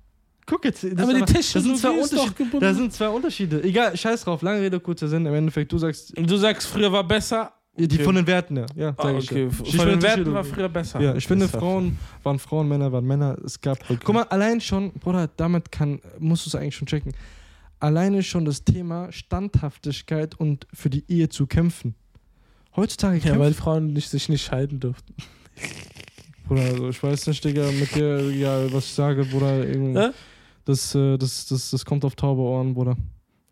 Guck 0.50 0.66
jetzt. 0.66 0.84
Das 0.84 0.92
aber 0.98 1.14
die 1.14 1.20
das 1.34 1.52
sind 1.52 1.78
zwei 1.78 1.90
Unterschiede. 1.92 2.60
Da 2.60 2.74
sind 2.74 2.94
zwei 2.94 3.10
Unterschiede. 3.10 3.64
Egal, 3.64 3.96
scheiß 3.96 4.24
drauf. 4.24 4.42
Lange 4.42 4.62
Rede, 4.62 4.80
kurzer 4.80 5.08
Sinn. 5.10 5.26
Im 5.26 5.34
Endeffekt, 5.34 5.72
du 5.72 5.78
sagst, 5.78 6.14
du 6.18 6.38
sagst, 6.38 6.68
früher 6.68 6.92
war 6.92 7.04
besser. 7.06 7.52
die 7.80 7.84
Okay. 7.84 8.04
von 8.04 8.16
den 8.16 8.26
Werten 8.26 8.56
her. 8.58 8.66
Ja, 8.76 8.90
Ah, 8.98 9.04
sag 9.04 9.18
ich 9.20 9.30
okay. 9.32 9.44
ja. 9.44 9.50
Von 9.52 9.66
Ich 9.68 9.78
den 9.78 10.02
Werten 10.02 10.34
war 10.34 10.44
früher 10.44 10.68
besser. 10.70 11.00
Ja, 11.00 11.14
ich 11.16 11.28
finde, 11.28 11.48
Frauen 11.48 12.00
waren 12.24 12.40
Frauen, 12.40 12.68
Männer 12.68 12.92
waren 12.92 13.06
Männer. 13.06 13.38
Es 13.46 13.62
gab. 13.62 13.78
Okay. 13.84 14.00
Guck 14.04 14.16
mal, 14.16 14.24
allein 14.24 14.60
schon, 14.62 14.94
Bruder, 14.94 15.30
damit 15.38 15.72
kann, 15.72 16.00
musst 16.18 16.46
du 16.46 16.50
es 16.50 16.56
eigentlich 16.56 16.76
schon 16.76 16.88
checken. 16.88 17.12
Alleine 17.80 18.24
schon 18.24 18.46
das 18.46 18.64
Thema 18.64 19.12
Standhaftigkeit 19.12 20.34
und 20.40 20.66
für 20.74 20.90
die 20.90 21.04
Ehe 21.08 21.30
zu 21.30 21.46
kämpfen. 21.46 21.94
Heutzutage 22.76 23.18
Ja, 23.18 23.24
kämpfen. 23.24 23.40
weil 23.42 23.54
Frauen 23.54 23.94
nicht, 23.94 24.10
sich 24.10 24.28
nicht 24.30 24.44
scheiden 24.46 24.80
durften. 24.80 25.14
Bruder, 26.48 26.62
also 26.62 26.90
ich 26.90 27.04
weiß 27.04 27.28
nicht, 27.28 27.44
Digga, 27.44 27.70
mit 27.72 27.94
dir, 27.94 28.32
ja, 28.32 28.72
was 28.74 28.86
ich 28.86 28.94
sage, 28.94 29.26
Bruder, 29.26 29.68
irgend- 29.68 29.98
Hä? 29.98 30.10
Das, 30.68 30.94
äh, 30.96 31.18
das, 31.18 31.46
das, 31.48 31.72
das 31.72 31.86
kommt 31.86 32.04
auf 32.06 32.16
taube 32.16 32.42
Ohren, 32.42 32.74
Bruder. 32.74 32.96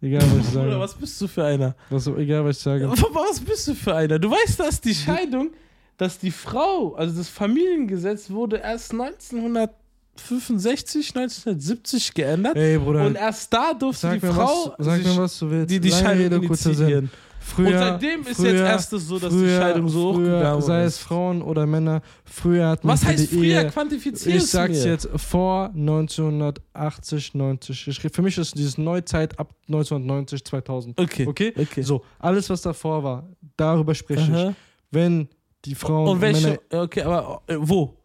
Egal, 0.02 0.22
was 0.24 0.48
ich 0.48 0.54
sage. 0.54 0.66
Bruder, 0.66 0.80
was 0.82 0.94
bist 0.94 1.22
du 1.22 1.28
für 1.28 1.44
einer? 1.46 1.76
was, 1.90 2.08
egal, 2.08 2.46
was 2.46 2.58
ich 2.58 2.64
sage. 2.64 2.90
Was 2.90 3.40
bist 3.40 3.68
du 3.68 3.74
für 3.74 3.96
einer? 3.96 4.20
Du 4.20 4.30
weißt, 4.30 4.60
dass 4.60 4.80
die 4.82 4.94
Scheidung, 4.94 5.52
dass 5.98 6.20
die 6.20 6.32
Frau, 6.32 6.94
also 6.96 7.18
das 7.18 7.30
Familiengesetz 7.30 8.30
wurde 8.30 8.58
erst 8.58 8.92
1965, 8.92 11.16
1970 11.16 12.14
geändert. 12.14 12.58
Ey, 12.58 12.78
Bruder, 12.78 13.08
Und 13.08 13.16
erst 13.16 13.52
da 13.54 13.74
durfte 13.74 14.12
die 14.12 14.20
Frau 14.20 14.76
was, 14.78 14.86
sag 14.86 14.98
sich 14.98 15.08
mir, 15.16 15.22
was 15.22 15.40
du 15.40 15.50
willst. 15.50 15.72
die, 15.72 15.80
die 15.80 15.92
Scheidung 15.92 16.44
initiieren. 16.44 17.10
Früher, 17.46 17.68
Und 17.68 17.74
seitdem 17.78 18.22
ist 18.22 18.38
früher, 18.38 18.52
jetzt 18.54 18.62
erst 18.62 18.90
so, 18.90 19.20
dass 19.20 19.32
früher, 19.32 19.48
die 19.60 19.64
Scheidung 19.64 19.88
so 19.88 20.14
früher, 20.16 20.34
hochgegangen 20.34 20.62
sei 20.64 20.84
ist. 20.84 20.94
es 20.96 21.00
Frauen 21.00 21.42
oder 21.44 21.66
Männer, 21.68 22.02
früher 22.26 22.70
hat 22.70 22.84
man 22.84 22.94
Was 22.94 23.06
heißt 23.06 23.32
die 23.32 23.36
früher? 23.38 23.62
Ehe, 23.62 23.70
Quantifizier 23.70 24.36
Ich 24.36 24.48
sag's 24.48 24.84
mir. 24.84 24.92
jetzt 24.92 25.08
vor 25.16 25.70
1980, 25.76 27.36
90. 27.36 27.88
Ich, 27.88 28.00
für 28.00 28.22
mich 28.22 28.38
ist 28.38 28.58
dieses 28.58 28.78
Neuzeit 28.78 29.38
ab 29.40 29.54
1990, 29.68 30.44
2000. 30.44 31.00
Okay. 31.00 31.28
Okay? 31.28 31.54
okay. 31.56 31.82
So, 31.84 32.04
alles, 32.20 32.50
was 32.50 32.62
davor 32.62 33.04
war, 33.04 33.30
darüber 33.58 33.94
spreche 33.94 34.24
ich. 34.24 34.30
Aha. 34.38 34.54
Wenn 34.92 35.28
die 35.66 35.76
Frauen 35.76 36.10
Und 36.10 36.22
welche? 36.22 36.60
Männer. 36.72 36.84
Okay, 36.84 37.02
aber 37.02 37.42
äh, 37.48 37.56
wo? 37.60 37.96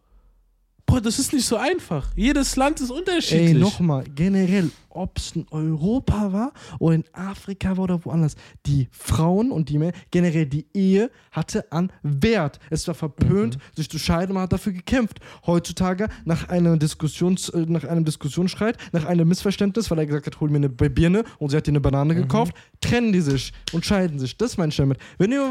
Boah, 0.91 1.01
das 1.01 1.19
ist 1.19 1.31
nicht 1.31 1.45
so 1.45 1.55
einfach. 1.55 2.11
Jedes 2.15 2.55
Land 2.57 2.81
ist 2.81 2.91
unterschiedlich. 2.91 3.47
Ey, 3.49 3.53
nochmal, 3.53 4.03
generell, 4.13 4.69
ob 4.89 5.17
es 5.17 5.31
in 5.31 5.45
Europa 5.49 6.33
war 6.33 6.51
oder 6.79 6.95
in 6.95 7.03
Afrika 7.13 7.77
war 7.77 7.85
oder 7.85 8.03
woanders, 8.03 8.35
die 8.65 8.89
Frauen 8.91 9.51
und 9.51 9.69
die 9.69 9.77
Männer, 9.77 9.93
generell 10.11 10.45
die 10.45 10.65
Ehe 10.73 11.09
hatte 11.31 11.71
an 11.71 11.91
Wert. 12.03 12.59
Es 12.69 12.85
war 12.89 12.93
verpönt, 12.95 13.55
Mhm. 13.55 13.61
sich 13.75 13.89
zu 13.89 13.97
scheiden, 13.99 14.33
man 14.33 14.43
hat 14.43 14.51
dafür 14.53 14.73
gekämpft. 14.73 15.19
Heutzutage, 15.45 16.09
nach, 16.25 16.49
einer 16.49 16.75
Diskussions, 16.75 17.47
äh, 17.49 17.65
nach 17.67 17.85
einem 17.85 18.03
Diskussionsstreit, 18.03 18.77
nach 18.91 19.05
einem 19.05 19.29
Missverständnis, 19.29 19.89
weil 19.91 19.99
er 19.99 20.05
gesagt 20.07 20.25
hat, 20.27 20.39
hol 20.41 20.49
mir 20.49 20.57
eine 20.57 20.69
Birne 20.69 21.23
und 21.39 21.51
sie 21.51 21.57
hat 21.57 21.67
dir 21.67 21.71
eine 21.71 21.79
Banane 21.79 22.13
Mhm. 22.13 22.21
gekauft, 22.23 22.53
trennen 22.81 23.13
die 23.13 23.21
sich 23.21 23.53
und 23.71 23.85
scheiden 23.85 24.19
sich. 24.19 24.35
Das 24.37 24.57
meine 24.57 24.69
ich 24.71 24.75
damit. 24.75 24.97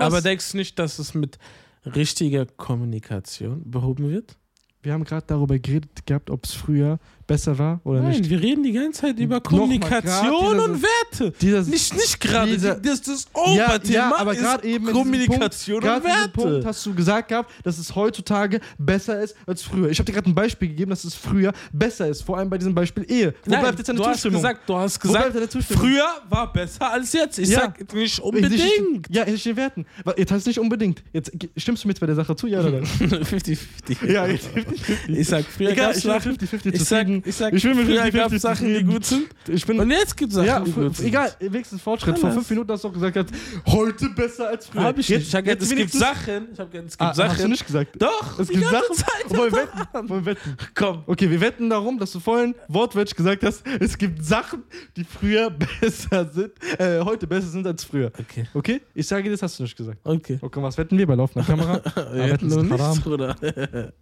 Aber 0.00 0.20
denkst 0.20 0.52
du 0.52 0.58
nicht, 0.58 0.78
dass 0.78 0.98
es 0.98 1.14
mit 1.14 1.38
richtiger 1.86 2.44
Kommunikation 2.44 3.62
behoben 3.70 4.10
wird? 4.10 4.36
Wir 4.82 4.92
haben 4.92 5.04
gerade 5.04 5.26
darüber 5.26 5.58
geredet 5.58 6.06
gehabt, 6.06 6.30
ob 6.30 6.44
es 6.44 6.54
früher 6.54 6.98
besser 7.30 7.56
war 7.56 7.80
oder 7.84 8.00
Nein, 8.00 8.10
nicht. 8.18 8.28
wir 8.28 8.40
reden 8.42 8.64
die 8.64 8.72
ganze 8.72 9.02
Zeit 9.02 9.18
über 9.20 9.40
Kommunikation 9.40 10.30
dieser- 10.56 10.64
und 10.64 10.82
Werte. 10.82 11.32
Dieser, 11.40 11.62
Nicht, 11.62 11.94
nicht 11.94 12.20
gerade. 12.20 12.58
Das, 12.58 13.02
das 13.02 13.28
Ja, 13.54 13.66
Oberthema 13.68 13.94
ja, 13.94 14.16
aber 14.16 14.32
ist 14.32 14.40
gerade 14.40 14.66
eben 14.66 14.86
Kommunikation 14.86 15.80
Punkt, 15.80 15.94
und 15.96 16.04
diesem 16.04 16.32
Punkt 16.32 16.52
Werte. 16.54 16.66
hast 16.66 16.84
du 16.86 16.92
gesagt 16.94 17.28
gehabt, 17.28 17.52
dass 17.62 17.78
es 17.78 17.94
heutzutage 17.94 18.58
besser 18.78 19.20
ist 19.22 19.36
als 19.46 19.62
früher. 19.62 19.90
Ich 19.90 19.98
habe 20.00 20.06
dir 20.06 20.12
gerade 20.12 20.28
ein 20.28 20.34
Beispiel 20.34 20.68
gegeben, 20.68 20.90
dass 20.90 21.04
es 21.04 21.14
früher 21.14 21.52
besser 21.72 22.08
ist. 22.08 22.22
Vor 22.22 22.36
allem 22.36 22.50
bei 22.50 22.58
diesem 22.58 22.74
Beispiel 22.74 23.04
Ehe. 23.08 23.32
Wo 23.44 23.50
Nein, 23.52 23.60
bleibt 23.60 23.78
jetzt 23.78 23.88
deine 23.88 23.98
du 23.98 24.04
hast 24.06 24.14
Zustimmung? 24.14 24.42
gesagt, 24.42 24.68
du 24.68 24.76
hast 24.76 24.98
gesagt, 24.98 25.32
früher 25.68 26.06
war 26.28 26.52
besser 26.52 26.90
als 26.92 27.12
jetzt. 27.12 27.38
Ich 27.38 27.48
Ja. 27.50 27.60
sag 27.60 27.94
nicht 27.94 28.18
Ich- 28.18 28.22
unbedingt. 28.22 29.06
Ja, 29.08 29.22
in 29.22 29.36
den 29.36 29.56
Werten. 29.56 29.86
Jetzt 30.16 30.32
heißt 30.32 30.40
es 30.40 30.46
nicht 30.46 30.58
unbedingt. 30.58 31.02
Jetzt 31.12 31.30
stimmst 31.56 31.84
du 31.84 31.88
mir 31.88 31.92
jetzt 31.92 32.00
bei 32.00 32.06
der 32.06 32.16
Sache 32.16 32.34
zu, 32.34 32.48
ja 32.48 32.58
oder 32.60 32.72
nein? 32.72 32.84
50-50. 33.24 34.10
ja, 34.10 34.26
jetzt 34.26 34.48
50-50. 34.48 35.08
Ich 35.16 35.28
sag, 35.28 35.44
früher 35.44 35.70
Egal, 35.70 35.90
ich 35.96 36.04
will 36.04 36.12
Sachen, 36.12 36.36
50-50 36.36 36.74
ich 36.74 36.82
sag, 36.84 37.06
zufrieden. 37.22 37.28
ich 37.28 37.36
sag, 37.36 37.52
Ich 37.54 37.64
will 37.64 37.74
mit 37.74 37.86
früher 37.86 38.02
50-50 38.04 38.12
gab 38.16 38.32
es 38.32 38.42
Sachen, 38.42 38.68
die 38.74 38.84
gut 38.84 39.04
sind. 39.04 39.26
Ich 39.48 39.66
bin. 39.66 39.80
Und 39.80 39.90
jetzt 39.90 40.16
gibt 40.16 40.30
es 40.30 40.34
Sachen, 40.36 40.46
ja, 40.46 40.60
die 40.60 40.72
gut 40.72 40.96
sind. 40.96 41.06
egal, 41.08 41.32
wenigstens 41.40 41.82
Fortschritt. 41.82 42.18
Vor 42.18 42.28
Alles. 42.28 42.36
fünf 42.38 42.50
Minuten 42.50 42.72
hast 42.72 42.84
du 42.84 42.88
auch 42.88 42.92
gesagt, 42.92 43.14
gehabt, 43.14 43.30
heute 43.66 44.08
besser 44.10 44.48
als 44.48 44.66
früher. 44.66 44.82
Hab 44.82 44.98
ich 44.98 45.08
nicht. 45.08 45.22
Ich 45.28 45.34
hab 45.34 45.44
gesagt, 45.44 45.62
es 45.62 45.74
gibt 45.74 45.92
Sachen. 45.92 46.48
Ich 46.52 46.58
hab 46.58 46.70
gesagt, 46.70 46.88
es 46.88 46.98
gibt 46.98 47.00
Ah, 47.02 47.06
hast 47.08 47.18
du 47.18 47.22
Sachen. 47.36 47.50
nicht 47.50 47.66
gesagt? 47.66 47.90
Doch, 48.02 48.38
Es 48.38 48.48
die 48.48 48.54
gibt 48.54 48.70
ganze 48.70 48.94
Sachen. 48.94 48.96
Zeit. 49.28 49.38
Wollen 49.38 49.52
wir 49.52 49.58
wetten? 49.62 50.08
Wollen 50.08 50.24
wir 50.26 50.32
wetten? 50.36 50.56
Komm. 50.74 51.02
Okay, 51.06 51.30
wir 51.30 51.40
wetten 51.40 51.70
darum, 51.70 51.98
dass 51.98 52.12
du 52.12 52.20
vorhin 52.20 52.54
wortwörtlich 52.68 53.14
gesagt 53.16 53.42
hast, 53.44 53.62
es 53.80 53.96
gibt 53.98 54.24
Sachen, 54.24 54.62
die 54.96 55.04
früher 55.04 55.50
besser 55.80 56.30
sind, 56.32 56.52
äh, 56.78 57.00
heute 57.00 57.26
besser 57.26 57.48
sind 57.48 57.66
als 57.66 57.84
früher. 57.84 58.10
Okay, 58.18 58.46
Okay? 58.54 58.80
Ich 58.94 59.06
sage 59.06 59.24
dir, 59.24 59.30
das 59.30 59.42
hast 59.42 59.58
du 59.58 59.62
nicht 59.64 59.76
gesagt. 59.76 59.98
okay. 60.04 60.38
Okay, 60.40 60.62
was 60.62 60.76
wetten 60.78 60.96
wir 60.98 61.06
bei 61.06 61.14
laufender 61.14 61.46
Kamera? 61.46 61.80
Wir 62.12 62.30
wetten 62.30 62.50
haram. 62.52 62.90
nichts, 62.90 63.00
Bruder. 63.00 63.36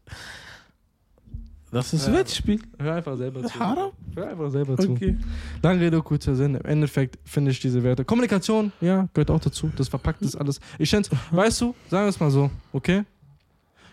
Das 1.70 1.92
ist 1.92 2.06
Ja. 2.06 2.14
Wettspiel. 2.14 2.60
Hör 2.78 2.94
einfach 2.94 3.16
selber 3.16 3.44
zu. 3.44 3.58
Haram? 3.58 3.92
Hör 4.14 4.28
einfach 4.28 4.50
selber 4.50 4.76
zu. 4.78 4.92
Okay. 4.92 5.16
Lange 5.62 5.80
Rede, 5.80 6.00
kurzer 6.02 6.34
Sinn. 6.34 6.54
Im 6.54 6.64
Endeffekt 6.64 7.18
finde 7.24 7.50
ich 7.50 7.60
diese 7.60 7.82
Werte. 7.82 8.04
Kommunikation, 8.04 8.72
ja, 8.80 9.06
gehört 9.12 9.30
auch 9.30 9.40
dazu. 9.40 9.70
Das 9.76 9.88
verpackt 9.88 10.22
ist 10.22 10.34
alles. 10.36 10.60
Ich 10.78 10.88
schätze, 10.88 11.10
weißt 11.30 11.60
du, 11.60 11.74
sagen 11.90 12.06
wir 12.06 12.08
es 12.08 12.18
mal 12.18 12.30
so, 12.30 12.50
okay? 12.72 13.04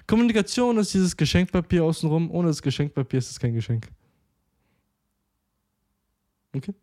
Kommunikation 0.08 0.78
ist 0.78 0.94
dieses 0.94 1.18
Geschenkpapier 1.18 1.84
außenrum. 1.84 2.32
Ohne 2.32 2.48
das 2.48 2.62
Geschenkpapier 2.62 3.18
ist 3.20 3.32
es 3.32 3.40
kein 3.40 3.54
Geschenk. 3.54 3.88
Okay? 6.56 6.74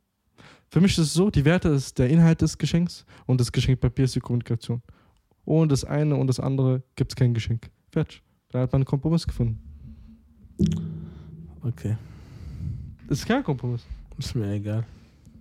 Für 0.68 0.80
mich 0.80 0.92
ist 0.92 0.98
es 0.98 1.14
so, 1.14 1.30
die 1.30 1.44
Werte 1.44 1.68
ist 1.68 1.98
der 1.98 2.08
Inhalt 2.10 2.42
des 2.42 2.58
Geschenks 2.58 3.04
und 3.26 3.40
das 3.40 3.52
Geschenkpapier 3.52 4.04
ist 4.04 4.14
die 4.14 4.20
Kommunikation. 4.20 4.82
Ohne 5.44 5.68
das 5.68 5.84
eine 5.84 6.16
und 6.16 6.26
das 6.26 6.40
andere 6.40 6.82
gibt 6.96 7.12
es 7.12 7.16
kein 7.16 7.32
Geschenk. 7.34 7.70
Fertig. 7.90 8.22
Da 8.50 8.60
hat 8.60 8.72
man 8.72 8.80
einen 8.80 8.86
Kompromiss 8.86 9.26
gefunden. 9.26 9.71
Okay. 11.62 11.96
Das 13.08 13.18
ist 13.18 13.26
kein 13.26 13.42
Kompromiss. 13.44 13.82
Ist 14.18 14.34
mir 14.34 14.52
egal. 14.52 14.84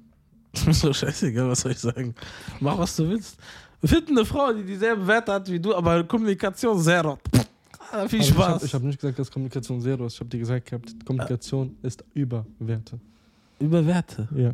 Ist 0.54 0.68
mir 0.68 0.74
so 0.74 0.92
scheißegal, 0.92 1.48
was 1.50 1.62
soll 1.62 1.72
ich 1.72 1.80
sagen. 1.80 2.14
Mach, 2.60 2.78
was 2.78 2.96
du 2.98 3.08
willst. 3.10 3.38
Find 3.84 4.10
eine 4.10 4.26
Frau, 4.26 4.52
die 4.54 4.64
dieselben 4.64 5.08
Werte 5.08 5.32
hat 5.34 5.50
wie 5.50 5.60
du, 5.60 5.74
aber 5.74 6.04
Kommunikation 6.04 6.80
zero. 6.80 7.18
Ah, 7.94 8.08
Viel 8.08 8.20
Aber 8.22 8.24
Ich 8.30 8.30
Spaß. 8.30 8.62
habe 8.64 8.68
hab 8.74 8.84
nicht 8.84 9.02
gesagt, 9.02 9.20
dass 9.20 9.30
Kommunikation 9.30 9.82
zero 9.82 10.06
ist. 10.06 10.14
Ich 10.14 10.20
habe 10.22 10.30
dir 10.30 10.40
gesagt, 10.40 10.66
gehabt, 10.66 11.06
Kommunikation 11.06 11.76
ist 11.82 12.02
über 12.14 12.46
Werte. 12.60 12.98
Über 13.60 13.86
Werte. 13.86 14.30
Ja. 14.34 14.54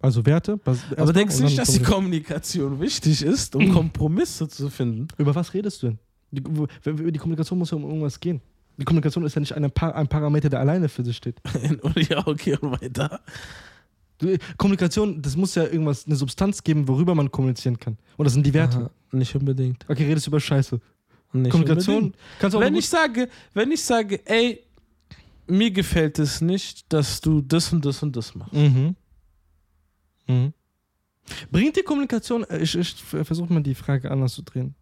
Also 0.00 0.26
Werte. 0.26 0.58
Aber 0.96 1.12
denkst 1.12 1.36
du 1.38 1.44
nicht, 1.44 1.56
dass 1.56 1.70
die 1.70 1.78
Kommunikation. 1.80 2.80
Wichtig 2.80 3.22
ist, 3.22 3.54
um 3.54 3.70
Kompromisse 3.72 4.48
zu 4.48 4.68
finden? 4.68 5.06
Über 5.16 5.32
was 5.32 5.54
redest 5.54 5.80
du 5.84 5.90
denn? 5.90 5.98
Die, 6.32 6.40
über 6.42 7.12
die 7.12 7.18
Kommunikation 7.20 7.56
muss 7.60 7.70
ja 7.70 7.76
um 7.76 7.84
irgendwas 7.84 8.18
gehen. 8.18 8.40
Die 8.76 8.84
Kommunikation 8.84 9.24
ist 9.24 9.34
ja 9.34 9.40
nicht 9.40 9.54
eine 9.54 9.68
pa 9.68 9.90
ein 9.90 10.08
Parameter, 10.08 10.48
der 10.48 10.60
alleine 10.60 10.88
für 10.88 11.04
sich 11.04 11.16
steht. 11.16 11.40
ja, 12.08 12.26
okay, 12.26 12.56
und 12.60 12.80
weiter. 12.80 13.20
Kommunikation, 14.56 15.20
das 15.20 15.36
muss 15.36 15.54
ja 15.54 15.64
irgendwas, 15.64 16.06
eine 16.06 16.16
Substanz 16.16 16.62
geben, 16.62 16.86
worüber 16.86 17.14
man 17.14 17.30
kommunizieren 17.30 17.78
kann. 17.78 17.98
Und 18.16 18.24
das 18.24 18.34
sind 18.34 18.46
die 18.46 18.54
Werte. 18.54 18.78
Aha, 18.78 18.90
nicht 19.12 19.34
unbedingt. 19.34 19.84
Okay, 19.88 20.06
redest 20.06 20.26
du 20.26 20.30
über 20.30 20.40
Scheiße. 20.40 20.80
Nicht 21.32 21.50
Kommunikation 21.50 21.96
unbedingt. 21.96 22.16
kannst 22.38 22.54
du 22.54 22.58
auch 22.58 22.62
Wenn 22.62 22.74
ich 22.74 22.88
sage, 22.88 23.28
wenn 23.54 23.72
ich 23.72 23.82
sage, 23.82 24.20
ey, 24.26 24.62
mir 25.46 25.70
gefällt 25.70 26.18
es 26.18 26.40
nicht, 26.40 26.92
dass 26.92 27.20
du 27.20 27.40
das 27.40 27.72
und 27.72 27.84
das 27.84 28.02
und 28.02 28.14
das 28.14 28.34
machst. 28.34 28.52
Mhm. 28.52 28.96
Mhm. 30.26 30.52
Bringt 31.50 31.76
die 31.76 31.82
Kommunikation, 31.82 32.44
äh, 32.44 32.58
ich, 32.58 32.76
ich 32.76 32.94
versuche 32.94 33.52
mal 33.52 33.62
die 33.62 33.74
Frage 33.74 34.10
anders 34.10 34.34
zu 34.34 34.42
drehen. 34.42 34.74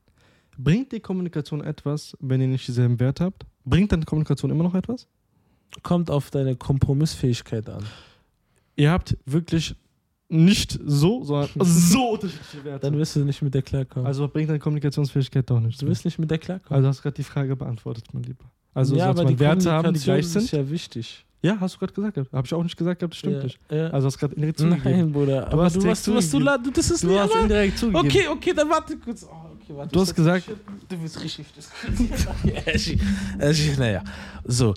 Bringt 0.58 0.92
die 0.92 1.00
Kommunikation 1.00 1.62
etwas, 1.62 2.16
wenn 2.20 2.40
ihr 2.40 2.48
nicht 2.48 2.66
dieselben 2.66 3.00
Werte 3.00 3.24
habt? 3.24 3.46
Bringt 3.64 3.92
dann 3.92 4.04
Kommunikation 4.04 4.50
immer 4.50 4.64
noch 4.64 4.74
etwas? 4.74 5.06
Kommt 5.82 6.10
auf 6.10 6.30
deine 6.30 6.56
Kompromissfähigkeit 6.56 7.68
an. 7.68 7.84
Ihr 8.76 8.90
habt 8.90 9.16
wirklich 9.26 9.74
nicht 10.28 10.78
so, 10.84 11.22
sondern 11.24 11.48
so 11.60 12.10
unterschiedliche 12.12 12.64
Werte. 12.64 12.86
Dann 12.90 12.98
wirst 12.98 13.16
du 13.16 13.20
nicht 13.24 13.42
mit 13.42 13.52
der 13.54 13.62
klarkommen. 13.62 14.06
also 14.06 14.26
bringt 14.28 14.48
deine 14.48 14.58
Kommunikationsfähigkeit 14.60 15.48
doch 15.50 15.60
nichts. 15.60 15.80
du 15.80 15.86
wirst 15.86 16.04
nicht 16.04 16.18
mit 16.18 16.30
der 16.30 16.38
klarkommen. 16.38 16.76
Also 16.76 16.88
hast 16.88 16.98
du 16.98 17.02
gerade 17.02 17.16
die 17.16 17.24
Frage 17.24 17.56
beantwortet, 17.56 18.04
mein 18.12 18.22
Lieber. 18.22 18.44
Also 18.72 18.94
ja, 18.96 19.10
aber 19.10 19.24
die 19.24 19.38
Werte 19.38 19.70
haben, 19.72 19.92
die 19.92 20.00
gleich 20.00 20.28
sind? 20.28 20.44
ist 20.44 20.52
ja 20.52 20.68
wichtig. 20.70 21.26
Ja, 21.42 21.58
hast 21.58 21.74
du 21.74 21.78
gerade 21.80 21.92
gesagt. 21.94 22.32
Habe 22.32 22.46
ich 22.46 22.54
auch 22.54 22.62
nicht 22.62 22.76
gesagt, 22.76 23.00
gehabt, 23.00 23.14
das 23.14 23.18
stimmt 23.18 23.36
ja, 23.38 23.42
nicht. 23.44 23.58
Ja. 23.70 23.88
Also 23.88 24.06
hast 24.06 24.16
du 24.16 24.20
gerade 24.20 24.34
indirekt 24.34 24.58
zugegeben. 24.58 24.82
Nein, 24.84 25.12
Bruder. 25.12 25.50
aber 25.52 25.64
hast 25.64 25.76
du, 25.76 25.84
was, 25.84 26.02
du, 26.04 26.14
was 26.14 26.30
du, 26.30 26.38
la- 26.38 26.58
du, 26.58 26.70
das 26.70 26.90
ist 26.90 27.02
Du 27.02 27.08
nicht, 27.08 27.18
hast 27.18 27.32
aber- 27.32 27.42
indirekt 27.42 27.78
zugegeben. 27.78 28.06
Okay, 28.06 28.28
okay, 28.28 28.52
dann 28.54 28.68
warte 28.68 28.96
kurz. 28.98 29.24
Oh, 29.24 29.49
warte, 29.76 29.92
Du 29.92 30.00
hast 30.00 30.14
gesagt- 30.14 30.44
Du 30.88 30.96
bist 30.98 31.22
richtig 31.22 31.46
ich- 32.74 33.78
naja. 33.78 34.02
So. 34.44 34.74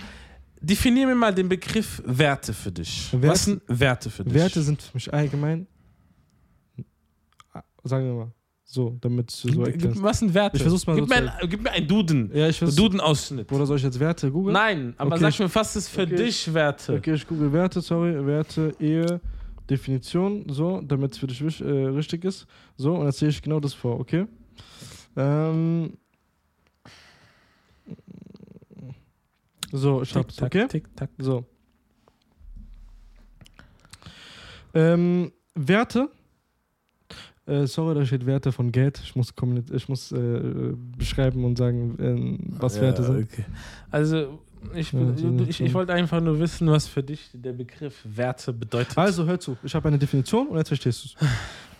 Definier 0.62 1.08
mir 1.08 1.16
mal 1.16 1.34
den 1.34 1.50
Begriff 1.50 2.02
Werte 2.06 2.54
für 2.54 2.72
dich. 2.72 3.10
Werte- 3.12 3.28
Was 3.28 3.44
sind 3.46 3.62
Werte 3.68 4.10
für 4.10 4.24
dich? 4.24 4.34
Werte 4.34 4.62
sind 4.62 4.82
für 4.82 4.92
mich 4.96 5.14
allgemein, 5.14 5.68
sagen 7.84 8.06
wir 8.06 8.14
mal, 8.14 8.32
so, 8.64 8.98
damit 9.02 9.30
du 9.44 9.52
so 9.52 9.62
Gib- 9.64 9.74
erklärst. 9.74 10.02
Was 10.02 10.20
sind 10.20 10.34
Werte? 10.34 10.56
Ich 10.58 10.64
versuch's 10.64 10.88
mal 10.88 10.96
gib 10.96 11.04
so 11.08 11.14
mir 11.14 11.34
ein, 11.42 11.50
Gib 11.50 11.62
mir 11.64 11.72
einen 11.72 11.88
Duden. 11.88 12.32
Ja, 12.34 12.48
ich 12.48 12.58
versuch, 12.58 12.78
Duden-Ausschnitt. 12.78 13.52
Oder 13.52 13.66
soll 13.66 13.78
ich 13.78 13.84
jetzt 13.84 14.00
Werte 14.00 14.32
googeln? 14.32 14.54
Nein, 14.54 14.94
aber 14.98 15.12
Okay, 15.16 15.22
sag 15.22 15.30
ich- 15.30 15.40
mir, 15.40 15.54
was 15.54 15.76
ist 15.76 15.90
für 15.90 16.04
okay. 16.04 16.16
dich 16.16 16.54
Werte? 16.54 16.94
Okay, 16.96 17.14
ich 17.14 17.28
google 17.28 17.52
Werte, 17.52 17.82
sorry, 17.82 18.26
Werte, 18.26 18.74
Ehe, 18.80 19.20
Definition, 19.70 20.46
so, 20.50 20.82
damit 20.82 21.12
es 21.12 21.18
für 21.18 21.28
dich 21.28 21.42
äh, 21.62 21.66
richtig 21.66 22.24
ist. 22.26 22.48
So, 22.78 22.96
und 22.96 23.06
jetzt 23.06 23.20
sehe 23.20 23.30
ich 23.30 23.42
genau 23.42 23.60
das 23.60 23.74
vor, 23.74 24.00
okay? 24.00 24.26
Ähm, 25.16 25.98
so, 29.72 30.02
ich 30.02 30.16
hab's, 30.16 30.36
Tick, 30.36 30.46
okay? 30.46 30.60
tack, 30.62 30.70
tick, 30.70 30.96
tack. 30.96 31.10
So. 31.18 31.46
Ähm, 34.74 35.32
Werte. 35.56 36.10
Äh, 37.46 37.68
sorry, 37.68 37.96
da 37.96 38.06
steht 38.06 38.26
Werte 38.26 38.52
von 38.52 38.72
Geld. 38.72 39.02
Ich 39.04 39.16
muss, 39.16 39.34
ich 39.74 39.90
muss 39.90 40.12
äh, 40.12 40.74
beschreiben 40.98 41.44
und 41.44 41.58
sagen, 41.58 41.98
ähm, 42.00 42.40
was 42.60 42.78
Ja, 42.78 42.84
Werte 42.84 43.04
sind. 43.04 43.24
Okay. 43.32 43.46
Also, 43.92 44.40
ich, 44.74 44.94
ich, 44.94 45.60
ich, 45.62 45.74
wollte 45.74 45.94
einfach 45.94 46.22
nur 46.22 46.40
wissen, 46.40 46.70
was 46.70 46.88
für 46.88 47.04
dich 47.04 47.30
der 47.34 47.52
Begriff 47.52 48.02
Werte 48.06 48.54
bedeutet. 48.54 48.98
Also, 48.98 49.26
hör 49.26 49.40
zu. 49.40 49.58
Ich 49.64 49.76
habe 49.76 49.90
eine 49.90 50.00
Definition 50.00 50.48
und 50.48 50.58
jetzt 50.58 50.70
verstehst 50.70 51.18
du 51.20 51.26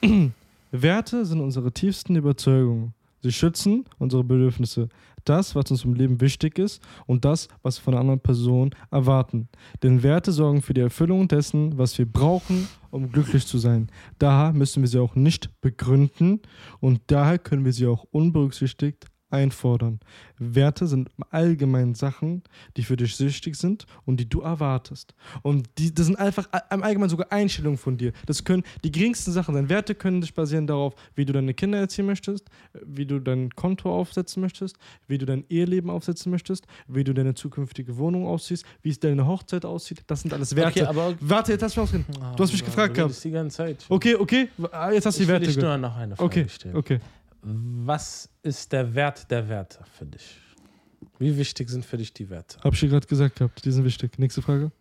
es. 0.06 0.32
Werte 0.76 1.24
sind 1.24 1.40
unsere 1.40 1.72
tiefsten 1.72 2.16
Überzeugungen. 2.16 2.96
Sie 3.22 3.32
schützen 3.32 3.86
unsere 4.00 4.24
Bedürfnisse, 4.24 4.90
das, 5.24 5.56
was 5.56 5.70
uns 5.70 5.86
im 5.86 5.94
Leben 5.94 6.20
wichtig 6.20 6.58
ist 6.58 6.82
und 7.06 7.24
das, 7.26 7.48
was 7.62 7.78
wir 7.78 7.84
von 7.84 7.94
einer 7.94 8.02
anderen 8.02 8.20
Person 8.20 8.72
erwarten. 8.90 9.50
Denn 9.84 10.02
Werte 10.02 10.32
sorgen 10.32 10.64
für 10.64 10.74
die 10.74 10.82
Erfüllung 10.82 11.28
dessen, 11.28 11.78
was 11.78 11.96
wir 12.00 12.12
brauchen, 12.12 12.68
um 12.90 13.12
glücklich 13.12 13.46
zu 13.46 13.60
sein. 13.60 13.92
Daher 14.18 14.52
müssen 14.52 14.82
wir 14.82 14.90
sie 14.90 15.00
auch 15.00 15.14
nicht 15.16 15.62
begründen 15.62 16.42
und 16.80 17.02
daher 17.06 17.38
können 17.38 17.66
wir 17.66 17.72
sie 17.72 17.86
auch 17.86 18.06
unberücksichtigt 18.12 19.06
einfordern. 19.34 20.00
Werte 20.38 20.88
sind 20.88 21.10
allgemein 21.32 21.96
Sachen, 21.96 22.44
die 22.78 22.84
für 22.84 22.96
dich 22.98 23.20
wichtig 23.20 23.56
sind 23.56 23.86
und 24.06 24.20
die 24.20 24.30
du 24.30 24.42
erwartest. 24.42 25.14
Und 25.42 25.68
die, 25.78 25.94
das 25.94 26.06
sind 26.06 26.18
einfach 26.18 26.48
im 26.72 26.84
Allgemeinen 26.84 27.10
sogar 27.10 27.32
Einstellungen 27.32 27.78
von 27.78 27.98
dir. 27.98 28.14
Das 28.26 28.44
können 28.44 28.64
die 28.84 28.92
geringsten 28.92 29.32
Sachen 29.32 29.56
sein. 29.56 29.70
Werte 29.70 29.96
können 29.96 30.22
dich 30.22 30.34
basieren 30.34 30.68
darauf, 30.68 30.94
wie 31.16 31.26
du 31.26 31.34
deine 31.34 31.54
Kinder 31.54 31.78
erziehen 31.80 32.06
möchtest, 32.06 32.50
wie 32.86 33.06
du 33.06 33.20
dein 33.20 33.50
Konto 33.52 33.94
aufsetzen 33.94 34.42
möchtest, 34.42 34.78
wie 35.08 35.18
du 35.18 35.26
dein 35.26 35.46
Eheleben 35.50 35.90
aufsetzen 35.90 36.32
möchtest, 36.32 36.66
wie 36.88 37.04
du 37.04 37.14
deine 37.14 37.34
zukünftige 37.34 37.98
Wohnung 37.98 38.28
aussiehst, 38.28 38.66
wie 38.82 38.90
es 38.90 39.00
deine 39.00 39.26
Hochzeit 39.28 39.66
aussieht. 39.66 40.04
Das 40.08 40.22
sind 40.22 40.34
alles 40.34 40.56
Werte. 40.56 40.82
Okay, 40.82 40.90
aber 40.90 41.16
Warte, 41.20 41.54
jetzt 41.54 41.62
lass 41.62 41.76
mich 41.76 41.84
ausreden. 41.84 42.06
Du 42.36 42.44
hast 42.44 42.52
mich 42.52 42.64
gefragt 42.66 42.94
gehabt. 42.94 43.24
die 43.24 43.32
ganze 43.32 43.58
Zeit. 43.58 43.86
Okay, 43.90 44.16
okay, 44.16 44.50
ah, 44.72 44.92
jetzt 44.92 45.06
hast 45.06 45.18
du 45.18 45.22
ich 45.24 45.28
die 45.28 45.28
will 45.28 45.34
Werte 45.36 45.48
dich 45.48 45.56
gehört. 45.56 45.80
nur 45.82 45.90
noch 45.90 45.98
eine 45.98 46.16
Frage 46.16 46.26
Okay, 46.26 46.46
stellen. 46.50 46.76
okay. 46.76 47.00
Was 47.44 48.30
ist 48.42 48.72
der 48.72 48.96
Wert 48.96 49.30
der 49.30 49.48
Werte 49.50 49.80
für 49.98 50.06
dich? 50.06 50.38
Wie 51.20 51.38
wichtig 51.38 51.70
sind 51.70 51.86
für 51.86 51.98
dich 51.98 52.14
die 52.14 52.30
Werte? 52.30 52.58
Hab 52.64 52.74
ich 52.74 52.80
dir 52.80 52.90
gerade 52.90 53.06
gesagt 53.06 53.36
gehabt, 53.36 53.64
die 53.66 53.72
sind 53.72 53.84
wichtig. 53.84 54.18
Nächste 54.18 54.42
Frage. 54.42 54.72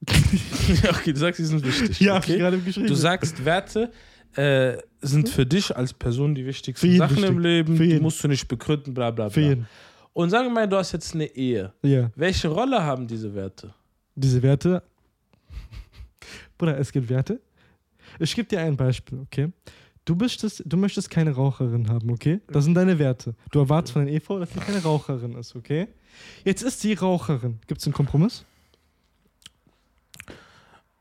okay, 0.88 1.12
du 1.12 1.18
sagst, 1.18 1.40
die 1.40 1.44
sind 1.44 1.64
wichtig. 1.64 1.98
Ja, 2.00 2.14
hab 2.14 2.24
ich 2.24 2.30
okay? 2.30 2.38
gerade 2.38 2.58
geschrieben. 2.58 2.86
Du 2.86 2.94
sagst, 2.94 3.44
Werte 3.44 3.90
äh, 4.36 4.76
sind 5.00 5.28
für 5.28 5.46
dich 5.46 5.74
als 5.74 5.92
Person 5.92 6.34
die 6.34 6.44
wichtigsten 6.46 6.86
Für 6.90 6.96
Sachen 6.98 7.16
wichtig. 7.16 7.30
im 7.30 7.38
Leben. 7.38 7.76
Für 7.76 7.86
Die 7.86 7.98
musst 7.98 8.22
du 8.22 8.28
nicht 8.28 8.46
begründen, 8.46 8.94
bla 8.94 9.10
bla 9.10 9.30
Für 9.30 9.40
bla. 9.40 9.48
jeden. 9.48 9.68
Und 10.12 10.30
sagen 10.30 10.48
wir 10.48 10.52
mal, 10.52 10.68
du 10.68 10.76
hast 10.76 10.92
jetzt 10.92 11.14
eine 11.14 11.26
Ehe. 11.26 11.72
Ja. 11.82 12.10
Welche 12.14 12.48
Rolle 12.48 12.82
haben 12.82 13.06
diese 13.06 13.34
Werte? 13.34 13.74
diese 14.14 14.42
Werte. 14.42 14.82
Bruder, 16.58 16.78
es 16.78 16.90
gibt 16.92 17.08
Werte. 17.08 17.40
Ich 18.18 18.34
gebe 18.34 18.48
dir 18.48 18.60
ein 18.60 18.76
Beispiel, 18.76 19.20
okay? 19.20 19.52
Du 20.08 20.14
möchtest, 20.14 20.62
du 20.64 20.78
möchtest 20.78 21.10
keine 21.10 21.32
Raucherin 21.32 21.90
haben, 21.90 22.10
okay? 22.10 22.40
Das 22.46 22.64
sind 22.64 22.72
deine 22.72 22.98
Werte. 22.98 23.34
Du 23.50 23.58
erwartest 23.58 23.92
von 23.92 24.00
deiner 24.00 24.12
Ehefrau, 24.12 24.38
dass 24.38 24.50
sie 24.50 24.58
keine 24.58 24.82
Raucherin 24.82 25.34
ist, 25.34 25.54
okay? 25.54 25.86
Jetzt 26.46 26.62
ist 26.62 26.80
sie 26.80 26.94
Raucherin. 26.94 27.58
Gibt 27.66 27.82
es 27.82 27.86
einen 27.86 27.92
Kompromiss? 27.92 28.46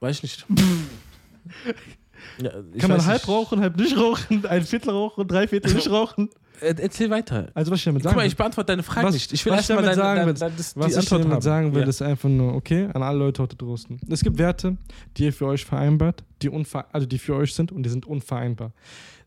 Weiß 0.01 0.17
ich 0.17 0.23
nicht. 0.23 0.45
ja, 2.41 2.51
ich 2.73 2.81
Kann 2.81 2.89
man 2.89 3.05
halb 3.05 3.21
nicht. 3.21 3.29
rauchen, 3.29 3.61
halb 3.61 3.77
nicht 3.77 3.95
rauchen, 3.97 4.45
ein 4.45 4.63
Viertel 4.65 4.89
rauchen, 4.89 5.25
drei 5.25 5.47
Viertel 5.47 5.73
nicht 5.73 5.89
rauchen? 5.89 6.29
Äh, 6.61 6.75
Erzähl 6.79 7.09
weiter. 7.09 7.49
Also 7.53 7.71
was 7.71 7.79
ich 7.79 7.85
damit 7.85 8.01
Guck 8.01 8.09
sagen 8.09 8.15
mal, 8.17 8.21
will, 8.23 8.27
ich 8.27 8.35
beantworte 8.37 8.67
deine 8.67 8.83
Frage 8.83 9.07
Was- 9.07 9.13
nicht. 9.13 9.31
Ich 9.33 9.45
will 9.45 9.53
was 9.53 9.61
ich 9.61 9.69
erstmal 9.69 9.83
damit 9.83 9.97
deine, 9.97 10.01
sagen 10.07 10.19
deine, 10.19 10.27
will, 10.27 10.39
deine, 10.39 10.55
das- 10.57 10.75
was 10.75 10.97
ich 10.97 11.09
damit 11.09 11.29
haben. 11.31 11.41
sagen 11.41 11.73
will, 11.75 11.81
Ja. 11.83 11.87
ist 11.87 12.01
einfach 12.01 12.29
nur, 12.29 12.53
okay, 12.55 12.89
an 12.93 13.03
alle 13.03 13.17
Leute 13.19 13.43
heute 13.43 13.55
draußen. 13.55 13.99
Es 14.09 14.23
gibt 14.23 14.37
Werte, 14.37 14.77
die 15.17 15.25
ihr 15.25 15.33
für 15.33 15.45
euch 15.47 15.65
vereinbart, 15.65 16.23
die, 16.41 16.49
unver 16.49 16.85
also 16.93 17.05
die 17.07 17.17
für 17.19 17.35
euch 17.35 17.53
sind 17.53 17.71
und 17.71 17.83
die 17.83 17.89
sind 17.89 18.05
unvereinbar. 18.05 18.71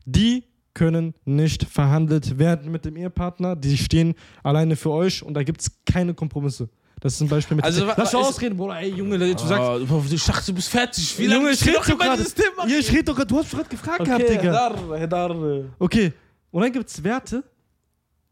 Die 0.07 0.45
können 0.75 1.15
nicht 1.25 1.65
verhandelt 1.65 2.39
werden 2.39 2.71
mit 2.71 2.85
dem 2.85 2.97
Ehepartner, 2.97 3.57
die 3.57 3.77
stehen 3.77 4.15
alleine 4.43 4.77
für 4.77 4.91
euch 4.91 5.23
und 5.23 5.35
da 5.35 5.43
gibt 5.43 5.61
es 5.61 5.71
keine 5.85 6.15
Kompromisse. 6.15 6.69
Das 7.01 7.15
ist 7.15 7.23
ein 7.23 7.29
Beispiel 7.29 7.57
mit. 7.57 7.65
Also, 7.65 7.87
Lass 7.87 8.09
ist- 8.11 8.15
ausreden, 8.15 8.59
Bruder, 8.59 8.79
ey 8.79 8.91
Junge, 8.95 9.19
du 9.19 9.27
sagst. 9.39 9.91
Oh, 9.91 10.03
ich 10.13 10.25
dachte, 10.25 10.47
du 10.47 10.55
bist 10.55 10.69
fertig. 10.69 11.19
Wie 11.19 11.25
Junge, 11.25 11.37
lange 11.37 11.51
ich 11.53 11.63
rede 11.67 11.79
doch 11.79 13.17
gerade. 13.17 13.27
du 13.27 13.39
hast 13.39 13.51
gerade 13.51 13.69
gefragt 13.71 14.05
gehabt, 14.05 14.23
okay, 14.23 14.37
Digga. 14.37 14.71
Hedar, 14.71 14.99
Hedar. 14.99 15.37
Okay, 15.79 16.13
und 16.51 16.63
dann 16.63 16.73
gibt 16.73 16.89
es 16.89 17.05
Werte, 17.05 17.45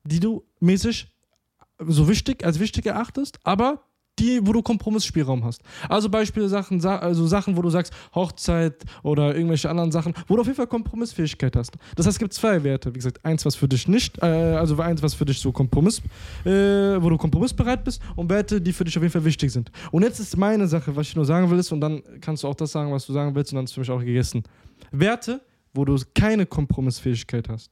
die 0.04 0.20
du 0.20 0.44
mäßig 0.60 1.08
so 1.78 2.08
wichtig, 2.08 2.44
als 2.44 2.58
wichtig 2.58 2.86
erachtest, 2.86 3.38
aber 3.44 3.82
die, 4.18 4.44
wo 4.44 4.52
du 4.52 4.62
Kompromissspielraum 4.62 5.44
hast. 5.44 5.62
Also 5.88 6.08
Beispiele 6.08 6.48
Sachen, 6.48 6.80
sa 6.80 6.96
also 6.96 7.26
Sachen, 7.26 7.56
wo 7.56 7.62
du 7.62 7.70
sagst, 7.70 7.92
Hochzeit 8.14 8.84
oder 9.02 9.34
irgendwelche 9.34 9.70
anderen 9.70 9.92
Sachen, 9.92 10.14
wo 10.26 10.34
du 10.34 10.40
auf 10.40 10.46
jeden 10.46 10.56
Fall 10.56 10.66
Kompromissfähigkeit 10.66 11.54
hast. 11.56 11.72
Das 11.96 12.06
heißt, 12.06 12.16
es 12.16 12.18
gibt 12.18 12.32
zwei 12.32 12.62
Werte. 12.64 12.90
Wie 12.94 12.98
gesagt, 12.98 13.24
eins, 13.24 13.44
was 13.44 13.54
für 13.54 13.68
dich 13.68 13.88
nicht, 13.88 14.18
äh, 14.18 14.26
also 14.26 14.78
eins, 14.80 15.02
was 15.02 15.14
für 15.14 15.24
dich 15.24 15.38
so 15.38 15.52
Kompromiss, 15.52 16.02
äh, 16.44 16.50
wo 16.50 17.10
du 17.10 17.16
kompromissbereit 17.16 17.84
bist 17.84 18.02
und 18.16 18.28
Werte, 18.28 18.60
die 18.60 18.72
für 18.72 18.84
dich 18.84 18.96
auf 18.96 19.02
jeden 19.02 19.12
Fall 19.12 19.24
wichtig 19.24 19.52
sind. 19.52 19.70
Und 19.90 20.02
jetzt 20.02 20.18
ist 20.18 20.36
meine 20.36 20.66
Sache, 20.66 20.94
was 20.94 21.08
ich 21.08 21.16
nur 21.16 21.24
sagen 21.24 21.50
will, 21.50 21.58
ist, 21.58 21.72
und 21.72 21.80
dann 21.80 22.02
kannst 22.20 22.42
du 22.42 22.48
auch 22.48 22.54
das 22.54 22.72
sagen, 22.72 22.92
was 22.92 23.06
du 23.06 23.12
sagen 23.12 23.34
willst, 23.34 23.52
und 23.52 23.56
dann 23.56 23.64
ist 23.64 23.72
für 23.72 23.80
mich 23.80 23.90
auch 23.90 24.00
gegessen. 24.00 24.42
Werte, 24.90 25.40
wo 25.74 25.84
du 25.84 25.96
keine 26.14 26.46
Kompromissfähigkeit 26.46 27.48
hast. 27.48 27.70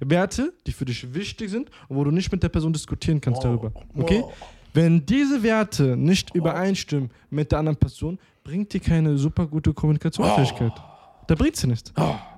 Werte, 0.00 0.52
die 0.66 0.72
für 0.72 0.84
dich 0.84 1.14
wichtig 1.14 1.50
sind 1.50 1.70
und 1.88 1.96
wo 1.96 2.04
du 2.04 2.10
nicht 2.10 2.30
mit 2.30 2.42
der 2.42 2.48
Person 2.48 2.72
diskutieren 2.72 3.20
kannst 3.20 3.44
darüber. 3.44 3.72
Okay? 3.96 4.20
Wow. 4.22 4.32
Wenn 4.74 5.06
diese 5.06 5.42
Werte 5.42 5.96
nicht 5.96 6.34
übereinstimmen 6.34 7.10
mit 7.30 7.52
der 7.52 7.60
anderen 7.60 7.76
Person, 7.76 8.18
bringt 8.42 8.72
dir 8.72 8.80
keine 8.80 9.16
super 9.16 9.46
gute 9.46 9.72
Kommunikationsfähigkeit. 9.72 10.72
Da 11.26 11.34
bringt 11.34 11.56
sie 11.56 11.66
nichts. 11.66 11.92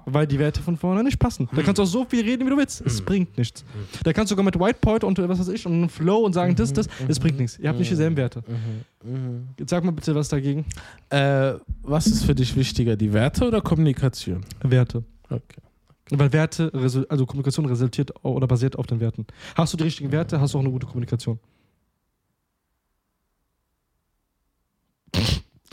Weil 0.05 0.27
die 0.27 0.39
Werte 0.39 0.63
von 0.63 0.77
vorne 0.77 1.03
nicht 1.03 1.19
passen. 1.19 1.49
Da 1.53 1.63
kannst 1.63 1.79
du 1.79 1.83
auch 1.83 1.87
so 1.87 2.05
viel 2.05 2.23
reden, 2.25 2.47
wie 2.47 2.51
du 2.51 2.57
willst. 2.57 2.81
Es 2.83 3.01
bringt 3.01 3.37
nichts. 3.37 3.65
Da 4.05 4.13
kannst 4.13 4.31
du 4.31 4.35
sogar 4.35 4.45
mit 4.45 4.57
Whitepoint 4.59 5.03
und 5.03 5.19
was 5.19 5.41
weiß 5.41 5.49
ich 5.49 5.67
und 5.67 5.89
Flow 5.91 6.19
und 6.19 6.33
sagen, 6.35 6.55
das, 6.55 6.73
das, 6.73 6.87
es 7.09 7.19
bringt 7.19 7.39
nichts. 7.39 7.59
Ihr 7.59 7.69
habt 7.69 7.79
nicht 7.79 7.91
dieselben 7.91 8.17
Werte. 8.17 8.45
Jetzt 9.59 9.71
sag 9.71 9.83
mal 9.83 9.91
bitte 9.91 10.15
was 10.15 10.29
dagegen. 10.29 10.65
Äh, 11.11 11.55
was 11.83 12.07
ist 12.07 12.25
für 12.25 12.35
dich 12.35 12.55
wichtiger, 12.55 12.97
die 12.97 13.13
Werte 13.13 13.47
oder 13.49 13.61
Kommunikation? 13.61 14.45
Werte. 14.63 15.03
Okay. 15.29 15.61
Weil 16.11 16.33
Werte, 16.33 16.71
also 17.09 17.27
Kommunikation 17.27 17.67
resultiert 17.67 18.13
oder 18.25 18.47
basiert 18.47 18.77
auf 18.77 18.87
den 18.87 19.01
Werten. 19.01 19.27
Hast 19.57 19.73
du 19.73 19.77
die 19.77 19.85
richtigen 19.85 20.13
Werte, 20.13 20.41
hast 20.41 20.55
du 20.55 20.59
auch 20.59 20.63
eine 20.63 20.71
gute 20.71 20.87
Kommunikation. 20.87 21.41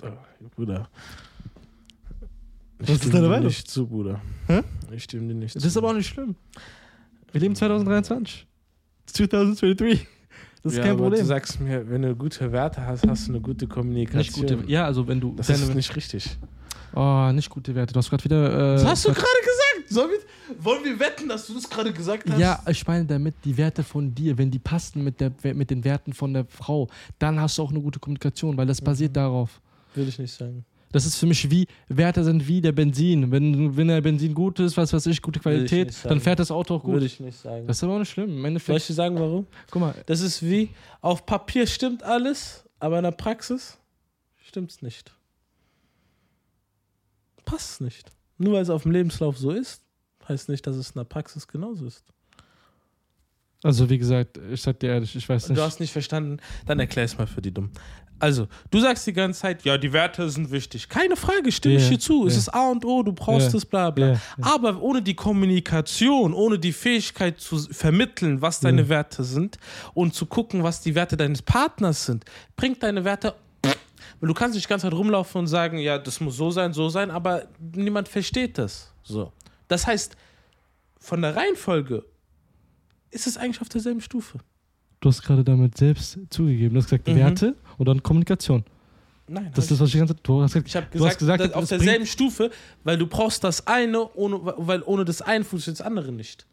Oh, 0.03 0.07
Bruder. 0.55 0.89
Ich 2.79 2.89
Was 2.89 3.05
ist 3.05 3.13
deine 3.13 3.27
Meinung? 3.27 3.45
Nicht 3.47 3.69
zu, 3.69 3.87
Bruder. 3.87 4.21
Hä? 4.47 4.61
Ich 4.91 5.03
stimme 5.03 5.27
dir 5.27 5.35
nicht 5.35 5.55
Das 5.55 5.61
zu. 5.63 5.67
ist 5.67 5.77
aber 5.77 5.89
auch 5.89 5.93
nicht 5.93 6.07
schlimm. 6.07 6.35
Wir 7.31 7.41
leben 7.41 7.55
2023. 7.55 8.45
2023. 9.05 10.07
Das 10.63 10.71
ist 10.73 10.77
ja, 10.77 10.83
kein 10.83 10.91
aber 10.93 11.03
Problem. 11.03 11.21
Du 11.21 11.25
sagst 11.27 11.59
mir, 11.59 11.89
wenn 11.89 12.01
du 12.03 12.15
gute 12.15 12.51
Werte 12.51 12.85
hast, 12.85 13.05
hast 13.07 13.27
du 13.27 13.33
eine 13.33 13.41
gute 13.41 13.67
Kommunikation. 13.67 14.45
Nicht 14.45 14.57
gute, 14.57 14.71
ja, 14.71 14.85
also 14.85 15.07
wenn 15.07 15.19
du 15.19 15.33
Das 15.35 15.49
ist 15.49 15.73
nicht 15.75 15.95
richtig. 15.95 16.37
Oh, 16.95 17.31
nicht 17.33 17.49
gute 17.49 17.73
Werte. 17.75 17.93
Du 17.93 17.97
hast 17.97 18.09
gerade 18.09 18.23
wieder. 18.23 18.73
Äh, 18.73 18.75
Das 18.75 18.85
hast 18.85 19.05
du 19.05 19.09
gerade 19.09 19.21
gesagt. 19.21 19.52
Sollen 19.93 20.09
wir, 20.11 20.63
wollen 20.63 20.83
wir 20.83 20.99
wetten, 20.99 21.29
dass 21.29 21.47
du 21.47 21.53
das 21.53 21.69
gerade 21.69 21.93
gesagt 21.93 22.29
hast? 22.29 22.39
Ja, 22.39 22.61
ich 22.67 22.85
meine 22.87 23.05
damit 23.05 23.35
die 23.45 23.55
Werte 23.57 23.83
von 23.83 24.13
dir, 24.13 24.37
wenn 24.37 24.49
die 24.51 24.59
passen 24.59 25.03
mit, 25.03 25.19
der, 25.21 25.31
mit 25.53 25.69
den 25.69 25.83
Werten 25.83 26.13
von 26.13 26.33
der 26.33 26.45
Frau, 26.45 26.87
dann 27.19 27.39
hast 27.39 27.57
du 27.57 27.61
auch 27.63 27.69
eine 27.71 27.81
gute 27.81 27.99
Kommunikation, 27.99 28.57
weil 28.57 28.65
das 28.67 28.81
basiert 28.81 29.11
Mhm. 29.11 29.15
darauf. 29.15 29.61
Will 29.95 30.07
ich 30.07 30.17
nicht 30.19 30.33
sagen. 30.33 30.65
Das 30.91 31.05
ist 31.07 31.15
für 31.15 31.25
mich 31.25 31.49
wie, 31.49 31.65
Werte 31.87 32.23
sind 32.23 32.47
wie 32.47 32.61
der 32.61 32.71
Benzin. 32.71 33.31
Wenn, 33.31 33.75
wenn 33.75 33.87
der 33.87 34.01
Benzin 34.01 34.33
gut 34.35 34.59
ist, 34.59 34.77
was 34.77 34.93
weiß 34.93 35.07
ich, 35.07 35.21
gute 35.23 35.37
ich 35.37 35.43
Qualität, 35.43 35.91
sagen. 35.91 36.09
dann 36.09 36.19
fährt 36.21 36.37
das 36.39 36.51
Auto 36.51 36.75
auch 36.75 36.83
gut. 36.83 36.93
Würde 36.93 37.05
ich 37.07 37.19
nicht 37.19 37.37
sagen. 37.39 37.65
Das 37.65 37.77
ist 37.77 37.83
aber 37.83 37.93
auch 37.95 37.99
nicht 37.99 38.11
schlimm. 38.11 38.45
Im 38.45 38.59
Soll 38.59 38.77
ich 38.77 38.85
dir 38.87 38.93
sagen, 38.93 39.15
warum? 39.19 39.47
guck 39.71 39.81
mal, 39.81 39.95
Das 40.05 40.21
ist 40.21 40.43
wie, 40.43 40.69
auf 41.01 41.25
Papier 41.25 41.65
stimmt 41.65 42.03
alles, 42.03 42.63
aber 42.79 42.97
in 42.99 43.03
der 43.05 43.11
Praxis 43.11 43.77
stimmt's 44.43 44.81
nicht. 44.83 45.11
Passt 47.45 47.81
nicht. 47.81 48.11
Nur 48.37 48.53
weil 48.53 48.61
es 48.63 48.69
auf 48.69 48.83
dem 48.83 48.91
Lebenslauf 48.91 49.37
so 49.37 49.51
ist, 49.51 49.82
heißt 50.29 50.49
nicht, 50.49 50.65
dass 50.67 50.75
es 50.75 50.89
in 50.91 50.99
der 50.99 51.05
Praxis 51.05 51.47
genauso 51.47 51.85
ist. 51.85 52.03
also 53.63 53.89
wie 53.89 53.97
gesagt, 53.97 54.37
ich 54.51 54.61
sag 54.61 54.79
dir 54.79 54.89
ehrlich, 54.91 55.15
ich 55.15 55.27
weiß 55.27 55.49
nicht. 55.49 55.57
Du 55.57 55.63
hast 55.63 55.79
nicht 55.79 55.91
verstanden, 55.93 56.37
dann 56.65 56.79
erklär 56.79 57.05
es 57.05 57.17
mal 57.17 57.27
für 57.27 57.41
die 57.41 57.53
Dummen. 57.53 57.71
Also, 58.19 58.47
du 58.71 58.79
sagst 58.79 59.05
die 59.07 59.11
ganze 59.11 59.41
Zeit, 59.41 59.65
ja, 59.65 59.77
die 59.77 59.91
Werte 59.91 60.29
sind 60.29 60.49
wichtig. 60.49 60.87
Keine 60.87 61.17
Frage, 61.17 61.51
stimme 61.51 61.75
ich 61.75 61.83
Ja, 61.83 61.89
dir 61.89 61.99
zu. 61.99 62.25
Es 62.25 62.33
ja. 62.33 62.39
ist 62.39 62.49
A 62.49 62.71
und 62.71 62.85
O, 62.85 63.03
du 63.03 63.11
brauchst 63.11 63.51
Ja, 63.51 63.57
es, 63.57 63.65
bla 63.65 63.89
bla. 63.89 64.21
Aber 64.39 64.81
ohne 64.81 65.01
die 65.01 65.13
Kommunikation, 65.15 66.33
ohne 66.33 66.57
die 66.57 66.71
Fähigkeit 66.71 67.41
zu 67.41 67.57
vermitteln, 67.57 68.41
was 68.41 68.61
deine. 68.61 68.87
Werte 68.87 69.23
sind 69.25 69.57
und 69.93 70.13
zu 70.13 70.25
gucken, 70.25 70.63
was 70.63 70.79
die 70.79 70.95
Werte 70.95 71.17
deines 71.17 71.41
Partners 71.41 72.05
sind, 72.05 72.23
bringt 72.55 72.81
deine 72.83 73.03
Werte. 73.03 73.35
Weil 74.21 74.27
du 74.27 74.33
kannst 74.33 74.55
nicht 74.55 74.69
ganze 74.69 74.87
Zeit 74.87 74.93
rumlaufen 74.97 75.39
und 75.39 75.47
sagen, 75.47 75.79
ja, 75.79 75.97
das 75.97 76.21
muss 76.21 76.37
so 76.37 76.49
sein, 76.49 76.71
so 76.71 76.87
sein, 76.87 77.11
aber 77.11 77.47
niemand 77.75 78.07
versteht 78.07 78.57
das. 78.57 78.93
So. 79.03 79.33
Das 79.73 79.87
heißt, 79.87 80.15
von 80.99 81.21
der 81.23 81.35
Reihenfolge 81.35 82.05
ist 83.09 83.25
es 83.25 83.37
eigentlich 83.37 83.59
auf 83.59 83.69
derselben 83.69 84.01
Stufe. 84.01 84.37
Du 84.99 85.09
hast 85.09 85.23
gerade 85.23 85.43
damit 85.43 85.75
selbst 85.77 86.19
zugegeben. 86.29 86.75
Du 86.75 86.79
hast 86.79 86.85
gesagt, 86.89 87.07
Mhm. 87.07 87.15
Werte 87.15 87.55
und 87.79 87.87
dann 87.87 88.03
Kommunikation. 88.03 88.63
Nein, 89.27 89.51
Das 89.55 89.65
ist 89.65 89.71
das, 89.71 89.79
was 89.79 89.87
ich 89.87 89.93
die 89.93 89.97
ganze 89.99 90.15
Zeit. 90.15 90.27
Du 90.27 90.41
hast 90.43 90.53
gesagt, 90.53 90.67
Ich 90.67 90.75
habe 90.75 90.87
du 90.95 91.05
hast 91.05 91.17
gesagt, 91.17 91.39
gesagt, 91.39 91.55
auf 91.55 91.67
derselben 91.67 92.05
Stufe, 92.05 92.51
weil 92.83 92.97
du 92.99 93.07
brauchst 93.07 93.43
das 93.43 93.65
eine, 93.65 94.07
ohne, 94.13 94.39
weil 94.43 94.83
ohne 94.83 95.05
das 95.05 95.21
eine 95.23 95.43
funktioniert 95.43 95.79
das 95.79 95.87
andere 95.87 96.11
nicht. 96.11 96.45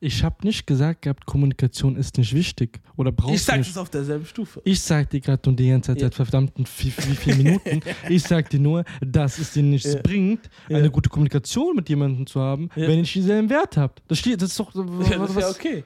Ich 0.00 0.22
habe 0.22 0.36
nicht 0.46 0.64
gesagt 0.64 1.02
gehabt, 1.02 1.26
Kommunikation 1.26 1.96
ist 1.96 2.18
nicht 2.18 2.32
wichtig 2.32 2.80
oder 2.96 3.10
brauchst 3.10 3.34
ich 3.34 3.40
du 3.40 3.46
sag 3.46 3.58
nicht. 3.58 3.70
es 3.70 3.76
auf 3.76 3.90
derselben 3.90 4.26
Stufe. 4.26 4.60
Ich 4.64 4.80
sag 4.80 5.10
dir 5.10 5.20
gerade 5.20 5.48
und 5.50 5.58
die 5.58 5.68
ganze 5.70 5.88
Zeit 5.92 6.00
Ja. 6.00 6.06
seit 6.06 6.14
verdammten 6.14 6.64
wie, 6.78 6.86
wie 6.86 7.16
vielen 7.16 7.38
Minuten, 7.38 7.80
ich 8.08 8.22
sag 8.22 8.48
dir 8.50 8.60
nur, 8.60 8.84
dass 9.00 9.38
es 9.38 9.52
dir 9.52 9.64
nichts 9.64 9.92
Ja. 9.94 10.00
bringt, 10.00 10.48
Ja. 10.68 10.76
eine 10.78 10.90
gute 10.90 11.08
Kommunikation 11.08 11.74
mit 11.74 11.88
jemandem 11.88 12.26
zu 12.28 12.40
haben, 12.40 12.68
Ja. 12.76 12.86
wenn 12.86 13.00
ich 13.00 13.12
dieselben 13.12 13.50
Wert 13.50 13.76
habe. 13.76 13.94
Das 14.06 14.18
steht, 14.20 14.40
das 14.40 14.50
ist 14.50 14.60
doch. 14.60 14.72
Ja, 14.74 15.18
das 15.18 15.30
ist 15.30 15.40
ja 15.40 15.50
okay. 15.50 15.84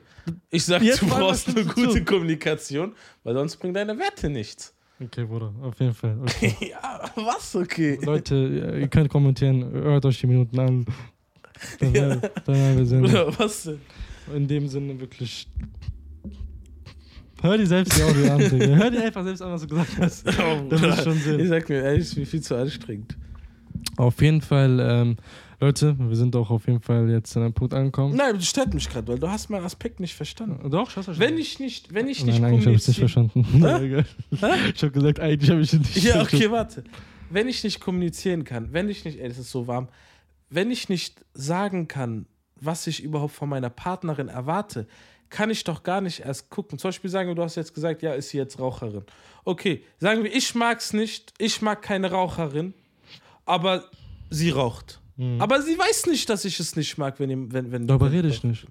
Ich 0.51 0.65
sag, 0.65 0.83
Jetzt 0.83 1.01
du 1.01 1.07
brauchst 1.07 1.49
was 1.49 1.57
eine 1.57 1.65
gute 1.65 1.91
zu? 1.91 2.05
Kommunikation, 2.05 2.93
weil 3.25 3.35
sonst 3.35 3.57
bringen 3.57 3.73
deine 3.75 3.99
Werte 3.99 4.29
nichts. 4.29 4.75
Okay, 5.03 5.25
Bruder, 5.25 5.53
auf 5.63 5.81
jeden 5.81 5.95
Fall. 5.95 6.17
Okay. 6.23 6.55
ja, 6.71 7.11
was 7.17 7.57
okay? 7.57 7.99
Leute, 8.03 8.77
ihr 8.79 8.89
könnt 8.89 9.09
kommentieren, 9.09 9.65
hört 9.73 10.05
euch 10.05 10.21
die 10.21 10.27
Minuten 10.29 10.61
an. 10.61 10.85
Dann, 11.81 11.95
Ja. 11.95 12.17
dann 12.17 12.57
haben 12.57 12.79
wir 12.79 12.87
Sinn. 12.87 13.05
Oder 13.05 13.39
was 13.39 13.63
denn? 13.65 13.79
In 14.35 14.47
dem 14.49 14.69
Sinne 14.69 14.99
wirklich. 15.01 15.49
Hör 17.41 17.59
dir 17.59 17.67
selbst 17.67 17.99
die 17.99 18.03
Audio 18.03 18.33
an, 18.33 18.39
Digga. 18.39 18.67
Hör 18.77 18.91
dir 18.91 19.03
einfach 19.05 19.25
selbst 19.25 19.43
an, 19.43 19.51
was 19.53 19.63
du 19.63 19.69
gesagt 19.69 19.91
hast. 19.99 20.27
Oh, 20.39 20.67
Das 20.69 20.81
ist 20.81 21.03
schon 21.05 21.19
Sinn. 21.19 21.41
Ich 21.41 21.49
sag 21.49 21.69
mir 21.69 21.83
ehrlich, 21.83 22.17
wie 22.17 22.25
viel 22.25 22.41
zu 22.41 22.55
anstrengend. 22.57 23.17
Auf 23.97 24.23
jeden 24.23 24.41
Fall, 24.41 24.79
ähm, 24.81 25.17
Leute, 25.61 25.97
wir 25.99 26.15
sind 26.17 26.37
auch 26.37 26.51
auf 26.51 26.67
jeden 26.69 26.81
Fall 26.81 27.11
jetzt 27.11 27.37
an 27.37 27.43
einem 27.43 27.53
Punkt 27.53 27.75
angekommen. 27.75 28.15
Nein, 28.17 28.35
das 28.37 28.47
stört 28.47 28.73
mich 28.75 28.89
gerade, 28.89 29.09
weil 29.09 29.19
du 29.19 29.29
hast 29.29 29.51
meinen 29.51 29.65
Aspekt 29.65 29.99
nicht 29.99 30.15
verstanden. 30.15 30.71
Doch, 30.71 30.89
ich 30.91 30.97
hab's 30.97 31.07
verstanden. 31.07 31.21
Wenn 31.33 31.39
ich 31.39 31.59
nicht, 31.59 31.93
wenn 31.93 32.07
ich 32.09 32.25
nicht 32.25 32.41
Nein, 32.41 32.53
eigentlich 32.53 32.67
habe 32.67 32.77
ich 32.77 32.83
es 32.83 32.89
nicht 32.89 32.99
verstanden. 32.99 33.45
Hä? 33.45 34.05
Ich 34.75 34.83
habe 34.83 34.93
gesagt, 34.93 35.19
eigentlich 35.21 35.51
habe 35.51 35.61
ich 35.63 35.73
es 35.73 35.79
nicht 35.81 36.03
Ja, 36.05 36.23
okay, 36.23 36.49
warte. 36.51 36.85
Wenn 37.31 37.49
ich 37.49 37.65
nicht 37.65 37.81
kommunizieren 37.81 38.45
kann, 38.45 38.73
wenn 38.73 38.89
ich 38.89 39.05
nicht, 39.05 39.19
ey, 39.19 39.29
das 39.29 39.39
ist 39.39 39.51
so 39.51 39.67
warm, 39.67 39.89
wenn 40.55 40.71
ich 40.71 40.89
nicht 40.89 41.25
sagen 41.35 41.89
kann, 41.89 42.27
was 42.61 42.87
ich 42.87 43.03
überhaupt 43.03 43.35
von 43.35 43.49
meiner 43.49 43.71
Partnerin 43.71 44.29
erwarte, 44.29 44.87
kann 45.31 45.51
ich 45.51 45.65
doch 45.65 45.83
gar 45.83 46.01
nicht 46.01 46.21
erst 46.21 46.51
gucken. 46.51 46.79
Zum 46.79 46.89
Beispiel 46.89 47.11
sagen 47.11 47.29
wir, 47.29 47.35
du 47.35 47.43
hast 47.43 47.57
jetzt 47.57 47.75
gesagt, 47.75 48.03
ja, 48.03 48.13
ist 48.13 48.29
sie 48.29 48.37
jetzt 48.37 48.59
Raucherin. 48.59 49.05
Okay, 49.45 49.83
sagen 49.99 50.23
wir, 50.23 50.35
ich 50.35 50.55
mag's 50.55 50.93
nicht, 50.93 51.33
ich 51.39 51.63
mag 51.63 51.83
keine 51.83 52.11
Raucherin, 52.11 52.75
aber 53.47 53.85
sie 54.31 54.51
raucht. 54.51 55.01
Aber 55.39 55.63
sie 55.63 55.79
weiß 55.79 56.07
nicht, 56.07 56.29
dass 56.29 56.45
ich 56.45 56.59
es 56.59 56.75
nicht 56.75 56.99
mag, 56.99 57.21
wenn 57.21 57.53
wenn 57.53 57.71
wenn. 57.71 57.83
Mhm. 57.83 57.87
Darüber 57.87 58.11
rede 58.11 58.29
ich 58.29 58.43
nicht. 58.43 58.67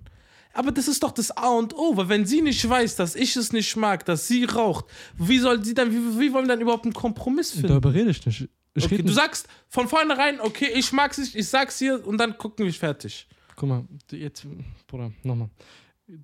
Aber 0.53 0.71
das 0.71 0.89
ist 0.89 1.01
doch 1.01 1.11
das 1.11 1.31
A 1.31 1.49
und 1.49 1.73
O, 1.75 1.95
weil 1.95 2.09
wenn 2.09 2.25
sie 2.25 2.41
nicht 2.41 2.67
weiß, 2.67 2.97
dass 2.97 3.15
ich 3.15 3.37
es 3.37 3.53
nicht 3.53 3.77
mag, 3.77 4.03
dass 4.05 4.27
sie 4.27 4.43
raucht, 4.43 4.85
wie 5.17 5.39
soll 5.39 5.63
sie 5.63 5.73
dann, 5.73 5.91
wie, 5.91 6.19
wie 6.19 6.33
wollen 6.33 6.45
wir 6.45 6.49
dann 6.49 6.59
überhaupt 6.59 6.83
einen 6.83 6.93
Kompromiss 6.93 7.51
finden? 7.51 7.69
Darüber 7.69 7.93
rede 7.93 8.09
ich 8.09 8.25
nicht. 8.25 8.49
Okay, 8.79 9.01
du 9.01 9.11
sagst 9.11 9.47
von 9.67 9.87
vornherein, 9.87 10.39
okay, 10.39 10.69
ich 10.73 10.91
mag's 10.93 11.17
nicht, 11.17 11.35
ich 11.35 11.47
sag's 11.47 11.77
hier 11.79 12.05
und 12.05 12.17
dann 12.17 12.37
gucken 12.37 12.65
wir 12.65 12.73
fertig. 12.73 13.27
Guck 13.55 13.69
mal, 13.69 13.83
jetzt, 14.11 14.45
Bruder, 14.87 15.11
nochmal. 15.23 15.49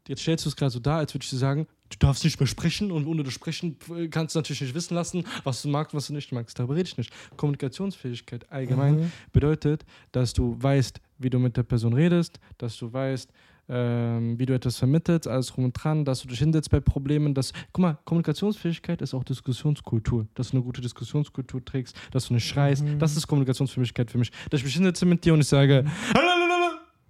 Jetzt 0.08 0.22
stellst 0.22 0.46
du 0.46 0.50
es 0.50 0.56
gerade 0.56 0.72
so 0.72 0.80
dar, 0.80 0.98
als 1.00 1.14
würde 1.14 1.24
ich 1.24 1.30
dir 1.30 1.38
sagen, 1.38 1.68
du 1.90 1.98
darfst 2.00 2.24
nicht 2.24 2.40
mehr 2.40 2.48
sprechen 2.48 2.92
und 2.92 3.06
ohne 3.06 3.24
das 3.24 3.34
Sprechen 3.34 3.78
äh, 3.96 4.08
kannst 4.10 4.36
du 4.36 4.40
natürlich 4.40 4.62
nicht 4.62 4.76
wissen 4.76 4.96
lassen, 4.96 5.26
was 5.46 5.62
du 5.62 5.70
magst, 5.70 5.94
was 5.94 6.08
du 6.08 6.14
nicht 6.14 6.32
magst. 6.34 6.58
Darüber 6.60 6.76
rede 6.76 6.88
ich 6.90 6.98
nicht. 6.98 7.12
Kommunikationsfähigkeit 7.38 8.52
allgemein 8.52 8.96
Mhm. 8.96 9.12
bedeutet, 9.32 9.86
dass 10.12 10.34
du 10.34 10.56
weißt, 10.62 11.00
wie 11.20 11.30
du 11.30 11.40
mit 11.40 11.56
der 11.58 11.64
Person 11.64 11.94
redest, 11.94 12.40
dass 12.58 12.78
du 12.78 12.92
weißt, 12.92 13.30
ähm, 13.70 14.40
wie 14.40 14.46
du 14.46 14.54
etwas 14.54 14.78
vermittelst, 14.78 15.28
alles 15.28 15.48
drum 15.48 15.66
und 15.66 15.74
dran, 15.74 16.06
dass 16.06 16.22
du 16.22 16.28
dich 16.30 16.40
hinsetzt 16.40 16.70
bei 16.70 16.80
Problemen, 16.80 17.34
dass, 17.34 17.52
guck 17.74 17.82
mal, 17.82 17.98
Kommunikationsfähigkeit 18.06 19.02
ist 19.02 19.14
auch 19.14 19.24
Diskussionskultur, 19.26 20.28
dass 20.36 20.52
du 20.52 20.58
eine 20.58 20.64
gute 20.64 20.80
Diskussionskultur 20.82 21.64
trägst, 21.66 21.96
dass 22.12 22.28
du 22.28 22.34
nicht 22.34 22.48
schreist, 22.48 22.84
Mhm. 22.86 23.00
das 23.00 23.18
ist 23.18 23.28
Kommunikationsfähigkeit 23.28 24.10
für 24.10 24.18
mich. 24.20 24.32
Dass 24.50 24.60
ich 24.62 24.66
mich 24.66 24.74
hinsetze 24.74 25.06
mit 25.06 25.24
dir 25.26 25.34
und 25.34 25.42
ich 25.42 25.48
sage, 25.48 25.84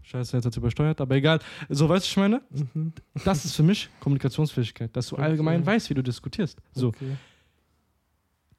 Scheiße, 0.04 0.38
jetzt 0.38 0.46
hat 0.46 0.54
es 0.54 0.58
übersteuert, 0.58 1.02
aber 1.02 1.16
egal. 1.16 1.40
So, 1.68 1.90
weißt 1.90 2.06
du, 2.06 2.10
ich 2.10 2.18
meine? 2.18 2.42
Mhm. 2.74 2.94
Das 3.26 3.44
ist 3.44 3.56
für 3.56 3.64
mich 3.64 3.90
Kommunikationsfähigkeit, 4.00 4.96
dass 4.96 5.08
du 5.10 5.16
Okay. 5.16 5.24
allgemein 5.26 5.66
weißt, 5.66 5.90
wie 5.90 5.96
du 5.96 6.02
diskutierst. 6.02 6.58
So. 6.72 6.88
Okay. 6.88 7.18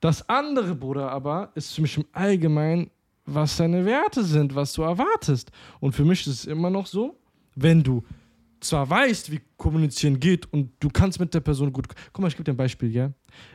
Das 0.01 0.29
andere, 0.29 0.75
Bruder, 0.75 1.11
aber 1.11 1.51
ist 1.55 1.73
für 1.75 1.83
mich 1.83 1.97
im 1.97 2.05
Allgemeinen, 2.13 2.91
was 3.25 3.57
deine 3.57 3.85
Werte 3.85 4.23
sind, 4.25 4.55
was 4.55 4.73
du 4.75 4.83
erwartest. 4.83 5.51
Und 5.81 5.93
für 5.93 6.05
mich 6.05 6.21
ist 6.21 6.35
es 6.35 6.45
immer 6.45 6.71
noch 6.71 6.87
so, 6.87 7.17
wenn 7.63 7.83
du 7.83 8.03
zwar 8.61 8.89
weißt, 8.89 9.31
wie 9.31 9.41
kommunizieren 9.57 10.19
geht 10.19 10.53
und 10.53 10.73
du 10.81 10.89
kannst 10.89 11.21
mit 11.21 11.33
der 11.35 11.41
Person 11.41 11.73
gut. 11.73 11.87
Guck 12.13 12.23
mal, 12.23 12.29
ich 12.29 12.35
gebe 12.35 12.45
dir 12.45 12.53
ein 12.53 12.57
Beispiel, 12.57 12.91
ja. 12.91 13.13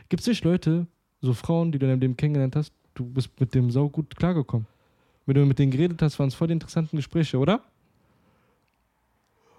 Gibt 0.08 0.22
es 0.22 0.26
nicht 0.26 0.44
Leute, 0.44 0.86
so 1.20 1.32
Frauen, 1.34 1.72
die 1.72 1.78
du 1.78 1.86
in 1.86 1.90
deinem 1.90 2.00
Leben 2.00 2.16
kennengelernt 2.16 2.56
hast, 2.56 2.72
du 2.94 3.04
bist 3.04 3.28
mit 3.38 3.54
dem 3.54 3.70
sau 3.70 3.88
gut 3.88 4.16
klargekommen. 4.16 4.66
Wenn 5.26 5.34
du 5.34 5.46
mit 5.46 5.58
denen 5.58 5.70
geredet 5.72 6.00
hast, 6.02 6.18
waren 6.18 6.28
es 6.28 6.34
voll 6.34 6.48
die 6.48 6.52
interessanten 6.52 6.96
Gespräche, 6.96 7.38
oder? 7.38 7.62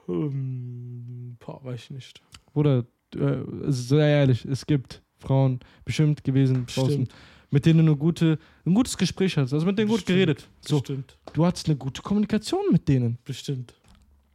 Ähm, 0.08 1.38
boah, 1.40 1.64
weiß 1.64 1.86
ich 1.86 1.90
nicht. 1.92 2.22
Oder, 2.54 2.86
äh, 3.16 3.38
sehr 3.68 4.06
ehrlich, 4.06 4.46
es 4.46 4.66
gibt 4.66 5.02
Frauen 5.18 5.60
bestimmt 5.84 6.24
gewesen 6.24 6.66
draußen, 6.68 7.08
mit 7.50 7.66
denen 7.66 7.80
du 7.80 7.92
eine 7.92 7.98
gute, 7.98 8.38
ein 8.66 8.74
gutes 8.74 8.98
Gespräch 8.98 9.38
hast, 9.38 9.54
also 9.54 9.66
mit 9.66 9.78
denen 9.78 9.88
gut 9.88 9.98
Bestimmt. 9.98 10.16
geredet. 10.16 10.48
So, 10.62 10.80
Bestimmt. 10.80 11.18
du 11.34 11.46
hattest 11.46 11.68
eine 11.68 11.78
gute 11.78 12.02
Kommunikation 12.02 12.62
mit 12.72 12.88
denen. 12.88 13.18
Bestimmt. 13.26 13.74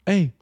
Ey, 0.05 0.33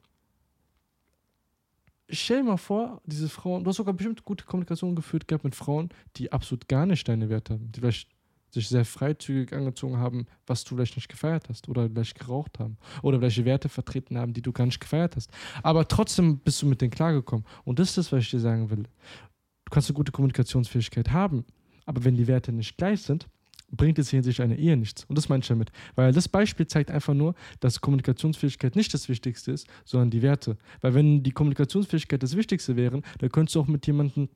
stell 2.09 2.37
dir 2.37 2.43
mal 2.43 2.57
vor, 2.57 3.01
diese 3.05 3.29
Frauen, 3.29 3.63
du 3.63 3.69
hast 3.69 3.77
sogar 3.77 3.93
bestimmt 3.93 4.23
gute 4.25 4.45
Kommunikation 4.45 4.95
geführt 4.95 5.27
gehabt 5.27 5.43
mit 5.43 5.55
Frauen, 5.55 5.89
die 6.15 6.31
absolut 6.31 6.67
gar 6.67 6.85
nicht 6.85 7.07
deine 7.07 7.29
Werte 7.29 7.53
haben, 7.53 7.71
die 7.71 7.79
vielleicht 7.79 8.09
sich 8.51 8.67
sehr 8.67 8.85
freizügig 8.85 9.53
angezogen 9.53 9.97
haben, 9.97 10.25
was 10.47 10.63
du 10.63 10.75
vielleicht 10.75 10.95
nicht 10.95 11.09
gefeiert 11.09 11.49
hast 11.49 11.69
oder 11.69 11.87
vielleicht 11.87 12.17
geraucht 12.17 12.59
haben 12.59 12.77
oder 13.03 13.21
welche 13.21 13.45
Werte 13.45 13.69
vertreten 13.69 14.17
haben, 14.17 14.33
die 14.33 14.41
du 14.41 14.51
gar 14.51 14.65
nicht 14.65 14.79
gefeiert 14.79 15.15
hast. 15.15 15.29
Aber 15.61 15.87
trotzdem 15.87 16.39
bist 16.39 16.61
du 16.61 16.65
mit 16.65 16.81
denen 16.81 16.91
klargekommen. 16.91 17.45
Und 17.63 17.77
das 17.79 17.89
ist 17.89 17.97
das, 17.99 18.11
was 18.11 18.21
ich 18.21 18.31
dir 18.31 18.39
sagen 18.39 18.69
will. 18.71 18.83
Du 18.83 19.71
kannst 19.71 19.89
eine 19.89 19.95
gute 19.95 20.11
Kommunikationsfähigkeit 20.11 21.11
haben, 21.11 21.45
aber 21.85 22.03
wenn 22.03 22.15
die 22.15 22.25
Werte 22.27 22.51
nicht 22.51 22.75
gleich 22.77 23.03
sind, 23.03 23.27
bringt 23.71 23.99
es 23.99 24.09
hier 24.09 24.17
in 24.19 24.23
sich 24.23 24.41
eine 24.41 24.57
Ehe 24.57 24.77
nichts. 24.77 25.05
Und 25.05 25.17
das 25.17 25.29
meine 25.29 25.41
ich 25.41 25.47
damit. 25.47 25.71
Weil 25.95 26.11
das 26.11 26.27
Beispiel 26.27 26.67
zeigt 26.67 26.91
einfach 26.91 27.13
nur, 27.13 27.35
dass 27.59 27.81
Kommunikationsfähigkeit 27.81 28.75
nicht 28.75 28.93
das 28.93 29.09
Wichtigste 29.09 29.51
ist, 29.51 29.67
sondern 29.85 30.09
die 30.09 30.21
Werte. 30.21 30.57
Weil 30.81 30.93
wenn 30.93 31.23
die 31.23 31.31
Kommunikationsfähigkeit 31.31 32.21
das 32.23 32.35
Wichtigste 32.35 32.75
wäre, 32.75 33.01
dann 33.19 33.31
könntest 33.31 33.55
du 33.55 33.61
auch 33.61 33.67
mit 33.67 33.85
jemandem 33.87 34.29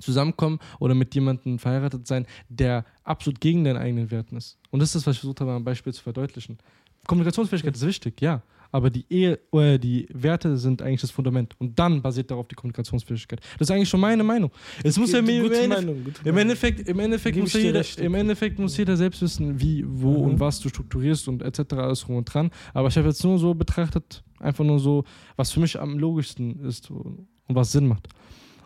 zusammenkommen 0.00 0.58
oder 0.78 0.94
mit 0.94 1.14
jemandem 1.14 1.58
verheiratet 1.58 2.06
sein, 2.06 2.26
der 2.48 2.84
absolut 3.04 3.40
gegen 3.40 3.64
deinen 3.64 3.78
eigenen 3.78 4.10
Werten 4.10 4.36
ist. 4.36 4.58
Und 4.70 4.80
das 4.80 4.90
ist 4.90 4.96
das, 4.96 5.06
was 5.06 5.16
ich 5.16 5.20
versucht 5.20 5.40
habe, 5.40 5.52
am 5.52 5.64
Beispiel 5.64 5.92
zu 5.92 6.02
verdeutlichen. 6.02 6.58
Kommunikationsfähigkeit 7.06 7.74
ist 7.74 7.86
wichtig, 7.86 8.20
ja. 8.20 8.42
Aber 8.70 8.90
die 8.90 9.06
Ehe 9.08 9.38
oder 9.50 9.78
die 9.78 10.06
Werte 10.12 10.58
sind 10.58 10.82
eigentlich 10.82 11.00
das 11.00 11.10
Fundament. 11.10 11.54
Und 11.58 11.78
dann 11.78 12.02
basiert 12.02 12.30
darauf 12.30 12.48
die 12.48 12.54
Kommunikationsfähigkeit. 12.54 13.40
Das 13.58 13.68
ist 13.68 13.70
eigentlich 13.70 13.88
schon 13.88 14.00
meine 14.00 14.22
Meinung. 14.22 14.50
Es 14.84 14.98
muss 14.98 15.12
ja 15.12 15.22
mir 15.22 15.44
im 15.44 15.68
Meinung, 15.70 16.06
im. 16.24 16.36
Endeffekt, 16.36 16.86
im 16.88 16.98
Endeffekt, 16.98 17.34
Gebe 17.34 17.44
muss, 17.44 17.54
jeder, 17.54 17.82
im. 17.98 18.14
Endeffekt 18.14 18.58
muss 18.58 18.76
jeder 18.76 18.96
selbst 18.96 19.22
wissen, 19.22 19.58
wie, 19.60 19.84
wo 19.86 20.10
Mhm. 20.18 20.24
und 20.32 20.40
was 20.40 20.60
du 20.60 20.68
strukturierst 20.68 21.28
und 21.28 21.42
etc. 21.42 21.74
alles 21.74 22.08
rum 22.08 22.16
und 22.16 22.24
dran. 22.26 22.50
Aber 22.74 22.88
ich 22.88 22.96
habe 22.98 23.08
jetzt 23.08 23.24
nur 23.24 23.38
so 23.38 23.54
betrachtet, 23.54 24.22
einfach 24.38 24.64
nur 24.64 24.78
so, 24.78 25.04
was 25.36 25.50
für 25.50 25.60
mich 25.60 25.80
am 25.80 25.98
logischsten 25.98 26.60
ist 26.64 26.90
und 26.90 27.26
was 27.48 27.72
Sinn 27.72 27.86
macht. 27.88 28.08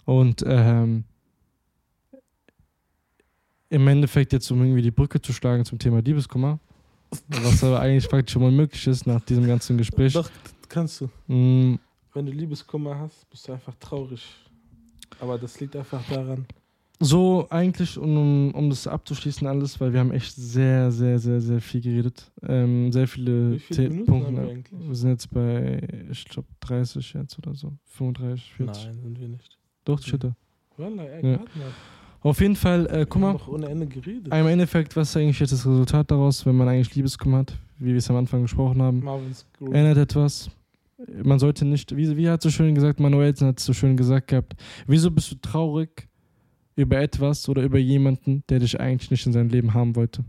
Und 0.05 0.42
ähm, 0.46 1.05
im 3.68 3.88
Endeffekt 3.88 4.32
jetzt, 4.32 4.50
um 4.50 4.61
irgendwie 4.62 4.82
die 4.82 4.90
Brücke 4.90 5.20
zu 5.22 5.32
schlagen 5.32 5.64
zum 5.64 5.78
Thema 5.78 6.00
Liebeskummer, 6.03 6.59
was 7.28 7.62
aber 7.64 7.80
eigentlich 7.80 8.08
praktisch 8.08 8.32
schon 8.34 8.42
mal 8.42 8.50
möglich 8.50 8.86
ist 8.86 9.06
nach 9.06 9.20
diesem 9.22 9.46
ganzen 9.46 9.76
Gespräch. 9.78 10.12
Doch, 10.14 10.30
kannst 10.68 11.00
du. 11.00 11.06
Mm, 11.32 11.78
Wenn 12.14 12.26
du 12.26 12.32
Liebeskummer 12.32 12.98
hast, 12.98 13.28
bist 13.30 13.46
du 13.48 13.52
einfach 13.52 13.74
traurig. 13.80 14.22
Aber 15.20 15.38
das 15.38 15.60
liegt 15.60 15.76
einfach 15.76 16.02
daran. 16.08 16.46
So, 17.04 17.46
eigentlich, 17.50 17.98
um, 17.98 18.52
um 18.54 18.70
das 18.70 18.86
abzuschließen, 18.86 19.44
alles, 19.46 19.80
weil 19.80 19.92
wir 19.92 19.98
haben 20.00 20.12
echt 20.12 20.34
sehr, 20.36 20.90
sehr, 20.92 21.18
sehr, 21.18 21.40
sehr 21.40 21.60
viel 21.60 21.80
geredet. 21.80 22.30
Ähm, 22.46 22.92
sehr 22.92 23.08
viele 23.08 23.58
viele 23.58 23.82
The- 23.82 23.88
Minuten 23.88 24.06
Punkte. 24.06 24.26
haben 24.28 24.36
wir 24.36 24.50
eigentlich? 24.52 24.88
Wir 24.88 24.94
sind 24.94 25.10
jetzt 25.10 25.30
bei, 25.30 26.06
ich 26.10 26.24
glaube, 26.26 26.46
30 26.60 27.12
jetzt 27.14 27.36
oder 27.38 27.54
so. 27.56 27.72
35, 27.86 28.52
40. 28.54 28.84
Nein, 28.86 29.00
sind 29.02 29.20
wir 29.20 29.28
nicht. 29.28 29.58
Doch, 29.84 30.00
shit. 30.00 30.24
Wallah, 30.76 31.02
ey, 31.02 31.32
Ja. 31.32 31.40
Auf 32.22 32.40
jeden 32.40 32.56
Fall, 32.56 32.86
äh, 32.86 33.06
guck 33.08 33.20
mal, 33.20 33.32
doch 33.32 33.48
ohne 33.48 33.68
Ende 33.68 33.86
geredet. 33.86 34.32
im 34.32 34.46
Endeffekt, 34.46 34.94
was 34.94 35.10
ist 35.10 35.16
eigentlich 35.16 35.40
jetzt 35.40 35.52
das 35.52 35.66
Resultat 35.66 36.10
daraus, 36.10 36.46
wenn 36.46 36.56
man 36.56 36.68
eigentlich 36.68 36.94
Liebeskummer 36.94 37.38
hat, 37.38 37.58
wie 37.78 37.88
wir 37.90 37.96
es 37.96 38.08
am 38.10 38.16
Anfang 38.16 38.42
gesprochen 38.42 38.80
haben? 38.80 39.02
Marvin's 39.02 39.44
Group. 39.58 39.74
Ändert 39.74 39.98
etwas. 39.98 40.50
Man 41.24 41.40
sollte 41.40 41.64
nicht, 41.64 41.96
wie, 41.96 42.16
wie 42.16 42.28
hat 42.28 42.42
so 42.42 42.50
schön 42.50 42.76
gesagt, 42.76 43.00
Manuelsen 43.00 43.48
hat 43.48 43.58
es 43.58 43.64
so 43.64 43.72
schön 43.72 43.96
gesagt 43.96 44.28
gehabt, 44.28 44.54
wieso 44.86 45.10
bist 45.10 45.32
du 45.32 45.36
traurig 45.36 46.08
über 46.76 47.00
etwas 47.00 47.48
oder 47.48 47.62
über 47.62 47.78
jemanden, 47.78 48.44
der 48.48 48.60
dich 48.60 48.78
eigentlich 48.78 49.10
nicht 49.10 49.26
in 49.26 49.32
seinem 49.32 49.48
Leben 49.48 49.74
haben 49.74 49.96
wollte? 49.96 50.24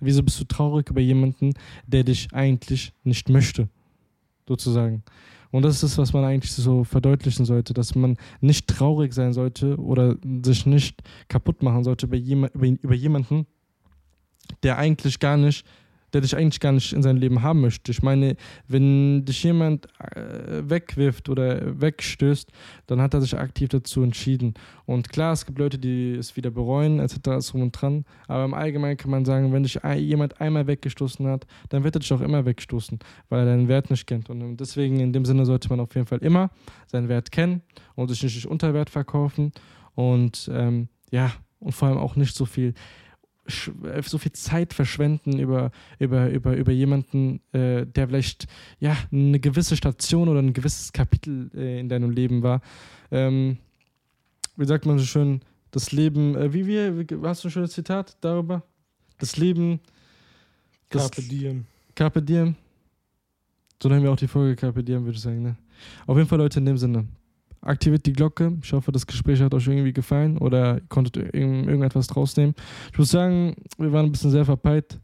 Wieso 0.00 0.24
bist 0.24 0.40
du 0.40 0.44
traurig 0.44 0.90
über 0.90 1.00
jemanden, 1.00 1.54
der 1.86 2.02
dich 2.02 2.28
eigentlich 2.32 2.92
nicht 3.04 3.28
möchte? 3.28 3.68
Sozusagen. 4.48 5.04
Und 5.54 5.62
das 5.62 5.76
ist 5.76 5.84
das, 5.84 5.98
was 5.98 6.12
man 6.12 6.24
eigentlich 6.24 6.50
so 6.50 6.82
verdeutlichen 6.82 7.44
sollte, 7.44 7.74
dass 7.74 7.94
man 7.94 8.16
nicht 8.40 8.66
traurig 8.66 9.14
sein 9.14 9.32
sollte 9.32 9.76
oder 9.76 10.16
sich 10.44 10.66
nicht 10.66 11.00
kaputt 11.28 11.62
machen 11.62 11.84
sollte 11.84 12.06
über, 12.06 12.16
jema 12.16 12.48
über, 12.54 12.66
über 12.66 12.94
jemanden, 12.96 13.46
der 14.64 14.78
eigentlich 14.78 15.20
gar 15.20 15.36
nicht, 15.36 15.64
der 16.14 16.20
dich 16.20 16.36
eigentlich 16.36 16.60
gar 16.60 16.72
nicht 16.72 16.92
in 16.92 17.02
seinem 17.02 17.18
Leben 17.18 17.42
haben 17.42 17.60
möchte. 17.60 17.90
Ich 17.90 18.02
meine, 18.02 18.36
wenn 18.68 19.24
dich 19.24 19.42
jemand 19.42 19.86
äh, 19.98 20.62
wegwirft 20.62 21.28
oder 21.28 21.80
wegstößt, 21.80 22.50
dann 22.86 23.00
hat 23.00 23.14
er 23.14 23.20
sich 23.20 23.36
aktiv 23.36 23.68
dazu 23.68 24.02
entschieden. 24.02 24.54
Und 24.86 25.08
klar, 25.08 25.32
es 25.32 25.44
gibt 25.44 25.58
Leute, 25.58 25.78
die 25.78 26.12
es 26.14 26.36
wieder 26.36 26.50
bereuen, 26.50 27.00
etc. 27.00 27.16
ist 27.38 27.52
rum 27.52 27.62
und 27.62 27.72
dran. 27.72 28.04
Aber 28.28 28.44
im 28.44 28.54
Allgemeinen 28.54 28.96
kann 28.96 29.10
man 29.10 29.24
sagen, 29.24 29.52
wenn 29.52 29.64
dich 29.64 29.80
jemand 29.96 30.40
einmal 30.40 30.66
weggestoßen 30.68 31.26
hat, 31.26 31.46
dann 31.70 31.82
wird 31.82 31.96
er 31.96 32.00
dich 32.00 32.12
auch 32.12 32.20
immer 32.20 32.44
wegstoßen, 32.44 32.98
weil 33.28 33.40
er 33.40 33.46
deinen 33.46 33.68
Wert 33.68 33.90
nicht 33.90 34.06
kennt. 34.06 34.30
Und 34.30 34.56
deswegen, 34.58 35.00
in 35.00 35.12
dem 35.12 35.24
Sinne, 35.24 35.44
sollte 35.44 35.68
man 35.68 35.80
auf 35.80 35.94
jeden 35.94 36.06
Fall 36.06 36.18
immer 36.18 36.50
seinen 36.86 37.08
Wert 37.08 37.32
kennen 37.32 37.62
und 37.96 38.08
sich 38.08 38.22
nicht 38.22 38.46
unter 38.46 38.72
Wert 38.72 38.88
verkaufen. 38.88 39.52
Und 39.96 40.48
ähm, 40.52 40.88
ja, 41.10 41.32
und 41.58 41.72
vor 41.72 41.88
allem 41.88 41.98
auch 41.98 42.14
nicht 42.14 42.36
so 42.36 42.44
viel 42.44 42.74
so 43.46 44.18
viel 44.18 44.32
Zeit 44.32 44.72
verschwenden 44.72 45.38
über, 45.38 45.70
über, 45.98 46.30
über, 46.30 46.56
über 46.56 46.72
jemanden, 46.72 47.40
äh, 47.52 47.86
der 47.86 48.08
vielleicht 48.08 48.46
ja 48.78 48.96
eine 49.12 49.38
gewisse 49.38 49.76
Station 49.76 50.28
oder 50.28 50.40
ein 50.40 50.52
gewisses 50.52 50.92
Kapitel 50.92 51.50
äh, 51.54 51.80
in 51.80 51.88
deinem 51.88 52.10
Leben 52.10 52.42
war. 52.42 52.62
Ähm, 53.10 53.58
wie 54.56 54.66
sagt 54.66 54.86
man 54.86 54.98
so 54.98 55.04
schön, 55.04 55.40
das 55.70 55.92
Leben, 55.92 56.36
äh, 56.36 56.52
wie 56.52 56.66
wir, 56.66 57.04
hast 57.24 57.44
du 57.44 57.48
ein 57.48 57.50
schönes 57.50 57.72
Zitat 57.72 58.16
darüber? 58.20 58.62
Das 59.18 59.36
Leben, 59.36 59.80
das 60.90 61.02
Carpe 61.10 61.22
Diem. 61.22 61.66
Carpe 61.94 62.22
Diem. 62.22 62.56
So 63.82 63.88
nennen 63.88 64.02
wir 64.02 64.10
auch 64.10 64.16
die 64.16 64.28
Folge 64.28 64.56
Carpe 64.56 64.82
Diem, 64.82 65.04
würde 65.04 65.16
ich 65.16 65.22
sagen. 65.22 65.42
Ne? 65.42 65.56
Auf 66.06 66.16
jeden 66.16 66.28
Fall, 66.28 66.38
Leute, 66.38 66.60
in 66.60 66.66
dem 66.66 66.78
Sinne. 66.78 67.06
Aktiviert 67.64 68.04
die 68.06 68.12
Glocke. 68.12 68.56
Ich 68.62 68.72
hoffe, 68.72 68.92
das 68.92 69.06
Gespräch 69.06 69.40
hat 69.40 69.54
euch 69.54 69.66
irgendwie 69.66 69.92
gefallen 69.92 70.38
oder 70.38 70.76
ihr 70.76 70.80
konntet 70.88 71.16
irgend, 71.16 71.66
irgendetwas 71.66 72.06
draus 72.06 72.36
nehmen. 72.36 72.54
Ich 72.92 72.98
muss 72.98 73.10
sagen, 73.10 73.56
wir 73.78 73.90
waren 73.92 74.06
ein 74.06 74.12
bisschen 74.12 74.30
sehr 74.30 74.44
verpeilt. 74.44 74.98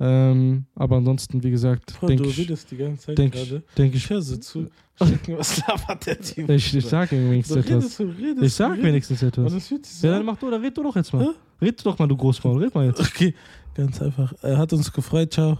Ähm, 0.00 0.66
aber 0.76 0.96
ansonsten, 0.98 1.42
wie 1.42 1.50
gesagt, 1.50 1.96
denke 2.02 2.22
du 2.22 2.28
ich, 2.28 2.38
redest 2.38 2.70
die 2.70 2.76
ganze 2.76 3.06
Zeit 3.06 3.18
denk 3.18 3.32
gerade. 3.34 3.62
ich, 3.68 3.74
denk 3.74 3.94
Ich 3.94 4.04
ich, 4.04 4.10
höre 4.10 4.22
so 4.22 4.36
zu. 4.36 4.68
Was 5.00 5.58
labert 5.66 6.06
der 6.06 6.20
Typ? 6.20 6.48
ich, 6.50 6.74
ich 6.74 6.86
sag 6.86 7.10
wenigstens 7.10 7.54
Du 7.54 7.60
etwas. 7.60 7.98
redest, 7.98 7.98
du 8.00 8.04
redest. 8.04 8.42
Ich 8.44 8.54
sag 8.54 8.76
du 8.76 8.82
wenigstens 8.84 9.22
etwas. 9.22 9.70
Ja, 10.02 10.10
dann 10.10 10.20
an. 10.20 10.26
mach 10.26 10.36
du 10.38 10.46
oder 10.46 10.62
red 10.62 10.76
du 10.76 10.84
doch 10.84 10.94
jetzt 10.94 11.12
mal. 11.12 11.24
Hä? 11.24 11.30
Red 11.66 11.80
du 11.80 11.84
doch 11.90 11.98
mal, 11.98 12.06
du 12.06 12.16
Großmaul. 12.16 12.62
Red 12.62 12.74
mal 12.76 12.86
jetzt. 12.86 13.00
Okay, 13.00 13.34
ganz 13.74 14.00
einfach. 14.00 14.32
Er 14.42 14.56
hat 14.58 14.72
uns 14.72 14.92
gefreut, 14.92 15.32
ciao. 15.32 15.58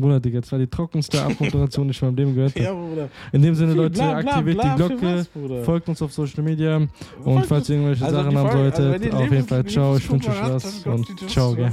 Bruder, 0.00 0.20
Digga, 0.20 0.40
das 0.40 0.52
war 0.52 0.58
die 0.58 0.66
trockenste 0.66 1.22
Abmoderation, 1.22 1.86
die 1.88 1.90
ich 1.92 2.02
in 2.02 2.08
meinem 2.08 2.16
Leben 2.16 2.34
gehört 2.34 2.52
habe. 2.54 2.64
Ja, 2.64 2.72
Bruder. 2.74 3.08
In 3.32 3.42
dem 3.42 3.54
Sinne, 3.54 3.74
Leute, 3.74 3.90
bla, 3.94 4.20
bla, 4.20 4.30
aktiviert 4.32 4.60
bla, 4.60 4.70
die 4.74 4.76
Glocke. 4.96 5.26
was? 5.58 5.64
Folgt 5.64 5.88
uns 5.88 6.02
auf 6.02 6.12
Social 6.12 6.42
Media 6.42 6.76
und 6.76 6.88
Folgt 7.22 7.46
falls 7.46 7.60
uns. 7.62 7.68
ihr 7.70 7.74
irgendwelche 7.76 8.04
Also 8.04 8.16
Sachen 8.16 8.36
haben 8.38 8.46
also 8.46 8.58
solltet, 8.58 9.04
ihr 9.04 9.14
auf 9.14 9.30
jeden 9.32 9.46
Fall 9.46 9.64
ciao, 9.66 9.96
ich 9.96 10.10
wünsche 10.10 10.30
euch 10.30 10.42
was 10.42 10.86
und 10.86 11.30
ciao, 11.30 11.54
gell. 11.54 11.70